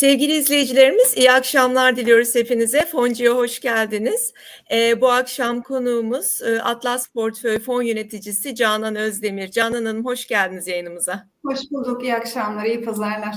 Sevgili 0.00 0.32
izleyicilerimiz 0.32 1.16
iyi 1.16 1.32
akşamlar 1.32 1.96
diliyoruz 1.96 2.34
hepinize. 2.34 2.86
Foncu'ya 2.86 3.36
hoş 3.36 3.60
geldiniz. 3.60 4.32
Ee, 4.72 5.00
bu 5.00 5.10
akşam 5.10 5.62
konuğumuz 5.62 6.42
e, 6.42 6.62
Atlas 6.62 7.08
Portföy 7.08 7.58
Fon 7.58 7.82
Yöneticisi 7.82 8.54
Canan 8.54 8.96
Özdemir. 8.96 9.50
Canan 9.50 9.84
Hanım 9.84 10.04
hoş 10.04 10.26
geldiniz 10.26 10.68
yayınımıza. 10.68 11.28
Hoş 11.44 11.58
bulduk, 11.70 12.02
iyi 12.02 12.14
akşamlar, 12.14 12.64
iyi 12.64 12.84
pazarlar. 12.84 13.34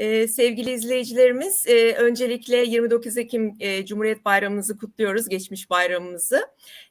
Ee, 0.00 0.28
sevgili 0.28 0.70
izleyicilerimiz, 0.70 1.64
e, 1.66 1.92
öncelikle 1.92 2.56
29 2.56 3.18
Ekim 3.18 3.56
e, 3.60 3.86
Cumhuriyet 3.86 4.24
Bayramımızı 4.24 4.78
kutluyoruz, 4.78 5.28
geçmiş 5.28 5.70
bayramımızı. 5.70 6.46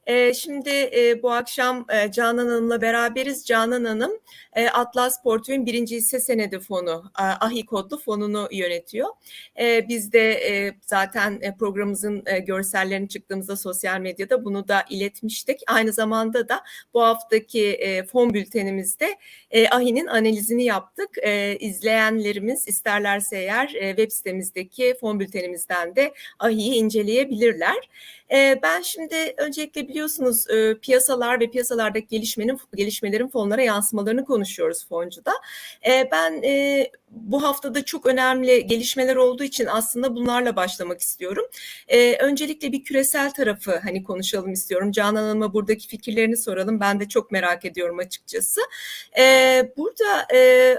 E, 0.10 0.34
şimdi 0.34 0.70
e, 0.70 1.24
bu 1.24 1.32
akşam 1.32 1.86
e, 1.90 2.12
Canan 2.12 2.48
Hanım'la 2.48 2.82
beraberiz. 2.82 3.46
Canan 3.46 3.84
Hanım, 3.84 4.12
e, 4.54 4.70
Atlas 4.70 5.24
Portföy'ün 5.24 5.66
birinci 5.66 5.96
hisse 5.96 6.20
senedi 6.20 6.60
fonu, 6.60 7.12
e, 7.20 7.24
AHİ 7.24 7.66
kodlu 7.66 7.98
fonunu 7.98 8.48
yönetiyor. 8.52 9.10
Biz 9.90 10.14
de 10.14 10.76
zaten 10.86 11.58
programımızın 11.60 12.24
e, 12.26 12.40
görsellerini 12.40 13.10
çıktığımızda 13.10 13.56
sosyal 13.56 14.00
medyada 14.00 14.46
bunu 14.46 14.68
da 14.68 14.86
iletmiştik. 14.90 15.60
Aynı 15.68 15.94
zamanda 15.94 16.50
da 16.50 16.64
bu 16.94 17.04
haftaki 17.04 17.80
fon 18.12 18.34
bültenimizde 18.34 19.18
e, 19.52 19.70
AHİ'nin 19.70 20.08
analizini 20.08 20.64
yaptık. 20.64 21.10
E, 21.22 21.58
izleyenlerimiz 21.58 22.68
ister 22.68 22.90
isterlerse 22.90 23.38
eğer 23.38 23.68
web 23.68 24.12
sitemizdeki 24.12 24.96
fon 25.02 25.20
bültenimizden 25.20 25.96
de 25.96 26.14
AHİ'yi 26.40 26.74
inceleyebilirler. 26.74 27.90
E, 28.32 28.60
ben 28.64 28.82
şimdi 28.82 29.34
öncelikle 29.38 29.88
biliyorsunuz 29.88 30.50
e, 30.50 30.80
piyasalar 30.80 31.40
ve 31.40 31.52
piyasalardaki 31.52 32.08
gelişmenin 32.08 32.60
gelişmelerin 32.76 33.28
fonlara 33.28 33.62
yansımalarını 33.62 34.26
konuşuyoruz 34.26 34.88
foncuda. 34.88 35.32
Ben 36.12 36.42
bu 37.12 37.44
haftada 37.44 37.86
çok 37.86 38.06
önemli 38.06 38.68
gelişmeler 38.68 39.16
olduğu 39.16 39.44
için 39.44 39.66
aslında 39.66 40.16
bunlarla 40.16 40.56
başlamak 40.56 41.02
istiyorum. 41.02 41.46
Öncelikle 42.20 42.72
bir 42.72 42.84
küresel 42.84 43.32
tarafı 43.32 43.80
hani 43.84 44.04
konuşalım 44.04 44.52
istiyorum. 44.52 44.92
Canan 44.92 45.16
Hanım'a 45.16 45.54
buradaki 45.54 45.88
fikirlerini 45.88 46.38
soralım. 46.38 46.80
Ben 46.80 47.00
de 47.00 47.08
çok 47.08 47.32
merak 47.32 47.66
ediyorum 47.66 48.00
açıkçası. 48.00 48.62
Burada 49.78 50.28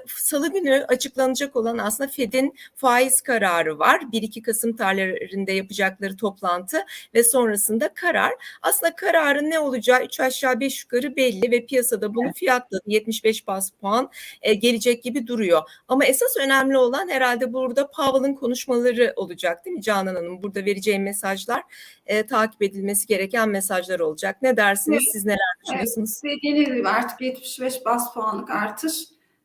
salı 0.06 0.52
günü 0.52 0.84
açıklanacak 0.88 1.56
olan 1.56 1.78
aslında 1.78 2.10
Fed'in 2.10 2.54
faiz 2.76 3.20
kararı 3.20 3.78
var. 3.78 4.00
1-2 4.12 4.42
Kasım 4.42 4.76
tarihlerinde 4.76 5.52
yapacakları 5.52 6.16
toplantı 6.16 6.84
ve 7.14 7.24
sonrasında 7.24 7.94
karar. 7.94 8.32
Aslında 8.62 8.94
kararın 8.96 9.50
ne 9.50 9.58
olacağı 9.58 10.04
3 10.04 10.20
aşağı 10.20 10.60
5 10.60 10.82
yukarı 10.82 11.16
belli 11.16 11.50
ve 11.50 11.66
piyasada 11.66 12.14
bunu 12.14 12.32
fiyatladı. 12.32 12.82
75 12.86 13.46
bas 13.46 13.70
puan 13.70 14.10
e, 14.42 14.54
gelecek 14.54 15.02
gibi 15.02 15.26
duruyor. 15.26 15.62
Ama 15.88 16.04
esas 16.22 16.44
önemli 16.44 16.78
olan 16.78 17.08
herhalde 17.08 17.52
burada 17.52 17.90
Powell'ın 17.90 18.34
konuşmaları 18.34 19.12
olacak 19.16 19.64
değil 19.64 19.76
mi 19.76 19.82
Canan 19.82 20.14
Hanım? 20.14 20.42
Burada 20.42 20.64
vereceğim 20.64 21.02
mesajlar 21.02 21.62
e, 22.06 22.26
takip 22.26 22.62
edilmesi 22.62 23.06
gereken 23.06 23.48
mesajlar 23.48 24.00
olacak. 24.00 24.42
Ne 24.42 24.56
dersiniz? 24.56 25.02
Evet. 25.02 25.12
Siz 25.12 25.24
neler 25.24 25.38
düşünüyorsunuz? 25.64 26.20
Evet, 26.24 26.36
dediğiniz 26.38 26.74
gibi 26.74 26.88
artık 26.88 27.20
75 27.20 27.84
bas 27.84 28.14
puanlık 28.14 28.50
artış 28.50 28.94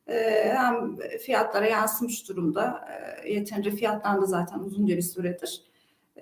ee, 0.08 0.52
hem 0.56 0.96
fiyatlara 0.96 1.66
yansımış 1.66 2.28
durumda. 2.28 2.88
Ee, 3.24 3.32
yeterince 3.32 3.70
fiyatlandı 3.70 4.26
zaten 4.26 4.58
uzunca 4.58 4.96
bir 4.96 5.02
süredir. 5.02 5.62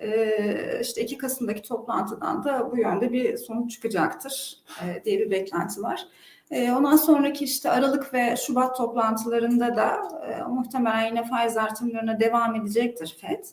Ee, 0.01 0.79
işte 0.81 1.01
2 1.01 1.17
Kasım'daki 1.17 1.61
toplantıdan 1.61 2.43
da 2.43 2.71
bu 2.71 2.77
yönde 2.77 3.13
bir 3.13 3.37
sonuç 3.37 3.71
çıkacaktır 3.71 4.57
e, 4.83 5.05
diye 5.05 5.19
bir 5.19 5.31
beklenti 5.31 5.81
var. 5.81 6.07
Ondan 6.51 6.95
sonraki 6.95 7.43
işte 7.43 7.71
Aralık 7.71 8.13
ve 8.13 8.35
Şubat 8.37 8.77
toplantılarında 8.77 9.75
da 9.75 10.01
e, 10.27 10.43
muhtemelen 10.43 11.07
yine 11.07 11.23
faiz 11.23 11.57
artımlarına 11.57 12.19
devam 12.19 12.55
edecektir 12.55 13.17
FED. 13.21 13.45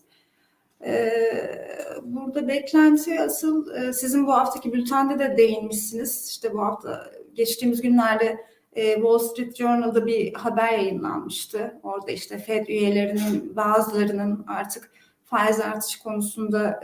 Burada 2.02 2.48
beklenti 2.48 3.20
asıl 3.20 3.74
e, 3.74 3.92
sizin 3.92 4.26
bu 4.26 4.32
haftaki 4.32 4.72
bültende 4.72 5.18
de 5.18 5.36
değinmişsiniz. 5.36 6.28
İşte 6.28 6.52
bu 6.52 6.62
hafta 6.62 7.10
geçtiğimiz 7.34 7.82
günlerde 7.82 8.36
e, 8.72 8.94
Wall 8.94 9.18
Street 9.18 9.56
Journal'da 9.56 10.06
bir 10.06 10.34
haber 10.34 10.72
yayınlanmıştı. 10.72 11.80
Orada 11.82 12.10
işte 12.10 12.38
Fed 12.38 12.66
üyelerinin 12.66 13.56
bazılarının 13.56 14.44
artık 14.48 14.90
faiz 15.24 15.60
artışı 15.60 16.02
konusunda 16.02 16.80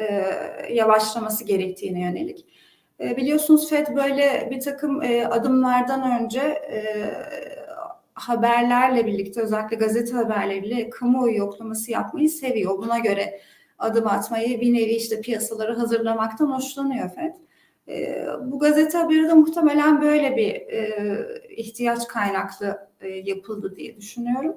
yavaşlaması 0.71 1.45
gerektiğine 1.45 2.01
yönelik. 2.01 2.47
E, 3.01 3.17
biliyorsunuz 3.17 3.71
Fed 3.71 3.87
böyle 3.97 4.49
bir 4.51 4.61
takım 4.61 5.01
adımlardan 5.31 6.21
önce 6.21 6.63
haberlerle 8.15 9.07
birlikte 9.07 9.41
özellikle 9.41 9.77
gazete 9.77 10.15
haberleriyle 10.15 10.91
kamuoyu 10.91 11.37
yoklaması 11.37 11.91
yapmayı 11.91 12.31
seviyor. 12.31 12.79
Buna 12.79 12.99
göre 12.99 13.41
adım 13.79 14.07
atmayı 14.07 14.61
bir 14.61 14.75
nevi 14.75 14.91
işte 14.91 15.21
piyasaları 15.21 15.75
hazırlamaktan 15.75 16.47
hoşlanıyor 16.47 17.11
Fed. 17.11 17.35
E, 17.89 18.27
bu 18.45 18.59
gazete 18.59 18.99
haberi 18.99 19.29
de 19.29 19.33
muhtemelen 19.33 20.03
böyle 20.03 20.37
bir 20.37 20.55
e, 20.55 21.55
ihtiyaç 21.57 22.09
kaynaklı 22.09 22.89
e, 23.01 23.09
yapıldı 23.09 23.77
diye 23.77 23.97
düşünüyorum. 23.97 24.57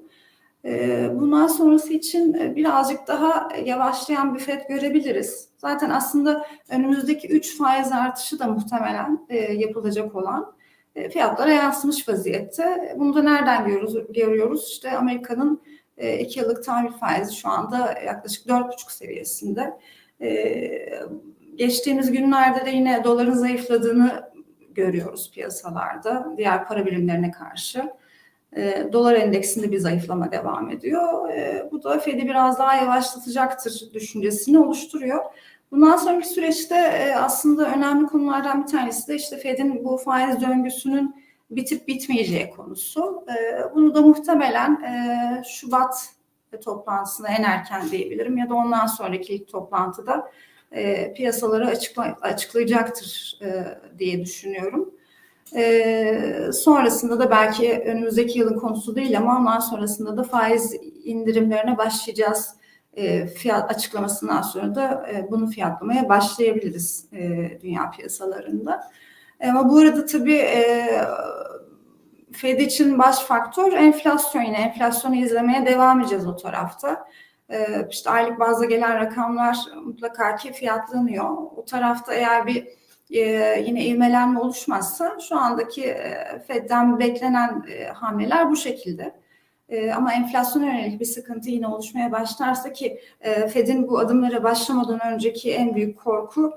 E, 0.65 1.09
bundan 1.13 1.47
sonrası 1.47 1.93
için 1.93 2.33
e, 2.33 2.55
birazcık 2.55 3.07
daha 3.07 3.49
yavaşlayan 3.65 4.35
bir 4.35 4.39
FED 4.39 4.61
görebiliriz. 4.69 5.49
Zaten 5.57 5.89
aslında 5.89 6.45
önümüzdeki 6.69 7.27
3 7.27 7.57
faiz 7.57 7.91
artışı 7.91 8.39
da 8.39 8.47
muhtemelen 8.47 9.25
e, 9.29 9.37
yapılacak 9.37 10.15
olan 10.15 10.53
e, 10.95 11.09
fiyatlara 11.09 11.51
yansımış 11.51 12.09
vaziyette. 12.09 12.95
Bunu 12.97 13.15
da 13.15 13.23
nereden 13.23 13.65
görüyoruz? 13.65 14.13
görüyoruz? 14.13 14.67
İşte 14.67 14.97
Amerika'nın 14.97 15.61
2 15.97 16.39
e, 16.39 16.43
yıllık 16.43 16.63
tahvil 16.63 16.91
faizi 16.91 17.35
şu 17.35 17.49
anda 17.49 17.99
yaklaşık 18.05 18.47
4,5 18.47 18.91
seviyesinde. 18.91 19.79
E, 20.21 20.29
geçtiğimiz 21.55 22.11
günlerde 22.11 22.65
de 22.65 22.69
yine 22.69 23.03
doların 23.03 23.33
zayıfladığını 23.33 24.31
görüyoruz 24.69 25.31
piyasalarda 25.31 26.33
diğer 26.37 26.67
para 26.67 26.85
birimlerine 26.85 27.31
karşı. 27.31 27.93
E, 28.55 28.89
dolar 28.93 29.15
endeksinde 29.15 29.71
bir 29.71 29.79
zayıflama 29.79 30.31
devam 30.31 30.69
ediyor. 30.69 31.29
E, 31.29 31.69
bu 31.71 31.83
da 31.83 31.99
Fed'i 31.99 32.25
biraz 32.25 32.59
daha 32.59 32.75
yavaşlatacaktır 32.75 33.89
düşüncesini 33.93 34.59
oluşturuyor. 34.59 35.25
Bundan 35.71 35.97
sonraki 35.97 36.27
süreçte 36.27 36.75
e, 36.75 37.15
aslında 37.15 37.73
önemli 37.73 38.07
konulardan 38.07 38.63
bir 38.63 38.67
tanesi 38.67 39.07
de 39.07 39.15
işte 39.15 39.37
Fed'in 39.37 39.85
bu 39.85 39.97
faiz 39.97 40.41
döngüsünün 40.41 41.15
bitip 41.51 41.87
bitmeyeceği 41.87 42.49
konusu. 42.49 43.25
E, 43.29 43.63
bunu 43.75 43.95
da 43.95 44.01
muhtemelen 44.01 44.83
e, 44.83 45.43
Şubat 45.43 46.09
toplantısına 46.63 47.27
en 47.27 47.43
erken 47.43 47.91
diyebilirim 47.91 48.37
ya 48.37 48.49
da 48.49 48.55
ondan 48.55 48.85
sonraki 48.87 49.35
ilk 49.35 49.47
toplantıda 49.47 50.31
e, 50.71 51.13
piyasaları 51.13 51.67
açıkla, 51.67 52.17
açıklayacaktır 52.21 53.39
e, 53.41 53.77
diye 53.99 54.21
düşünüyorum. 54.21 54.93
E, 55.55 56.51
sonrasında 56.53 57.19
da 57.19 57.31
belki 57.31 57.83
önümüzdeki 57.85 58.39
yılın 58.39 58.59
konusu 58.59 58.95
değil 58.95 59.17
ama 59.17 59.37
ondan 59.37 59.59
sonrasında 59.59 60.17
da 60.17 60.23
faiz 60.23 60.73
indirimlerine 61.03 61.77
başlayacağız. 61.77 62.55
E, 62.93 63.27
fiyat 63.27 63.71
açıklamasından 63.71 64.41
sonra 64.41 64.75
da 64.75 65.07
e, 65.11 65.31
bunu 65.31 65.47
fiyatlamaya 65.47 66.09
başlayabiliriz 66.09 67.05
e, 67.13 67.59
dünya 67.61 67.91
piyasalarında. 67.91 68.91
E, 69.39 69.49
ama 69.49 69.69
bu 69.69 69.77
arada 69.77 70.05
tabii 70.05 70.37
e, 70.37 70.87
Fed 72.31 72.59
için 72.59 72.99
baş 72.99 73.19
faktör 73.19 73.73
enflasyon 73.73 74.41
yine 74.41 74.57
enflasyonu 74.57 75.15
izlemeye 75.15 75.65
devam 75.65 75.99
edeceğiz 75.99 76.27
o 76.27 76.35
tarafta. 76.35 77.07
Ee, 77.51 77.87
işte 77.89 78.09
aylık 78.09 78.39
bazda 78.39 78.65
gelen 78.65 78.95
rakamlar 78.95 79.57
mutlaka 79.85 80.35
ki 80.35 80.53
fiyatlanıyor. 80.53 81.29
O 81.55 81.65
tarafta 81.65 82.13
eğer 82.13 82.47
bir 82.47 82.67
yine 83.65 83.85
ivmelenme 83.85 84.39
oluşmazsa 84.39 85.17
şu 85.29 85.37
andaki 85.37 85.85
e, 85.85 86.39
Fed'den 86.47 86.99
beklenen 86.99 87.65
e, 87.69 87.85
hamleler 87.85 88.49
bu 88.49 88.55
şekilde. 88.55 89.15
E, 89.69 89.91
ama 89.91 90.13
enflasyona 90.13 90.65
yönelik 90.65 90.99
bir 90.99 91.05
sıkıntı 91.05 91.49
yine 91.49 91.67
oluşmaya 91.67 92.11
başlarsa 92.11 92.73
ki 92.73 92.99
e, 93.21 93.47
Fed'in 93.47 93.87
bu 93.87 93.99
adımlara 93.99 94.43
başlamadan 94.43 95.13
önceki 95.13 95.51
en 95.51 95.75
büyük 95.75 95.99
korku 95.99 96.53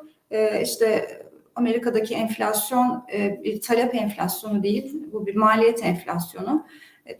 işte 0.62 1.18
Amerika'daki 1.54 2.14
enflasyon 2.14 3.04
bir 3.44 3.60
talep 3.60 3.94
enflasyonu 3.94 4.62
değil, 4.62 5.12
bu 5.12 5.26
bir 5.26 5.36
maliyet 5.36 5.84
enflasyonu. 5.84 6.66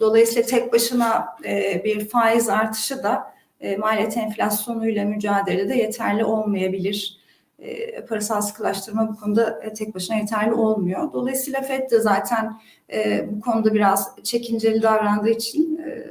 Dolayısıyla 0.01 0.43
tek 0.43 0.73
başına 0.73 1.37
bir 1.85 2.09
faiz 2.09 2.49
artışı 2.49 3.03
da 3.03 3.35
maliyet 3.79 4.17
enflasyonuyla 4.17 5.05
mücadelede 5.05 5.75
yeterli 5.75 6.25
olmayabilir. 6.25 7.24
E, 7.59 8.05
parasal 8.05 8.41
sıkılaştırma 8.41 9.09
bu 9.09 9.17
konuda 9.17 9.61
e, 9.63 9.73
tek 9.73 9.95
başına 9.95 10.17
yeterli 10.17 10.53
olmuyor. 10.53 11.13
Dolayısıyla 11.13 11.61
FED 11.61 11.91
de 11.91 12.01
zaten 12.01 12.61
e, 12.93 13.29
bu 13.31 13.41
konuda 13.41 13.75
biraz 13.75 14.17
çekinceli 14.23 14.83
davrandığı 14.83 15.31
için 15.31 15.79
e, 15.79 16.07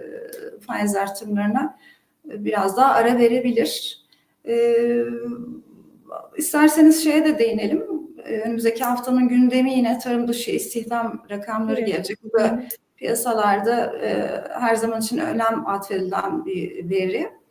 faiz 0.59 0.95
artırımlarına 0.95 1.77
e, 2.31 2.45
biraz 2.45 2.77
daha 2.77 2.93
ara 2.93 3.17
verebilir. 3.17 4.03
E, 4.47 4.75
isterseniz 6.37 7.03
şeye 7.03 7.25
de 7.25 7.39
değinelim. 7.39 7.83
E, 8.25 8.39
önümüzdeki 8.39 8.83
haftanın 8.83 9.27
gündemi 9.27 9.73
yine 9.73 9.99
tarım 9.99 10.27
dışı 10.27 10.51
istihdam 10.51 11.23
rakamları 11.29 11.79
evet. 11.79 11.87
gelecek. 11.87 12.23
Bu 12.23 12.39
da 12.39 12.63
piyasalarda 12.95 13.97
e, 13.97 14.41
her 14.59 14.75
zaman 14.75 15.01
için 15.01 15.17
önem 15.17 15.67
atfedilen 15.67 16.45
bir 16.45 16.89
veri. 16.89 17.42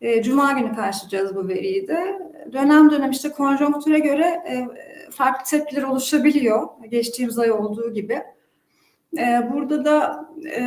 E, 0.00 0.22
Cuma 0.22 0.52
günü 0.52 0.76
karşılayacağız 0.76 1.36
bu 1.36 1.48
veriyi 1.48 1.88
de. 1.88 2.18
Dönem 2.52 2.90
dönem 2.90 3.10
işte 3.10 3.30
konjonktüre 3.30 3.98
göre 3.98 4.24
e, 4.24 4.66
farklı 5.10 5.50
tepkiler 5.50 5.82
oluşabiliyor. 5.82 6.68
Geçtiğimiz 6.88 7.38
ay 7.38 7.52
olduğu 7.52 7.92
gibi. 7.94 8.22
E, 9.18 9.50
burada 9.52 9.84
da 9.84 10.28
e, 10.56 10.62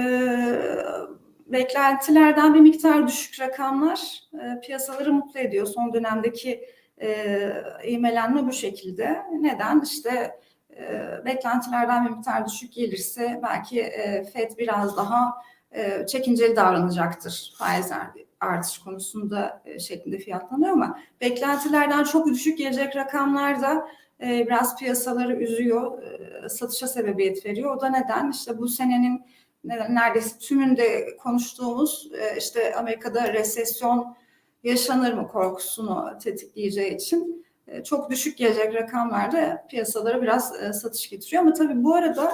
beklentilerden 1.48 2.54
bir 2.54 2.60
miktar 2.60 3.08
düşük 3.08 3.40
rakamlar 3.40 4.00
e, 4.34 4.60
piyasaları 4.60 5.14
mutlu 5.14 5.40
ediyor. 5.40 5.68
Son 5.68 5.94
dönemdeki 5.94 6.66
e, 7.02 7.52
ivmelenme 7.88 8.48
bu 8.48 8.52
şekilde. 8.52 9.24
Neden? 9.42 9.82
İşte 9.82 10.40
e, 10.78 11.10
beklentilerden 11.26 12.06
bir 12.06 12.12
miktar 12.12 12.46
düşük 12.46 12.74
gelirse 12.74 13.40
belki 13.44 13.82
e, 13.82 14.24
FED 14.24 14.58
biraz 14.58 14.98
daha 14.98 15.34
e, 15.72 16.06
çekinceli 16.06 16.56
davranacaktır 16.56 17.54
faiz 17.58 17.92
artış 18.40 18.78
konusunda 18.78 19.62
e, 19.66 19.80
şeklinde 19.80 20.18
fiyatlanıyor 20.18 20.72
ama 20.72 21.00
beklentilerden 21.22 22.04
çok 22.04 22.28
düşük 22.28 22.58
gelecek 22.58 22.96
rakamlar 22.96 23.62
da 23.62 23.88
e, 24.22 24.46
biraz 24.48 24.78
piyasaları 24.78 25.36
üzüyor, 25.36 26.04
e, 26.04 26.50
satışa 26.50 26.88
sebebiyet 26.88 27.46
veriyor. 27.46 27.76
O 27.76 27.82
da 27.82 27.90
neden? 27.90 28.32
İşte 28.32 28.58
bu 28.58 28.68
senenin 28.68 29.22
neredeyse 29.64 30.40
tümünde 30.40 31.18
konuştuğumuz 31.18 32.12
işte 32.38 32.76
Amerika'da 32.76 33.34
resesyon 33.34 34.16
yaşanır 34.64 35.14
mı 35.14 35.28
korkusunu 35.28 36.18
tetikleyeceği 36.24 36.96
için 36.96 37.46
çok 37.84 38.10
düşük 38.10 38.38
gelecek 38.38 38.76
rakamlarda 38.76 39.66
piyasalara 39.70 40.22
biraz 40.22 40.54
satış 40.82 41.10
getiriyor. 41.10 41.42
Ama 41.44 41.54
tabii 41.54 41.84
bu 41.84 41.96
arada 41.96 42.32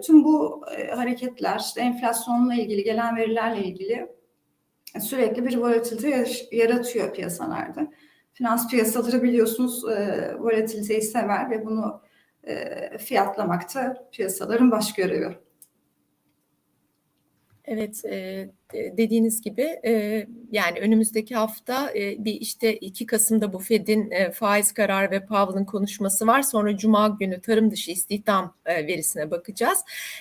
tüm 0.00 0.24
bu 0.24 0.62
hareketler, 0.94 1.58
işte 1.58 1.80
enflasyonla 1.80 2.54
ilgili 2.54 2.84
gelen 2.84 3.16
verilerle 3.16 3.64
ilgili 3.64 4.08
sürekli 5.00 5.46
bir 5.46 5.56
volatilite 5.56 6.26
yaratıyor 6.52 7.14
piyasalarda. 7.14 7.92
Finans 8.32 8.70
piyasaları 8.70 9.22
biliyorsunuz 9.22 9.84
volatiliteyi 10.38 11.02
sever 11.02 11.50
ve 11.50 11.66
bunu 11.66 12.02
fiyatlamakta 12.98 14.08
piyasaların 14.12 14.70
baş 14.70 14.94
görevi. 14.94 15.38
Evet, 17.64 18.04
e, 18.04 18.48
dediğiniz 18.72 19.40
gibi 19.40 19.80
e, 19.84 20.26
yani 20.52 20.80
önümüzdeki 20.80 21.34
hafta 21.34 21.90
e, 21.90 22.24
bir 22.24 22.32
işte 22.32 22.76
2 22.76 23.06
Kasım'da 23.06 23.52
bu 23.52 23.58
Fed'in 23.58 24.10
e, 24.10 24.30
faiz 24.30 24.72
kararı 24.72 25.10
ve 25.10 25.26
Powell'ın 25.26 25.64
konuşması 25.64 26.26
var. 26.26 26.42
Sonra 26.42 26.76
Cuma 26.76 27.08
günü 27.08 27.40
tarım 27.40 27.70
dışı 27.70 27.90
istihdam 27.90 28.56
e, 28.66 28.86
verisine 28.86 29.30
bakacağız. 29.30 29.78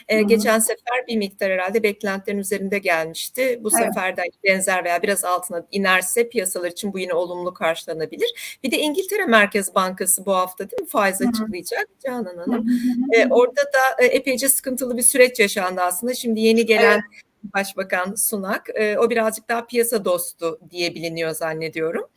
E, 0.08 0.22
geçen 0.22 0.60
sefer 0.60 1.08
bir 1.08 1.18
miktar 1.18 1.52
herhalde 1.52 1.84
beklentilerin 1.84 2.40
üzerinde 2.40 2.80
gelmişti. 2.80 3.60
Bu 3.64 3.70
evet. 3.78 3.88
sefer 3.88 4.18
de 4.18 4.22
benzer 4.44 4.84
veya 4.84 5.02
biraz 5.02 5.24
altına 5.24 5.66
inerse 5.72 6.30
piyasalar 6.30 6.72
için 6.72 6.94
bu 6.94 7.00
yine 7.00 7.14
olumlu 7.14 7.54
karşılanabilir. 7.54 8.58
Bir 8.64 8.72
de 8.72 8.78
İngiltere 8.78 9.26
Merkez 9.26 9.76
Bankası 9.76 10.26
bu 10.26 10.34
hafta 10.34 10.72
değil 10.72 10.82
mi 10.82 10.88
faiz 10.88 11.20
Hı-hı. 11.20 11.30
açıklayacak 11.30 11.88
Canan 12.06 12.38
Hanım. 12.38 12.66
E, 13.14 13.28
orada 13.30 13.62
da 13.62 14.04
e, 14.04 14.06
epeyce 14.06 14.50
sıkıntılı 14.50 14.98
bir 14.98 15.04
süreç 15.04 15.40
yaşandı 15.40 15.82
aslında. 15.82 16.14
Şimdi 16.14 16.40
yeni 16.40 16.66
gelen 16.66 17.02
evet 17.14 17.24
Başbakan 17.44 18.16
Sunak. 18.16 18.70
E, 18.76 18.98
o 18.98 19.10
birazcık 19.10 19.50
daha 19.50 19.66
piyasa 19.66 20.06
dostu 20.06 20.60
diye 20.70 20.96
biliniyor 20.96 21.32
zannediyorum. 21.32 22.08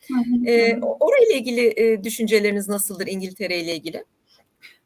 E, 0.47 0.79
orayla 0.81 1.33
ilgili 1.33 1.73
e, 1.77 2.03
düşünceleriniz 2.03 2.67
nasıldır 2.67 3.07
İngiltere 3.07 3.59
ile 3.59 3.75
ilgili? 3.75 4.03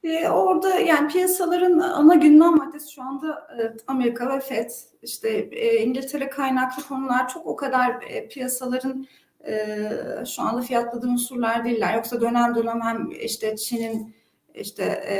E, 0.04 0.30
orada 0.30 0.80
yani 0.80 1.08
piyasaların 1.08 1.80
ana 1.80 2.16
gündem 2.16 2.58
maddesi 2.58 2.94
şu 2.94 3.02
anda 3.02 3.48
e, 3.60 3.74
Amerika 3.88 4.36
ve 4.36 4.40
FED. 4.40 4.70
İşte 5.02 5.30
e, 5.52 5.78
İngiltere 5.78 6.30
kaynaklı 6.30 6.84
konular 6.84 7.30
çok 7.30 7.48
o 7.48 7.56
kadar 7.56 8.02
e, 8.10 8.28
piyasaların 8.28 9.08
e, 9.48 9.90
şu 10.36 10.42
anda 10.42 10.62
fiyatladığı 10.62 11.08
unsurlar 11.08 11.66
değiller. 11.66 11.96
Yoksa 11.96 12.22
dönem 12.22 12.56
dönem 12.56 12.82
hem 12.82 13.12
işte 13.12 13.56
Çin'in 13.56 14.16
işte 14.56 14.84
e, 14.84 15.16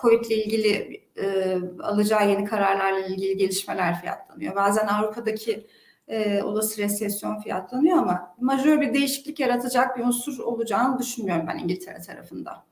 Covid 0.00 0.24
ile 0.24 0.44
ilgili 0.44 1.02
e, 1.16 1.56
alacağı 1.82 2.30
yeni 2.30 2.44
kararlarla 2.44 3.06
ilgili 3.06 3.36
gelişmeler 3.36 4.00
fiyatlanıyor. 4.00 4.56
Bazen 4.56 4.86
Avrupa'daki 4.86 5.66
e, 6.08 6.42
olası 6.42 6.82
resesyon 6.82 7.40
fiyatlanıyor 7.40 7.98
ama 7.98 8.36
majör 8.40 8.80
bir 8.80 8.94
değişiklik 8.94 9.40
yaratacak 9.40 9.98
bir 9.98 10.04
unsur 10.04 10.38
olacağını 10.38 10.98
düşünmüyorum 10.98 11.46
ben 11.46 11.58
İngiltere 11.58 12.00
tarafında. 12.00 12.64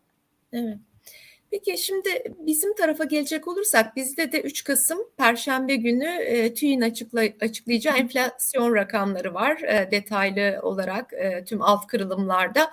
Evet. 0.53 0.79
Peki 1.51 1.79
şimdi 1.79 2.09
bizim 2.39 2.75
tarafa 2.75 3.05
gelecek 3.05 3.49
olursak 3.49 3.97
bizde 3.97 4.33
de 4.33 4.41
3 4.41 4.65
Kasım 4.65 4.99
Perşembe 5.17 5.77
günü 5.77 6.09
e, 6.09 6.55
TÜİ'nin 6.55 6.81
açıkla, 6.81 7.23
açıklayacağı 7.41 7.97
enflasyon 7.97 8.75
rakamları 8.75 9.35
var 9.35 9.63
e, 9.63 9.91
detaylı 9.91 10.61
olarak 10.63 11.13
e, 11.13 11.45
tüm 11.45 11.63
alt 11.63 11.87
kırılımlarda. 11.87 12.71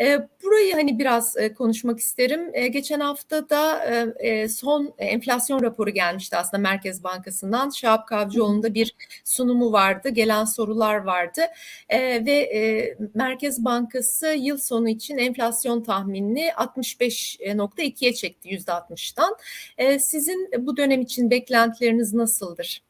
E, 0.00 0.28
burayı 0.42 0.74
hani 0.74 0.98
biraz 0.98 1.36
e, 1.36 1.54
konuşmak 1.54 1.98
isterim. 1.98 2.50
E, 2.52 2.68
geçen 2.68 3.00
hafta 3.00 3.48
da 3.48 3.84
e, 3.84 4.28
e 4.28 4.48
son 4.48 4.94
enflasyon 4.98 5.62
raporu 5.62 5.90
gelmişti 5.90 6.36
aslında 6.36 6.60
Merkez 6.60 7.04
Bankası'ndan. 7.04 7.70
Şahap 7.70 8.08
Kavcıoğlu'nda 8.08 8.74
bir 8.74 8.94
sunumu 9.24 9.72
vardı, 9.72 10.08
gelen 10.08 10.44
sorular 10.44 10.96
vardı 10.96 11.40
e, 11.88 12.26
ve 12.26 12.96
Merkez 13.14 13.64
Bankası 13.64 14.26
yıl 14.26 14.58
sonu 14.58 14.88
için 14.88 15.18
enflasyon 15.18 15.82
tahminini 15.82 16.48
65.2'ye 16.48 18.14
çekti 18.14 18.48
%60'dan. 18.48 19.36
E, 19.78 19.98
sizin 19.98 20.50
bu 20.58 20.76
dönem 20.76 21.00
için 21.00 21.30
beklentileriniz 21.30 22.14
nasıldır? 22.14 22.82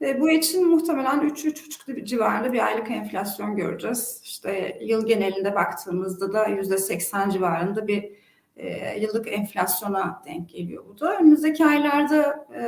E, 0.00 0.20
bu 0.20 0.30
için 0.30 0.68
muhtemelen 0.68 1.20
3-3,5 1.20 2.04
civarında 2.04 2.52
bir 2.52 2.66
aylık 2.66 2.90
enflasyon 2.90 3.56
göreceğiz. 3.56 4.20
İşte 4.24 4.78
yıl 4.82 5.06
genelinde 5.06 5.54
baktığımızda 5.54 6.32
da 6.32 6.48
%80 6.48 7.32
civarında 7.32 7.86
bir 7.88 8.12
e, 8.56 8.98
yıllık 9.00 9.32
enflasyona 9.32 10.22
denk 10.26 10.48
geliyor 10.48 10.84
bu 10.88 11.00
da. 11.00 11.18
Önümüzdeki 11.18 11.66
aylarda 11.66 12.46
e, 12.54 12.62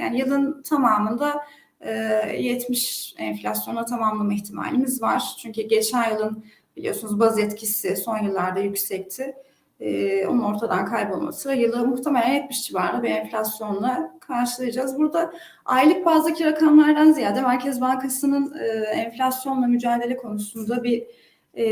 yani 0.00 0.18
yılın 0.18 0.62
tamamında 0.62 1.44
e, 1.80 1.92
70 2.38 3.14
enflasyona 3.18 3.84
tamamlama 3.84 4.34
ihtimalimiz 4.34 5.02
var. 5.02 5.36
Çünkü 5.42 5.62
geçen 5.62 6.10
yılın 6.10 6.44
biliyorsunuz 6.76 7.20
baz 7.20 7.38
etkisi 7.38 7.96
son 7.96 8.18
yıllarda 8.18 8.60
yüksekti 8.60 9.34
e, 9.82 10.26
onun 10.26 10.42
ortadan 10.42 10.86
kaybolması 10.86 11.52
yılı 11.52 11.86
muhtemelen 11.86 12.34
70 12.34 12.66
civarında 12.66 13.02
bir 13.02 13.10
enflasyonla 13.10 14.18
karşılayacağız. 14.20 14.98
Burada 14.98 15.32
aylık 15.64 16.06
bazdaki 16.06 16.44
rakamlardan 16.44 17.12
ziyade 17.12 17.40
Merkez 17.40 17.80
Bankası'nın 17.80 18.54
e, 18.58 18.66
enflasyonla 18.90 19.66
mücadele 19.66 20.16
konusunda 20.16 20.82
bir 20.82 21.06
e, 21.54 21.64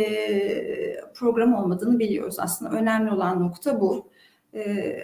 program 1.15 1.55
olmadığını 1.55 1.99
biliyoruz 1.99 2.37
aslında. 2.39 2.77
Önemli 2.77 3.11
olan 3.11 3.41
nokta 3.41 3.81
bu. 3.81 4.09
E, 4.55 4.97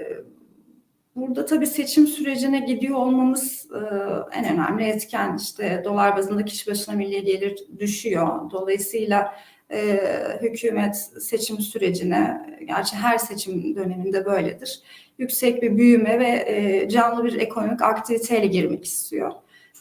burada 1.16 1.46
tabii 1.46 1.66
seçim 1.66 2.06
sürecine 2.06 2.60
gidiyor 2.60 2.98
olmamız 2.98 3.68
e, 3.72 3.78
en 4.38 4.54
önemli 4.54 4.84
etken. 4.84 5.36
İşte 5.36 5.82
dolar 5.84 6.16
bazında 6.16 6.44
kişi 6.44 6.70
başına 6.70 6.94
milli 6.94 7.24
gelir 7.24 7.66
düşüyor. 7.78 8.50
Dolayısıyla 8.50 9.34
e, 9.72 10.00
hükümet 10.42 10.96
seçim 11.20 11.60
sürecine, 11.60 12.46
gerçi 12.64 12.96
her 12.96 13.18
seçim 13.18 13.76
döneminde 13.76 14.26
böyledir, 14.26 14.80
yüksek 15.18 15.62
bir 15.62 15.76
büyüme 15.76 16.20
ve 16.20 16.44
e, 16.46 16.88
canlı 16.88 17.24
bir 17.24 17.40
ekonomik 17.40 17.82
aktiviteyle 17.82 18.46
girmek 18.46 18.84
istiyor. 18.84 19.32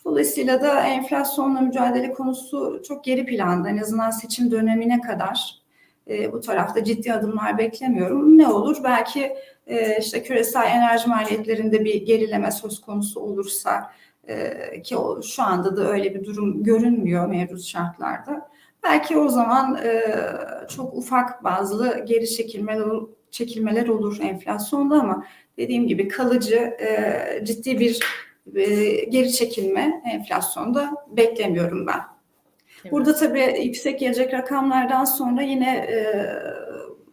Dolayısıyla 0.05 0.61
da 0.61 0.81
enflasyonla 0.81 1.61
mücadele 1.61 2.13
konusu 2.13 2.81
çok 2.87 3.03
geri 3.03 3.25
planda. 3.25 3.69
En 3.69 3.77
azından 3.77 4.09
seçim 4.09 4.51
dönemine 4.51 5.01
kadar 5.01 5.61
e, 6.09 6.33
bu 6.33 6.41
tarafta 6.41 6.83
ciddi 6.83 7.13
adımlar 7.13 7.57
beklemiyorum. 7.57 8.37
Ne 8.37 8.47
olur? 8.47 8.77
Belki 8.83 9.35
e, 9.67 9.99
işte 9.99 10.23
küresel 10.23 10.65
enerji 10.65 11.09
maliyetlerinde 11.09 11.85
bir 11.85 12.05
gerileme 12.05 12.51
söz 12.51 12.81
konusu 12.81 13.19
olursa 13.19 13.91
e, 14.27 14.81
ki 14.81 14.97
o, 14.97 15.21
şu 15.21 15.43
anda 15.43 15.77
da 15.77 15.91
öyle 15.91 16.15
bir 16.15 16.25
durum 16.25 16.63
görünmüyor 16.63 17.27
mevcut 17.27 17.63
şartlarda. 17.63 18.49
Belki 18.85 19.17
o 19.17 19.29
zaman 19.29 19.75
e, 19.75 20.03
çok 20.75 20.93
ufak 20.93 21.43
bazı 21.43 22.03
geri 22.07 22.29
çekilmeler, 22.29 22.87
çekilmeler 23.31 23.87
olur 23.87 24.17
enflasyonda 24.21 24.95
ama 24.95 25.25
dediğim 25.57 25.87
gibi 25.87 26.07
kalıcı 26.07 26.55
e, 26.55 27.45
ciddi 27.45 27.79
bir 27.79 27.99
e, 28.55 28.65
geri 29.05 29.31
çekilme 29.31 30.01
enflasyonda 30.05 30.91
beklemiyorum 31.17 31.87
ben. 31.87 32.01
Burada 32.91 33.15
tabii 33.15 33.61
yüksek 33.63 33.99
gelecek 33.99 34.33
rakamlardan 34.33 35.05
sonra 35.05 35.41
yine 35.41 35.75
e, 35.75 35.97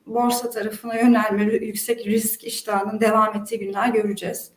borsa 0.07 0.50
tarafına 0.50 0.95
yönelme, 0.95 1.43
yüksek 1.43 2.07
risk 2.07 2.45
iştahının 2.45 3.00
devam 3.00 3.37
ettiği 3.37 3.59
günler 3.59 3.88
göreceğiz. 3.88 4.50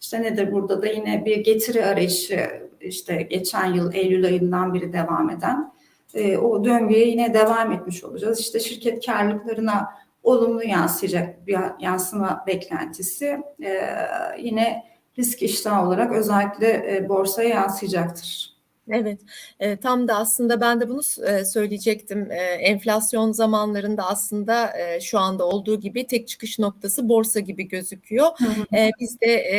İşte 0.00 0.22
nedir 0.22 0.52
burada 0.52 0.82
da 0.82 0.86
yine 0.86 1.24
bir 1.24 1.36
getiri 1.36 1.86
arayışı 1.86 2.50
işte 2.80 3.22
geçen 3.22 3.74
yıl 3.74 3.92
Eylül 3.92 4.24
ayından 4.24 4.74
beri 4.74 4.92
devam 4.92 5.30
eden 5.30 5.71
e, 6.14 6.38
o 6.38 6.64
döngüye 6.64 7.08
yine 7.08 7.34
devam 7.34 7.72
etmiş 7.72 8.04
olacağız. 8.04 8.40
İşte 8.40 8.60
şirket 8.60 9.06
karlılıklarına 9.06 9.88
olumlu 10.22 10.64
yansıyacak 10.64 11.46
bir 11.46 11.58
yansıma 11.80 12.44
beklentisi. 12.46 13.40
E, 13.64 13.88
yine 14.38 14.84
risk 15.18 15.42
iştahı 15.42 15.86
olarak 15.86 16.12
özellikle 16.12 16.96
e, 16.96 17.08
borsaya 17.08 17.48
yansıyacaktır. 17.48 18.51
Evet, 18.90 19.20
e, 19.60 19.76
tam 19.76 20.08
da 20.08 20.16
aslında 20.16 20.60
ben 20.60 20.80
de 20.80 20.88
bunu 20.88 21.00
e, 21.26 21.44
söyleyecektim. 21.44 22.30
E, 22.30 22.34
enflasyon 22.42 23.32
zamanlarında 23.32 24.06
aslında 24.06 24.78
e, 24.78 25.00
şu 25.00 25.18
anda 25.18 25.46
olduğu 25.46 25.80
gibi 25.80 26.06
tek 26.06 26.28
çıkış 26.28 26.58
noktası 26.58 27.08
borsa 27.08 27.40
gibi 27.40 27.68
gözüküyor. 27.68 28.28
E, 28.74 28.90
biz 29.00 29.20
de 29.20 29.26
e, 29.26 29.58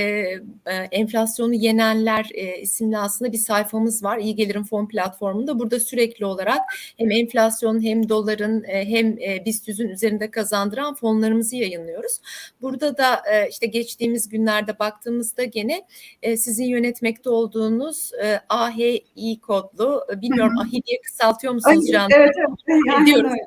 e, 0.65 0.73
enflasyonu 0.73 1.53
yenenler 1.53 2.29
e, 2.33 2.61
isimli 2.61 2.97
aslında 2.97 3.31
bir 3.31 3.37
sayfamız 3.37 4.03
var. 4.03 4.17
İyi 4.17 4.35
Gelir'in 4.35 4.63
fon 4.63 4.87
platformunda. 4.87 5.59
Burada 5.59 5.79
sürekli 5.79 6.25
olarak 6.25 6.59
hem 6.97 7.11
enflasyonun 7.11 7.83
hem 7.83 8.09
doların 8.09 8.63
e, 8.63 8.85
hem 8.85 9.07
e, 9.19 9.43
BIST 9.45 9.67
100'ün 9.67 9.89
üzerinde 9.89 10.31
kazandıran 10.31 10.93
fonlarımızı 10.93 11.55
yayınlıyoruz. 11.55 12.19
Burada 12.61 12.97
da 12.97 13.21
e, 13.33 13.49
işte 13.49 13.67
geçtiğimiz 13.67 14.29
günlerde 14.29 14.79
baktığımızda 14.79 15.43
gene 15.43 15.81
e, 16.21 16.37
sizin 16.37 16.65
yönetmekte 16.65 17.29
olduğunuz 17.29 18.11
e, 18.23 18.39
AHİ 19.15 19.39
kodlu, 19.39 20.05
bilmiyorum. 20.15 20.57
AHİ 20.57 20.83
diye 20.83 21.01
kısaltıyor 21.01 21.53
musunuz 21.53 21.85
Ay? 21.89 22.07
Evet, 22.13 22.31
evet. 22.37 22.83
Aynen 22.93 23.05
Diyoruz. 23.05 23.31
öyle. 23.31 23.45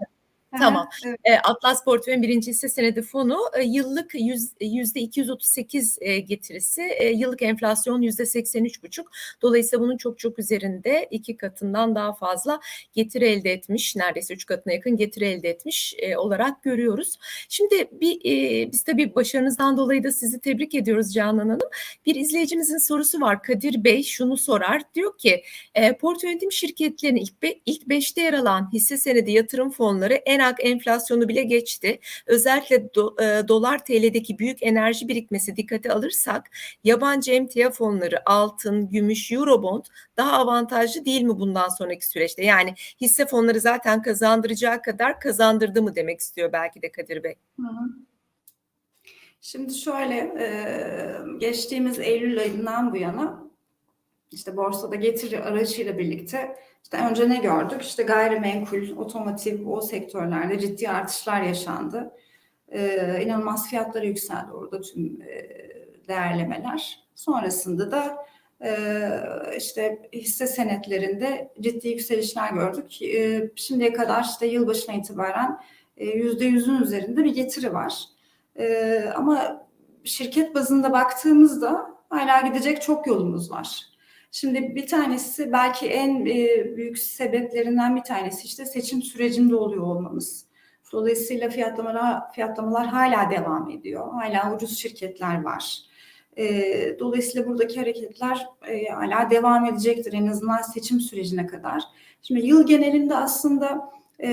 Tamam. 0.58 0.88
evet. 1.06 1.18
E, 1.24 1.34
Atlas 1.38 1.84
Portföy'ün 1.84 2.22
birinci 2.22 2.50
hisse 2.50 2.68
senedi 2.68 3.02
fonu 3.02 3.38
e, 3.58 3.62
yıllık 3.62 4.14
yüz- 4.14 4.52
yüzde 4.60 5.00
238 5.00 5.98
e, 6.00 6.18
getirisi, 6.18 6.82
e, 6.82 7.08
yıllık 7.08 7.42
enflasyon 7.42 8.02
yüzde 8.02 8.26
83,5. 8.26 9.06
Dolayısıyla 9.42 9.82
bunun 9.82 9.96
çok 9.96 10.18
çok 10.18 10.38
üzerinde 10.38 11.08
iki 11.10 11.36
katından 11.36 11.94
daha 11.94 12.12
fazla 12.12 12.60
getiri 12.92 13.24
elde 13.24 13.52
etmiş, 13.52 13.96
neredeyse 13.96 14.34
üç 14.34 14.46
katına 14.46 14.72
yakın 14.72 14.96
getiri 14.96 15.24
elde 15.24 15.50
etmiş 15.50 15.94
e, 15.98 16.16
olarak 16.16 16.62
görüyoruz. 16.62 17.18
Şimdi 17.48 17.88
bir 17.92 18.20
e, 18.24 18.72
biz 18.72 18.84
tabii 18.84 19.14
başarınızdan 19.14 19.76
dolayı 19.76 20.04
da 20.04 20.12
sizi 20.12 20.40
tebrik 20.40 20.74
ediyoruz 20.74 21.14
Canan 21.14 21.38
Hanım. 21.38 21.68
Bir 22.06 22.14
izleyicimizin 22.14 22.78
sorusu 22.78 23.20
var. 23.20 23.42
Kadir 23.42 23.84
Bey 23.84 24.02
şunu 24.02 24.36
sorar. 24.36 24.82
Diyor 24.94 25.18
ki 25.18 25.42
e, 25.74 25.96
portföy 25.96 26.30
yönetim 26.30 26.52
şirketlerinin 26.52 27.20
ilk, 27.20 27.42
be, 27.42 27.54
ilk 27.66 27.88
beşte 27.88 28.20
yer 28.20 28.32
alan 28.32 28.72
hisse 28.72 28.96
senedi 28.96 29.30
yatırım 29.32 29.70
fonları 29.70 30.14
enak 30.46 30.64
enflasyonu 30.64 31.28
bile 31.28 31.42
geçti. 31.42 32.00
Özellikle 32.26 32.94
do, 32.94 33.16
e, 33.22 33.48
dolar 33.48 33.84
TL'deki 33.84 34.38
büyük 34.38 34.62
enerji 34.62 35.08
birikmesi 35.08 35.56
dikkate 35.56 35.92
alırsak 35.92 36.50
yabancı 36.84 37.32
emtia 37.32 37.70
fonları 37.70 38.30
altın, 38.30 38.88
gümüş, 38.88 39.32
eurobond 39.32 39.84
daha 40.16 40.32
avantajlı 40.32 41.04
değil 41.04 41.22
mi 41.22 41.38
bundan 41.38 41.68
sonraki 41.68 42.06
süreçte? 42.06 42.44
Yani 42.44 42.74
hisse 43.00 43.26
fonları 43.26 43.60
zaten 43.60 44.02
kazandıracağı 44.02 44.82
kadar 44.82 45.20
kazandırdı 45.20 45.82
mı 45.82 45.96
demek 45.96 46.20
istiyor 46.20 46.52
belki 46.52 46.82
de 46.82 46.92
Kadir 46.92 47.24
Bey. 47.24 47.34
Şimdi 49.40 49.74
şöyle 49.74 50.14
e, 50.14 50.48
geçtiğimiz 51.38 51.98
Eylül 51.98 52.38
ayından 52.38 52.92
bu 52.92 52.96
yana 52.96 53.46
işte 54.32 54.56
borsada 54.56 54.96
getiri 54.96 55.42
aracıyla 55.42 55.98
birlikte 55.98 56.56
işte 56.86 56.98
önce 57.10 57.28
ne 57.28 57.36
gördük? 57.36 57.82
İşte 57.82 58.02
gayrimenkul, 58.02 58.96
otomotiv 58.96 59.68
o 59.68 59.80
sektörlerde 59.80 60.58
ciddi 60.58 60.88
artışlar 60.88 61.42
yaşandı. 61.42 62.10
E, 62.68 63.22
inanılmaz 63.24 63.70
fiyatlar 63.70 64.02
yükseldi 64.02 64.52
orada 64.52 64.80
tüm 64.80 65.22
e, 65.22 65.48
değerlemeler. 66.08 67.00
Sonrasında 67.14 67.90
da 67.90 68.26
e, 68.64 68.70
işte 69.56 70.08
hisse 70.12 70.46
senetlerinde 70.46 71.52
ciddi 71.60 71.88
yükselişler 71.88 72.52
gördük. 72.52 73.02
E, 73.02 73.50
şimdiye 73.56 73.92
kadar 73.92 74.24
işte 74.24 74.46
yılbaşına 74.46 74.94
itibaren 74.94 75.60
e, 75.96 76.06
yüzde 76.06 76.44
yüzün 76.44 76.82
üzerinde 76.82 77.24
bir 77.24 77.34
getiri 77.34 77.74
var. 77.74 78.04
Ee, 78.58 79.12
ama 79.16 79.66
şirket 80.04 80.54
bazında 80.54 80.92
baktığımızda 80.92 81.90
hala 82.08 82.40
gidecek 82.40 82.82
çok 82.82 83.06
yolumuz 83.06 83.50
var. 83.50 83.95
Şimdi 84.38 84.74
bir 84.74 84.86
tanesi 84.86 85.52
belki 85.52 85.86
en 85.86 86.26
e, 86.26 86.76
büyük 86.76 86.98
sebeplerinden 86.98 87.96
bir 87.96 88.02
tanesi 88.02 88.46
işte 88.46 88.66
seçim 88.66 89.02
sürecinde 89.02 89.56
oluyor 89.56 89.82
olmamız. 89.82 90.46
Dolayısıyla 90.92 91.50
fiyatlamalar, 91.50 92.32
fiyatlamalar 92.32 92.86
hala 92.86 93.30
devam 93.30 93.70
ediyor. 93.70 94.12
Hala 94.12 94.54
ucuz 94.54 94.78
şirketler 94.78 95.42
var. 95.42 95.78
E, 96.36 96.46
dolayısıyla 96.98 97.48
buradaki 97.48 97.80
hareketler 97.80 98.46
e, 98.68 98.88
hala 98.88 99.30
devam 99.30 99.64
edecektir 99.64 100.12
en 100.12 100.26
azından 100.26 100.62
seçim 100.62 101.00
sürecine 101.00 101.46
kadar. 101.46 101.82
Şimdi 102.22 102.46
yıl 102.46 102.66
genelinde 102.66 103.16
aslında 103.16 103.90
e, 104.22 104.30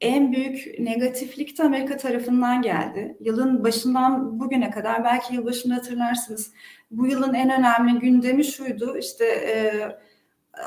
en 0.00 0.32
büyük 0.32 0.78
negatiflik 0.78 1.58
de 1.58 1.62
Amerika 1.62 1.96
tarafından 1.96 2.62
geldi. 2.62 3.16
Yılın 3.20 3.64
başından 3.64 4.40
bugüne 4.40 4.70
kadar 4.70 5.04
belki 5.04 5.34
yılbaşında 5.34 5.74
hatırlarsınız. 5.74 6.52
Bu 6.90 7.06
yılın 7.06 7.34
en 7.34 7.50
önemli 7.50 8.00
gündemi 8.00 8.44
şuydu. 8.44 8.98
İşte 8.98 9.24
e, 9.24 9.54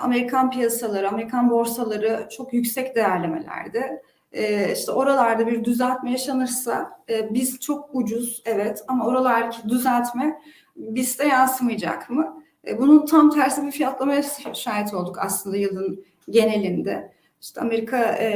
Amerikan 0.01 0.51
piyasaları, 0.51 1.09
Amerikan 1.09 1.49
borsaları 1.49 2.27
çok 2.31 2.53
yüksek 2.53 2.95
değerlemelerde. 2.95 4.01
E, 4.31 4.73
işte 4.73 4.91
oralarda 4.91 5.47
bir 5.47 5.65
düzeltme 5.65 6.11
yaşanırsa 6.11 7.01
e, 7.09 7.33
biz 7.33 7.59
çok 7.59 7.89
ucuz 7.93 8.41
evet 8.45 8.83
ama 8.87 9.07
oralardaki 9.07 9.69
düzeltme 9.69 10.41
bizde 10.75 11.23
yansımayacak 11.23 12.09
mı? 12.09 12.43
E, 12.67 12.77
bunun 12.77 13.05
tam 13.05 13.29
tersi 13.29 13.65
bir 13.65 13.71
fiyatlamaya 13.71 14.23
şahit 14.53 14.93
olduk 14.93 15.17
aslında 15.19 15.57
yılın 15.57 16.05
genelinde. 16.29 17.16
İşte 17.41 17.61
Amerika 17.61 17.97
e, 17.97 18.27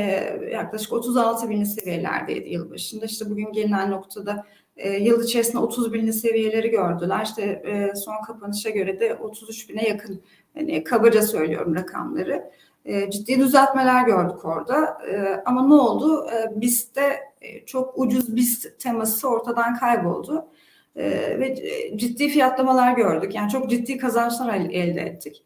yaklaşık 0.51 0.93
36 0.93 1.50
binli 1.50 1.65
seviyelerdeydi 1.65 2.50
yıl 2.50 2.72
başında. 2.72 3.05
İşte 3.05 3.29
bugün 3.29 3.51
gelinen 3.51 3.91
noktada 3.91 4.46
e, 4.77 4.89
yıl 4.89 5.24
içerisinde 5.24 5.58
30 5.58 5.93
binli 5.93 6.13
seviyeleri 6.13 6.70
gördüler. 6.70 7.24
İşte 7.25 7.41
e, 7.43 7.96
son 7.96 8.22
kapanışa 8.27 8.70
göre 8.70 9.00
de 9.00 9.15
33 9.15 9.70
bine 9.70 9.88
yakın. 9.88 10.22
Yani 10.55 10.84
kabaca 10.84 11.22
söylüyorum 11.22 11.75
rakamları. 11.75 12.51
E, 12.86 13.10
ciddi 13.10 13.39
düzeltmeler 13.39 14.05
gördük 14.05 14.46
orada. 14.46 14.98
E, 15.12 15.41
ama 15.46 15.67
ne 15.67 15.74
oldu? 15.74 16.27
E, 16.29 16.62
BIST'te 16.62 17.20
e, 17.41 17.65
çok 17.65 18.00
ucuz 18.00 18.36
BIST 18.36 18.79
teması 18.79 19.29
ortadan 19.29 19.79
kayboldu. 19.79 20.48
E, 20.96 21.39
ve 21.39 21.55
ciddi 21.96 22.29
fiyatlamalar 22.29 22.93
gördük. 22.93 23.36
Yani 23.36 23.51
çok 23.51 23.70
ciddi 23.70 23.98
kazançlar 23.98 24.55
elde 24.55 25.01
ettik. 25.01 25.43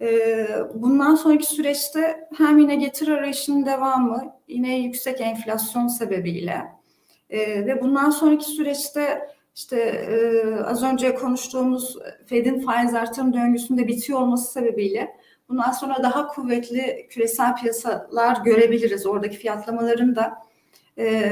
Ee, 0.00 0.46
bundan 0.74 1.14
sonraki 1.14 1.46
süreçte 1.46 2.28
hem 2.38 2.58
yine 2.58 2.76
getir 2.76 3.08
arayışının 3.08 3.66
devamı, 3.66 4.34
yine 4.48 4.78
yüksek 4.78 5.20
enflasyon 5.20 5.88
sebebiyle 5.88 6.62
e, 7.30 7.66
ve 7.66 7.82
bundan 7.82 8.10
sonraki 8.10 8.44
süreçte 8.44 9.28
işte 9.54 9.80
e, 9.80 10.44
az 10.64 10.82
önce 10.82 11.14
konuştuğumuz 11.14 11.98
Fed'in 12.26 12.60
faiz 12.60 12.94
artırım 12.94 13.32
döngüsünde 13.32 13.88
bitiyor 13.88 14.20
olması 14.20 14.52
sebebiyle 14.52 15.16
bundan 15.48 15.72
sonra 15.72 16.02
daha 16.02 16.26
kuvvetli 16.26 17.06
küresel 17.10 17.56
piyasalar 17.56 18.44
görebiliriz. 18.44 19.06
Oradaki 19.06 19.36
fiyatlamaların 19.36 20.16
da 20.16 20.34
e, 20.98 21.24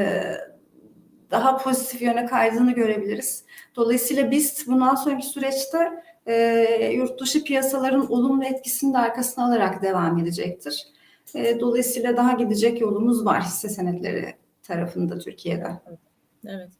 daha 1.33 1.59
pozitif 1.59 2.03
yöne 2.03 2.27
kaydığını 2.27 2.73
görebiliriz. 2.73 3.45
Dolayısıyla 3.77 4.31
biz 4.31 4.65
bundan 4.67 4.95
sonraki 4.95 5.27
süreçte 5.27 6.03
e, 6.27 6.93
yurt 6.95 7.21
dışı 7.21 7.45
piyasaların 7.45 8.13
olumlu 8.13 8.45
etkisini 8.45 8.95
de 8.95 8.99
arkasına 8.99 9.45
alarak 9.45 9.83
devam 9.83 10.19
edecektir. 10.19 10.87
E, 11.35 11.61
dolayısıyla 11.61 12.17
daha 12.17 12.33
gidecek 12.33 12.81
yolumuz 12.81 13.25
var 13.25 13.43
hisse 13.43 13.69
senetleri 13.69 14.35
tarafında 14.63 15.19
Türkiye'de. 15.19 15.69
Evet. 16.47 16.71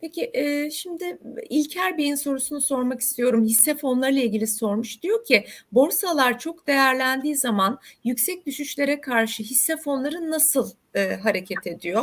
Peki 0.00 0.30
e, 0.34 0.70
şimdi 0.70 1.18
İlker 1.50 1.98
Bey'in 1.98 2.14
sorusunu 2.14 2.60
sormak 2.60 3.00
istiyorum. 3.00 3.44
Hisse 3.44 3.76
fonlarıyla 3.76 4.22
ilgili 4.22 4.46
sormuş. 4.46 5.02
Diyor 5.02 5.24
ki 5.24 5.44
borsalar 5.72 6.38
çok 6.38 6.66
değerlendiği 6.66 7.36
zaman 7.36 7.78
yüksek 8.04 8.46
düşüşlere 8.46 9.00
karşı 9.00 9.42
hisse 9.42 9.76
fonları 9.76 10.30
nasıl 10.30 10.70
e, 10.94 11.16
hareket 11.16 11.66
ediyor? 11.66 12.02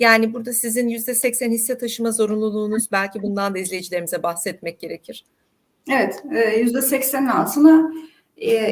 Yani 0.00 0.34
burada 0.34 0.52
sizin 0.52 0.88
%80 0.88 1.50
hisse 1.50 1.78
taşıma 1.78 2.12
zorunluluğunuz 2.12 2.92
belki 2.92 3.22
bundan 3.22 3.54
da 3.54 3.58
izleyicilerimize 3.58 4.22
bahsetmek 4.22 4.80
gerekir. 4.80 5.24
Evet, 5.90 6.24
yüzde 6.58 6.82
seksenin 6.82 7.26
altına 7.26 7.92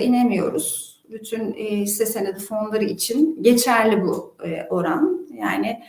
inemiyoruz. 0.00 0.92
Bütün 1.10 1.52
hisse 1.54 2.06
senedi 2.06 2.40
fonları 2.40 2.84
için 2.84 3.42
geçerli 3.42 4.02
bu 4.02 4.36
oran. 4.70 5.26
Yani 5.34 5.82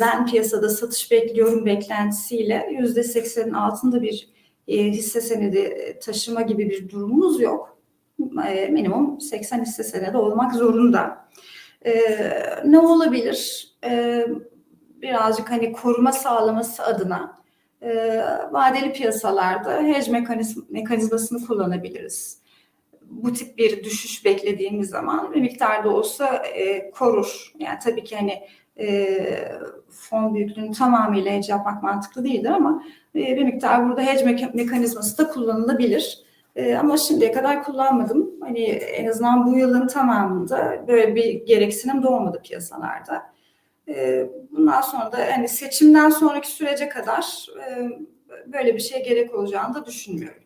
ben 0.00 0.26
piyasada 0.26 0.68
satış 0.68 1.10
bekliyorum 1.10 1.66
beklentisiyle 1.66 2.68
yüzde 2.78 3.02
seksenin 3.02 3.52
altında 3.52 4.02
bir 4.02 4.28
e, 4.68 4.84
hisse 4.84 5.20
senedi 5.20 5.96
taşıma 6.02 6.42
gibi 6.42 6.70
bir 6.70 6.88
durumumuz 6.88 7.40
yok. 7.40 7.78
E, 8.48 8.66
minimum 8.66 9.20
80 9.20 9.62
hisse 9.62 9.84
senedi 9.84 10.16
olmak 10.16 10.54
zorunda. 10.54 11.28
E, 11.86 11.92
ne 12.64 12.78
olabilir? 12.78 13.68
E, 13.84 14.26
birazcık 15.02 15.50
hani 15.50 15.72
koruma 15.72 16.12
sağlaması 16.12 16.82
adına 16.82 17.36
e, 17.82 18.18
vadeli 18.50 18.92
piyasalarda 18.92 19.82
hedge 19.82 20.12
mekanizm, 20.12 20.60
mekanizmasını 20.68 21.46
kullanabiliriz. 21.46 22.40
Bu 23.02 23.32
tip 23.32 23.58
bir 23.58 23.84
düşüş 23.84 24.24
beklediğimiz 24.24 24.88
zaman 24.88 25.34
bir 25.34 25.40
miktarda 25.40 25.90
olsa 25.90 26.36
e, 26.36 26.90
korur. 26.90 27.52
Yani 27.58 27.78
tabii 27.84 28.04
ki 28.04 28.16
hani 28.16 28.42
e, 28.78 29.08
fon 29.90 30.34
büyüklüğünü 30.34 30.72
tamamıyla 30.72 31.32
hedge 31.32 31.52
yapmak 31.52 31.82
mantıklı 31.82 32.24
değildir 32.24 32.50
ama 32.50 32.84
e, 33.14 33.18
bir 33.18 33.44
miktar 33.44 33.88
burada 33.88 34.02
hedge 34.02 34.24
meka- 34.24 34.56
mekanizması 34.56 35.18
da 35.18 35.28
kullanılabilir. 35.28 36.24
E, 36.56 36.74
ama 36.74 36.96
şimdiye 36.96 37.32
kadar 37.32 37.62
kullanmadım. 37.64 38.30
Hani 38.40 38.64
en 38.70 39.06
azından 39.06 39.46
bu 39.46 39.58
yılın 39.58 39.86
tamamında 39.86 40.84
böyle 40.88 41.14
bir 41.14 41.46
gereksinim 41.46 42.02
doğmadı 42.02 42.42
piyasalarda. 42.42 43.22
E, 43.88 44.26
bundan 44.52 44.80
sonra 44.80 45.12
da 45.12 45.18
hani 45.32 45.48
seçimden 45.48 46.10
sonraki 46.10 46.50
sürece 46.50 46.88
kadar 46.88 47.46
e, 47.68 47.88
böyle 48.46 48.74
bir 48.74 48.80
şey 48.80 49.04
gerek 49.04 49.34
olacağını 49.34 49.74
da 49.74 49.86
düşünmüyorum. 49.86 50.42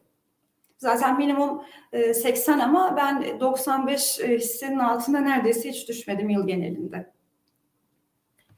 Zaten 0.78 1.18
minimum 1.18 1.62
e, 1.92 2.14
80 2.14 2.58
ama 2.58 2.96
ben 2.96 3.40
95 3.40 4.20
e, 4.20 4.36
hissenin 4.36 4.78
altında 4.78 5.20
neredeyse 5.20 5.68
hiç 5.68 5.88
düşmedim 5.88 6.28
yıl 6.28 6.46
genelinde. 6.46 7.13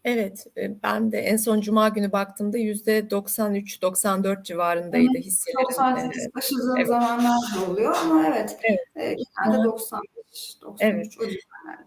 Evet, 0.06 0.46
e, 0.56 0.82
ben 0.82 1.12
de 1.12 1.18
en 1.18 1.36
son 1.36 1.60
Cuma 1.60 1.88
günü 1.88 2.12
baktığımda 2.12 2.58
yüzde 2.58 3.10
93-94 3.10 4.44
civarındaydı 4.44 5.06
Çok 5.06 5.24
hisselerim. 5.24 5.70
saatlik 5.72 6.16
E, 6.16 6.30
taşıdığım 6.34 6.76
evet. 6.76 6.88
zamanlar 6.88 7.36
da 7.56 7.70
oluyor 7.70 7.96
ama 8.04 8.26
evet, 8.26 8.58
Evet. 8.62 8.80
e, 8.96 9.02
genelde 9.14 9.58
Aha. 9.58 9.64
95, 9.64 10.56
93 10.62 10.82
Evet. 10.82 11.06
o 11.20 11.20
civarlarda. 11.20 11.85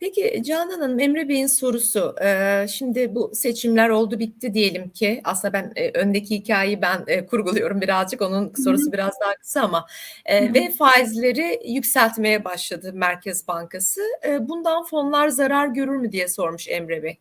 Peki 0.00 0.42
Canan 0.44 0.70
Hanım, 0.70 1.00
Emre 1.00 1.28
Bey'in 1.28 1.46
sorusu. 1.46 2.14
Ee, 2.22 2.66
Şimdi 2.68 3.14
bu 3.14 3.30
seçimler 3.34 3.88
oldu 3.88 4.18
bitti 4.18 4.54
diyelim 4.54 4.88
ki. 4.90 5.20
Aslında 5.24 5.52
ben 5.52 5.72
e, 5.76 5.90
öndeki 5.98 6.34
hikayeyi 6.36 6.82
ben 6.82 7.04
e, 7.06 7.26
kurguluyorum 7.26 7.80
birazcık. 7.80 8.22
Onun 8.22 8.52
sorusu 8.64 8.92
biraz 8.92 9.20
daha 9.20 9.34
kısa 9.34 9.60
ama 9.60 9.86
e, 10.24 10.54
ve 10.54 10.70
faizleri 10.70 11.60
yükseltmeye 11.66 12.44
başladı 12.44 12.92
Merkez 12.94 13.48
Bankası. 13.48 14.00
E, 14.26 14.48
Bundan 14.48 14.84
fonlar 14.84 15.28
zarar 15.28 15.66
görür 15.66 15.96
mü 15.96 16.12
diye 16.12 16.28
sormuş 16.28 16.68
Emre 16.68 17.02
Bey. 17.02 17.18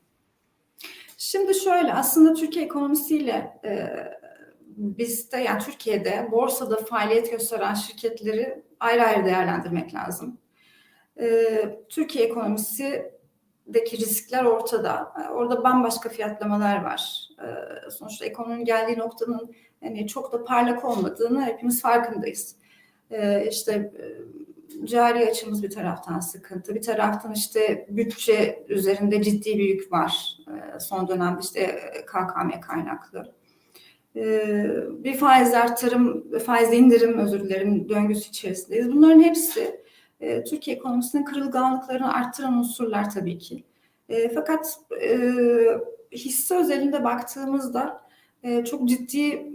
Şimdi 1.18 1.54
şöyle 1.56 1.94
aslında 1.94 2.34
Türkiye 2.34 2.66
ekonomisiyle 2.66 3.60
e, 3.66 3.88
bizde 4.78 5.38
yani 5.38 5.64
Türkiye'de 5.64 6.28
borsada 6.32 6.76
faaliyet 6.76 7.32
gösteren 7.32 7.74
şirketleri 7.74 8.64
ayrı 8.80 9.04
ayrı 9.04 9.26
değerlendirmek 9.26 9.94
lazım. 9.94 10.38
E, 11.20 11.80
Türkiye 11.90 12.26
ekonomisindeki 12.26 13.98
riskler 13.98 14.44
ortada. 14.46 15.14
E, 15.26 15.30
Orada 15.30 15.64
bambaşka 15.64 16.10
fiyatlamalar 16.10 16.84
var. 16.84 17.30
E, 17.42 17.48
sonuçta 17.92 18.26
ekonominin 18.26 18.66
geldiği 18.66 19.00
noktanın 19.00 19.56
hani 19.84 20.08
çok 20.08 20.34
da 20.34 20.44
parlak 20.44 20.86
olmadığını 20.86 21.46
hepimiz 21.46 21.82
farkındayız. 21.82 22.56
E, 23.12 23.48
işte 23.50 23.72
e, 23.74 24.06
cari 24.86 25.30
açımız 25.30 25.64
bir 25.64 25.70
taraftan 25.70 26.20
sıkıntı, 26.20 26.76
bir 26.76 26.82
taraftan 26.82 27.32
işte 27.34 27.88
bütçe 27.90 28.66
üzerinde 28.70 29.24
ciddi 29.24 29.58
bir 29.58 29.64
yük 29.64 29.92
var. 29.92 30.38
Ee, 30.48 30.80
Son 30.80 31.08
dönemde 31.08 31.40
işte 31.44 31.80
KKM 32.08 32.60
kaynaklı. 32.62 33.34
Ee, 34.16 34.78
Bir 34.90 35.18
faiz 35.18 35.54
artırım, 35.54 36.26
faiz 36.40 36.74
indirim 36.74 37.18
özür 37.18 37.44
dilerim 37.44 37.90
döngüsü 37.90 38.30
içerisindeyiz. 38.30 38.92
Bunların 38.92 39.24
hepsi 39.24 39.82
e, 40.20 40.44
Türkiye 40.44 40.78
ekonomisinin 40.78 41.26
kırılganlıklarını 41.26 42.14
arttıran 42.14 42.58
unsurlar 42.58 43.10
tabii 43.10 43.38
ki. 43.38 43.64
E, 44.10 44.30
Fakat 44.30 44.80
e, 45.02 45.20
hisse 46.12 46.56
özelinde 46.56 47.04
baktığımızda 47.04 48.02
e, 48.44 48.66
çok 48.66 48.90
ciddi 48.90 49.52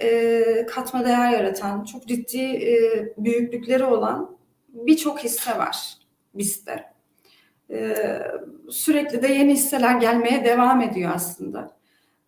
e, 0.00 0.66
katma 0.66 1.04
değer 1.04 1.30
yaratan, 1.30 1.84
çok 1.84 2.06
ciddi 2.06 2.40
e, 2.40 2.76
büyüklükleri 3.18 3.84
olan 3.84 4.36
birçok 4.68 5.24
hisse 5.24 5.58
var 5.58 5.98
BIST'te. 6.34 6.96
Ee, 7.70 8.22
sürekli 8.70 9.22
de 9.22 9.28
yeni 9.28 9.52
hisseler 9.52 10.00
gelmeye 10.00 10.44
devam 10.44 10.80
ediyor 10.80 11.12
aslında. 11.14 11.76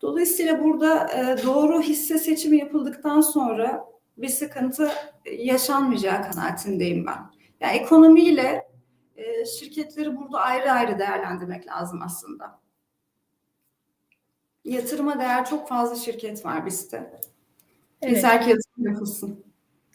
Dolayısıyla 0.02 0.64
burada 0.64 1.08
e, 1.12 1.46
doğru 1.46 1.82
hisse 1.82 2.18
seçimi 2.18 2.58
yapıldıktan 2.58 3.20
sonra 3.20 3.84
bir 4.16 4.28
sıkıntı 4.28 4.90
yaşanmayacağı 5.38 6.30
kanaatindeyim 6.30 7.06
ben. 7.06 7.37
Yani 7.60 7.76
ekonomiyle 7.76 8.68
e, 9.16 9.44
şirketleri 9.44 10.16
burada 10.16 10.40
ayrı 10.40 10.72
ayrı 10.72 10.98
değerlendirmek 10.98 11.66
lazım 11.66 12.02
aslında. 12.02 12.60
Yatırıma 14.64 15.18
değer 15.18 15.44
çok 15.44 15.68
fazla 15.68 15.96
şirket 15.96 16.44
var 16.44 16.66
BIST'te. 16.66 17.20
Evet. 18.02 18.16
Yeter 18.16 18.42
ki 18.42 18.50
yatırım 18.50 18.92
yapılsın. 18.92 19.44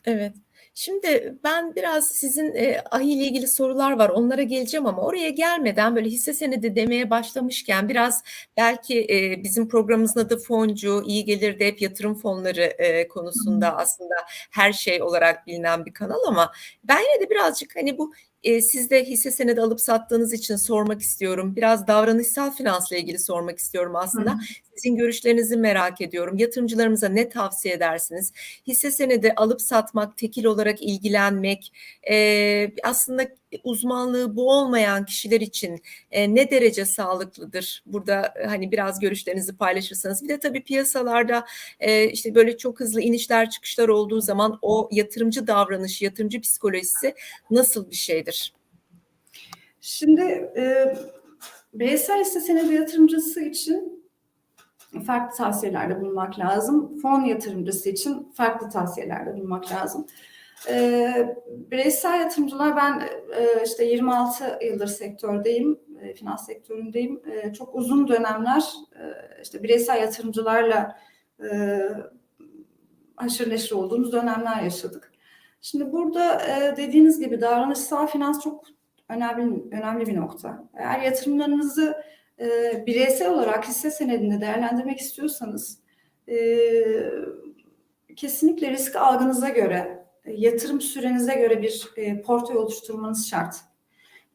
Evet. 0.05 0.35
Şimdi 0.75 1.37
ben 1.43 1.75
biraz 1.75 2.07
sizin 2.07 2.55
e, 2.55 2.81
ahi 2.91 3.11
ile 3.13 3.23
ilgili 3.23 3.47
sorular 3.47 3.91
var. 3.91 4.09
Onlara 4.09 4.43
geleceğim 4.43 4.85
ama 4.85 5.01
oraya 5.01 5.29
gelmeden 5.29 5.95
böyle 5.95 6.09
hisse 6.09 6.33
senedi 6.33 6.75
demeye 6.75 7.09
başlamışken 7.09 7.89
biraz 7.89 8.23
belki 8.57 9.07
e, 9.09 9.43
bizim 9.43 9.67
programımızın 9.67 10.19
adı 10.19 10.37
foncu, 10.37 11.03
iyi 11.05 11.25
gelir 11.25 11.59
de 11.59 11.67
hep 11.67 11.81
yatırım 11.81 12.15
fonları 12.15 12.61
e, 12.61 13.07
konusunda 13.07 13.77
aslında 13.77 14.15
her 14.51 14.73
şey 14.73 15.01
olarak 15.01 15.47
bilinen 15.47 15.85
bir 15.85 15.93
kanal 15.93 16.19
ama 16.27 16.51
ben 16.83 16.99
yine 16.99 17.25
de 17.25 17.29
birazcık 17.29 17.75
hani 17.75 17.97
bu 17.97 18.13
e, 18.43 18.61
siz 18.61 18.89
de 18.89 19.03
hisse 19.05 19.31
senedi 19.31 19.61
alıp 19.61 19.81
sattığınız 19.81 20.33
için 20.33 20.55
sormak 20.55 21.01
istiyorum. 21.01 21.55
Biraz 21.55 21.87
davranışsal 21.87 22.51
finansla 22.51 22.95
ilgili 22.97 23.19
sormak 23.19 23.59
istiyorum 23.59 23.95
aslında. 23.95 24.31
Hı. 24.31 24.37
Sizin 24.75 24.95
görüşlerinizi 24.95 25.57
merak 25.57 26.01
ediyorum. 26.01 26.37
Yatırımcılarımıza 26.37 27.09
ne 27.09 27.29
tavsiye 27.29 27.73
edersiniz? 27.73 28.31
Hisse 28.67 28.91
senedi 28.91 29.33
alıp 29.35 29.61
satmak, 29.61 30.17
tekil 30.17 30.45
olarak 30.45 30.81
ilgilenmek, 30.81 31.73
e, 32.09 32.71
aslında 32.83 33.27
uzmanlığı 33.63 34.35
bu 34.35 34.51
olmayan 34.51 35.05
kişiler 35.05 35.41
için 35.41 35.81
e, 36.11 36.35
ne 36.35 36.51
derece 36.51 36.85
sağlıklıdır? 36.85 37.83
Burada 37.85 38.33
hani 38.47 38.71
biraz 38.71 38.99
görüşlerinizi 38.99 39.57
paylaşırsanız. 39.57 40.23
Bir 40.23 40.29
de 40.29 40.39
tabii 40.39 40.63
piyasalarda 40.63 41.45
e, 41.79 42.07
işte 42.09 42.35
böyle 42.35 42.57
çok 42.57 42.79
hızlı 42.79 43.01
inişler 43.01 43.49
çıkışlar 43.49 43.89
olduğu 43.89 44.21
zaman 44.21 44.59
o 44.61 44.89
yatırımcı 44.91 45.47
davranışı, 45.47 46.05
yatırımcı 46.05 46.41
psikolojisi 46.41 47.15
nasıl 47.51 47.91
bir 47.91 47.95
şeydir? 47.95 48.53
Şimdi 49.81 50.21
e, 50.57 50.95
bireysel 51.73 52.21
hisse 52.21 52.41
senedi 52.41 52.73
yatırımcısı 52.73 53.41
için 53.41 54.02
farklı 55.01 55.37
tavsiyelerde 55.37 56.01
bulunmak 56.01 56.39
lazım. 56.39 56.97
Fon 57.01 57.21
yatırımcısı 57.21 57.89
için 57.89 58.31
farklı 58.33 58.69
tavsiyelerde 58.69 59.35
bulunmak 59.35 59.71
lazım. 59.71 60.07
E, 60.69 61.35
bireysel 61.47 62.19
yatırımcılar 62.19 62.75
ben 62.75 62.99
e, 63.37 63.63
işte 63.65 63.85
26 63.85 64.59
yıldır 64.65 64.87
sektördeyim, 64.87 65.79
e, 66.01 66.13
finans 66.13 66.45
sektöründeyim. 66.45 67.21
E, 67.31 67.53
çok 67.53 67.75
uzun 67.75 68.07
dönemler 68.07 68.63
e, 68.95 69.03
işte 69.43 69.63
bireysel 69.63 70.01
yatırımcılarla 70.01 70.97
e, 71.51 71.79
haşır 73.15 73.49
neşir 73.49 73.75
olduğumuz 73.75 74.11
dönemler 74.11 74.61
yaşadık. 74.61 75.11
Şimdi 75.61 75.91
burada 75.91 76.41
e, 76.41 76.77
dediğiniz 76.77 77.19
gibi 77.19 77.41
davranışsal 77.41 78.07
finans 78.07 78.43
çok 78.43 78.63
önemli 79.09 79.63
önemli 79.71 80.07
bir 80.07 80.15
nokta. 80.15 80.63
Eğer 80.73 80.99
yatırımlarınızı 80.99 82.02
e, 82.43 82.83
bireysel 82.85 83.33
olarak 83.33 83.67
hisse 83.67 83.91
senedinde 83.91 84.41
değerlendirmek 84.41 84.99
istiyorsanız 84.99 85.79
e, 86.29 86.37
kesinlikle 88.15 88.71
risk 88.71 88.95
algınıza 88.95 89.49
göre, 89.49 90.05
e, 90.25 90.33
yatırım 90.33 90.81
sürenize 90.81 91.35
göre 91.35 91.61
bir 91.61 91.91
e, 91.95 92.21
portföy 92.21 92.57
oluşturmanız 92.57 93.29
şart. 93.29 93.55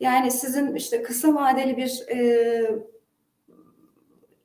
Yani 0.01 0.31
sizin 0.31 0.75
işte 0.75 1.03
kısa 1.03 1.35
vadeli 1.35 1.77
bir 1.77 2.05
e, 2.17 2.71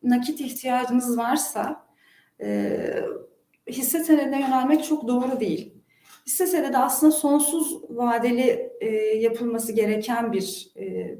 nakit 0.03 0.41
ihtiyacınız 0.41 1.17
varsa 1.17 1.85
e, 2.41 2.79
hisse 3.67 4.03
senedine 4.03 4.41
yönelmek 4.41 4.83
çok 4.83 5.07
doğru 5.07 5.39
değil. 5.39 5.73
Hisse 6.27 6.47
senedi 6.47 6.77
aslında 6.77 7.11
sonsuz 7.11 7.81
vadeli 7.89 8.71
e, 8.81 8.87
yapılması 8.97 9.71
gereken 9.71 10.33
bir 10.33 10.71
e, 10.77 11.15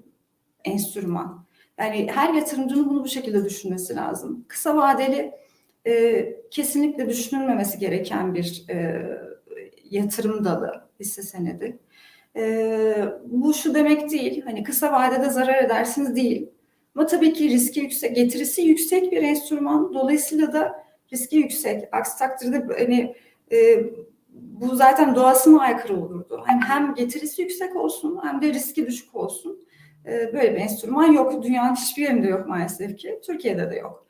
enstrüman. 0.63 1.42
Yani 1.79 2.07
her 2.11 2.33
yatırımcının 2.33 2.89
bunu 2.89 3.03
bu 3.03 3.07
şekilde 3.07 3.45
düşünmesi 3.45 3.95
lazım. 3.95 4.45
Kısa 4.47 4.77
vadeli 4.77 5.31
e, 5.87 6.25
kesinlikle 6.51 7.09
düşünülmemesi 7.09 7.79
gereken 7.79 8.33
bir 8.35 8.65
e, 8.69 9.05
yatırım 9.89 10.45
dalı 10.45 10.87
hisse 10.99 11.21
senedi. 11.21 11.79
E, 12.35 13.05
bu 13.25 13.53
şu 13.53 13.75
demek 13.75 14.11
değil, 14.11 14.41
hani 14.41 14.63
kısa 14.63 14.91
vadede 14.91 15.29
zarar 15.29 15.63
edersiniz 15.63 16.15
değil. 16.15 16.49
Ama 16.95 17.05
tabii 17.05 17.33
ki 17.33 17.49
riski 17.49 17.79
yüksek, 17.79 18.15
getirisi 18.15 18.61
yüksek 18.61 19.11
bir 19.11 19.23
enstrüman. 19.23 19.93
Dolayısıyla 19.93 20.53
da 20.53 20.83
riski 21.13 21.37
yüksek. 21.37 21.83
Aksi 21.91 22.17
takdirde 22.19 22.67
hani 22.79 23.15
e, 23.51 23.83
bu 24.29 24.75
zaten 24.75 25.15
doğasına 25.15 25.61
aykırı 25.61 25.97
olurdu. 25.97 26.43
Hem, 26.45 26.61
hem 26.61 26.95
getirisi 26.95 27.41
yüksek 27.41 27.75
olsun 27.75 28.19
hem 28.23 28.41
de 28.41 28.53
riski 28.53 28.87
düşük 28.87 29.15
olsun. 29.15 29.65
E, 30.05 30.33
böyle 30.33 30.55
bir 30.55 30.59
enstrüman 30.59 31.11
yok. 31.11 31.43
Dünyanın 31.43 31.75
hiçbir 31.75 32.01
yerinde 32.01 32.27
yok 32.27 32.47
maalesef 32.47 32.97
ki. 32.97 33.19
Türkiye'de 33.25 33.71
de 33.71 33.75
yok. 33.75 34.07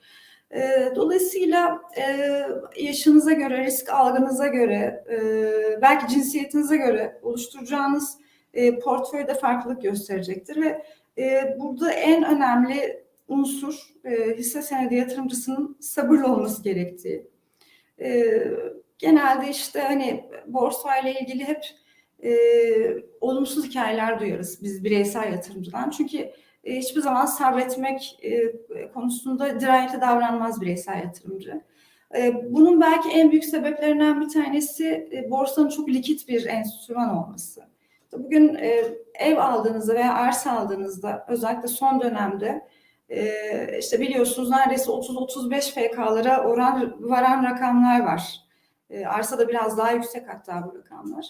E, 0.54 0.92
dolayısıyla 0.96 1.82
e, 1.98 2.42
yaşınıza 2.78 3.34
göre, 3.34 3.64
risk 3.66 3.90
algınıza 3.90 4.48
göre, 4.48 5.04
e, 5.12 5.82
belki 5.82 6.14
cinsiyetinize 6.14 6.78
göre 6.78 7.20
oluşturacağınız 7.22 8.18
e, 8.54 8.80
portföyde 8.80 9.34
farklılık 9.34 9.82
gösterecektir 9.82 10.62
ve 10.62 10.84
burada 11.60 11.92
en 11.92 12.24
önemli 12.24 13.04
unsur 13.28 13.94
hisse 14.38 14.62
senedi 14.62 14.96
yatırımcısının 14.96 15.78
sabırlı 15.80 16.34
olması 16.34 16.64
gerektiği. 16.64 17.28
Genelde 18.98 19.50
işte 19.50 19.80
hani 19.80 20.26
borsa 20.48 20.98
ile 20.98 21.20
ilgili 21.20 21.44
hep 21.44 21.64
e, 22.24 22.34
olumsuz 23.22 23.66
hikayeler 23.66 24.20
duyarız 24.20 24.64
biz 24.64 24.84
bireysel 24.84 25.32
yatırımcıdan. 25.32 25.90
Çünkü 25.90 26.32
hiçbir 26.64 27.02
zaman 27.02 27.26
sabretmek 27.26 28.20
konusunda 28.94 29.60
dirayetli 29.60 30.02
davranmaz 30.02 30.62
bireysel 30.62 30.98
yatırımcı. 30.98 31.62
Bunun 32.44 32.82
belki 32.82 33.10
en 33.10 33.32
büyük 33.32 33.46
sebeplerinden 33.46 34.22
bir 34.22 34.30
tanesi 34.30 35.10
borsanın 35.30 35.70
çok 35.70 35.90
likit 35.90 36.28
bir 36.28 36.46
enstrüman 36.46 37.18
olması. 37.18 37.62
Bugün 38.18 38.58
ev 39.14 39.38
aldığınızda 39.38 39.94
veya 39.94 40.14
arsa 40.14 40.52
aldığınızda 40.52 41.26
özellikle 41.30 41.68
son 41.68 42.02
dönemde 42.02 42.68
işte 43.80 44.00
biliyorsunuz 44.00 44.50
neredeyse 44.50 44.92
30-35 44.92 45.62
FK'lara 45.62 46.44
oran 46.44 46.96
varan 47.00 47.44
rakamlar 47.44 48.00
var. 48.00 48.40
Arsa 49.08 49.38
da 49.38 49.48
biraz 49.48 49.78
daha 49.78 49.92
yüksek 49.92 50.30
hatta 50.30 50.64
bu 50.66 50.78
rakamlar. 50.78 51.26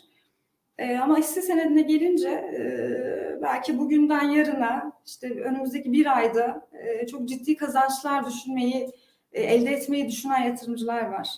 E, 0.78 0.98
ama 0.98 1.18
hisse 1.18 1.42
senedine 1.42 1.82
gelince 1.82 2.30
e, 2.30 3.42
belki 3.42 3.80
bugünden 3.80 4.24
yarına 4.24 4.92
işte 5.06 5.42
önümüzdeki 5.42 5.92
bir 5.92 6.18
ayda 6.18 6.68
e, 6.74 7.08
çok 7.08 7.30
ciddi 7.30 7.56
kazançlar 7.56 8.26
düşünmeyi 8.26 8.90
e, 9.32 9.44
elde 9.44 9.70
etmeyi 9.72 10.08
düşünen 10.08 10.44
yatırımcılar 10.44 11.06
var. 11.06 11.30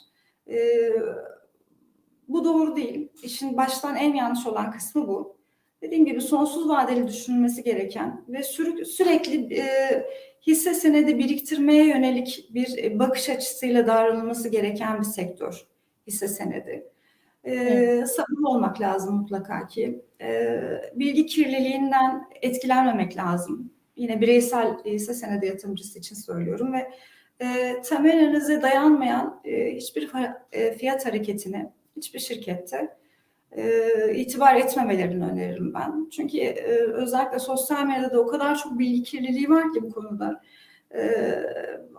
E, 0.49 0.57
bu 2.27 2.45
doğru 2.45 2.75
değil. 2.75 3.09
İşin 3.23 3.57
baştan 3.57 3.95
en 3.95 4.13
yanlış 4.13 4.45
olan 4.47 4.71
kısmı 4.71 5.07
bu. 5.07 5.35
Dediğim 5.81 6.05
gibi 6.05 6.21
sonsuz 6.21 6.69
vadeli 6.69 7.07
düşünülmesi 7.07 7.63
gereken 7.63 8.25
ve 8.29 8.43
sürü, 8.43 8.85
sürekli 8.85 9.55
e, 9.55 9.65
hisse 10.47 10.73
senedi 10.73 11.19
biriktirmeye 11.19 11.87
yönelik 11.87 12.49
bir 12.53 12.99
bakış 12.99 13.29
açısıyla 13.29 13.87
davranılması 13.87 14.49
gereken 14.49 14.99
bir 14.99 15.05
sektör 15.05 15.67
hisse 16.07 16.27
senedi. 16.27 16.94
Evet. 17.45 18.09
Sabırlı 18.09 18.49
olmak 18.49 18.81
lazım 18.81 19.15
mutlaka 19.15 19.67
ki. 19.67 20.01
Ee, 20.21 20.81
bilgi 20.95 21.25
kirliliğinden 21.25 22.27
etkilenmemek 22.41 23.17
lazım. 23.17 23.71
Yine 23.95 24.21
bireysel 24.21 24.77
hisse 24.85 25.13
senedi 25.13 25.45
yatırımcısı 25.45 25.99
için 25.99 26.15
söylüyorum 26.15 26.73
ve 26.73 26.91
e, 27.39 27.81
temel 27.81 28.23
analize 28.23 28.61
dayanmayan 28.61 29.41
e, 29.45 29.75
hiçbir 29.75 30.09
fiyat 30.77 31.05
hareketini 31.05 31.71
hiçbir 31.97 32.19
şirkette 32.19 32.97
e, 33.51 34.15
itibar 34.15 34.55
etmemelerini 34.55 35.25
öneririm 35.25 35.73
ben. 35.73 36.09
Çünkü 36.09 36.37
e, 36.37 36.77
özellikle 36.93 37.39
sosyal 37.39 37.85
medyada 37.85 38.21
o 38.21 38.27
kadar 38.27 38.55
çok 38.55 38.79
bilgi 38.79 39.03
kirliliği 39.03 39.49
var 39.49 39.73
ki 39.73 39.83
bu 39.83 39.91
konuda. 39.91 40.41
E, 40.95 41.35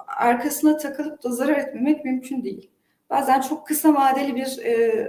arkasına 0.07 0.77
takılıp 0.77 1.25
da 1.25 1.31
zarar 1.31 1.59
etmemek 1.59 2.05
mümkün 2.05 2.45
değil. 2.45 2.71
Bazen 3.11 3.41
çok 3.41 3.67
kısa 3.67 3.95
vadeli 3.95 4.37
bir 4.37 4.59
e, 4.65 5.09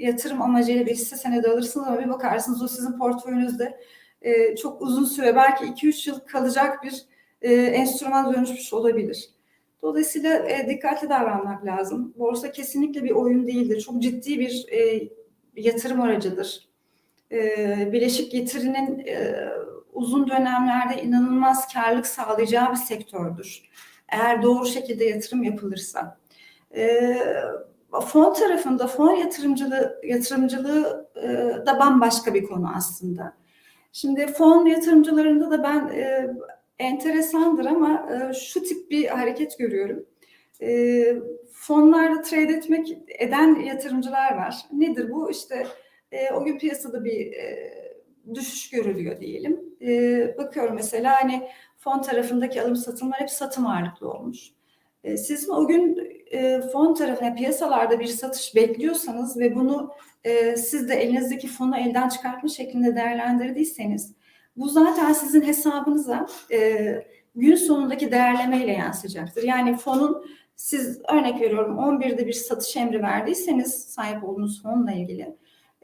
yatırım 0.00 0.42
amacıyla 0.42 0.86
bir 0.86 0.92
hisse 0.92 1.16
senedi 1.16 1.48
alırsınız 1.48 1.86
ama 1.86 1.98
bir 1.98 2.08
bakarsınız 2.08 2.62
o 2.62 2.68
sizin 2.68 2.98
portföyünüzde 2.98 3.80
e, 4.22 4.56
çok 4.56 4.82
uzun 4.82 5.04
süre 5.04 5.36
belki 5.36 5.64
2-3 5.64 6.08
yıl 6.08 6.20
kalacak 6.20 6.84
bir 6.84 7.04
e, 7.42 7.54
enstrüman 7.54 8.34
dönüşmüş 8.34 8.72
olabilir. 8.72 9.30
Dolayısıyla 9.82 10.38
e, 10.38 10.68
dikkatli 10.68 11.08
davranmak 11.08 11.66
lazım. 11.66 12.14
Borsa 12.16 12.52
kesinlikle 12.52 13.04
bir 13.04 13.10
oyun 13.10 13.46
değildir. 13.46 13.80
Çok 13.80 14.02
ciddi 14.02 14.38
bir 14.38 14.66
e, 14.72 15.08
yatırım 15.56 16.00
aracıdır. 16.00 16.68
E, 17.32 17.92
bileşik 17.92 18.32
getirinin 18.32 19.06
e, 19.06 19.48
uzun 19.92 20.28
dönemlerde 20.28 21.02
inanılmaz 21.02 21.72
karlılık 21.72 22.06
sağlayacağı 22.06 22.70
bir 22.70 22.76
sektördür. 22.76 23.70
Eğer 24.08 24.42
doğru 24.42 24.66
şekilde 24.66 25.04
yatırım 25.04 25.42
yapılırsa. 25.42 26.18
E, 26.76 27.16
fon 27.92 28.34
tarafında 28.34 28.86
fon 28.86 29.10
yatırımcılığı 29.10 30.00
yatırımcılığı 30.04 31.10
e, 31.16 31.28
da 31.66 31.78
bambaşka 31.78 32.34
bir 32.34 32.44
konu 32.44 32.72
aslında. 32.76 33.36
Şimdi 33.92 34.26
fon 34.26 34.66
yatırımcılarında 34.66 35.50
da 35.50 35.62
ben 35.62 35.88
e, 35.88 36.30
enteresandır 36.78 37.64
ama 37.64 38.08
e, 38.12 38.34
şu 38.34 38.62
tip 38.62 38.90
bir 38.90 39.06
hareket 39.06 39.58
görüyorum. 39.58 40.06
E, 40.62 41.02
fonlarda 41.52 42.22
trade 42.22 42.52
etmek 42.52 42.98
eden 43.18 43.54
yatırımcılar 43.54 44.36
var. 44.36 44.56
Nedir 44.72 45.10
bu? 45.10 45.30
İşte 45.30 45.66
e, 46.12 46.30
o 46.34 46.44
gün 46.44 46.58
piyasada 46.58 47.04
bir 47.04 47.32
e, 47.32 47.72
düşüş 48.34 48.70
görülüyor 48.70 49.20
diyelim. 49.20 49.60
E, 49.82 50.34
bakıyorum 50.38 50.74
mesela 50.74 51.22
hani 51.22 51.48
fon 51.78 52.02
tarafındaki 52.02 52.62
alım 52.62 52.76
satımlar 52.76 53.20
hep 53.20 53.30
satım 53.30 53.66
ağırlıklı 53.66 54.10
olmuş. 54.10 54.50
E, 55.04 55.16
sizin 55.16 55.52
o 55.52 55.66
gün 55.66 56.09
e, 56.30 56.60
fon 56.72 56.94
tarafına 56.94 57.34
piyasalarda 57.34 58.00
bir 58.00 58.06
satış 58.06 58.54
bekliyorsanız 58.54 59.38
ve 59.38 59.54
bunu 59.54 59.90
e, 60.24 60.56
siz 60.56 60.88
de 60.88 60.94
elinizdeki 60.94 61.48
fonu 61.48 61.76
elden 61.76 62.08
çıkartma 62.08 62.48
şeklinde 62.48 62.96
değerlendirdiyseniz 62.96 64.14
bu 64.56 64.68
zaten 64.68 65.12
sizin 65.12 65.42
hesabınıza 65.42 66.26
e, 66.52 66.80
gün 67.34 67.54
sonundaki 67.54 68.12
değerlemeyle 68.12 68.72
yansıyacaktır. 68.72 69.42
Yani 69.42 69.76
fonun 69.76 70.24
siz 70.56 71.00
örnek 71.08 71.40
veriyorum 71.40 71.76
11'de 71.78 72.26
bir 72.26 72.32
satış 72.32 72.76
emri 72.76 73.02
verdiyseniz 73.02 73.74
sahip 73.74 74.24
olduğunuz 74.24 74.62
fonla 74.62 74.92
ilgili 74.92 75.36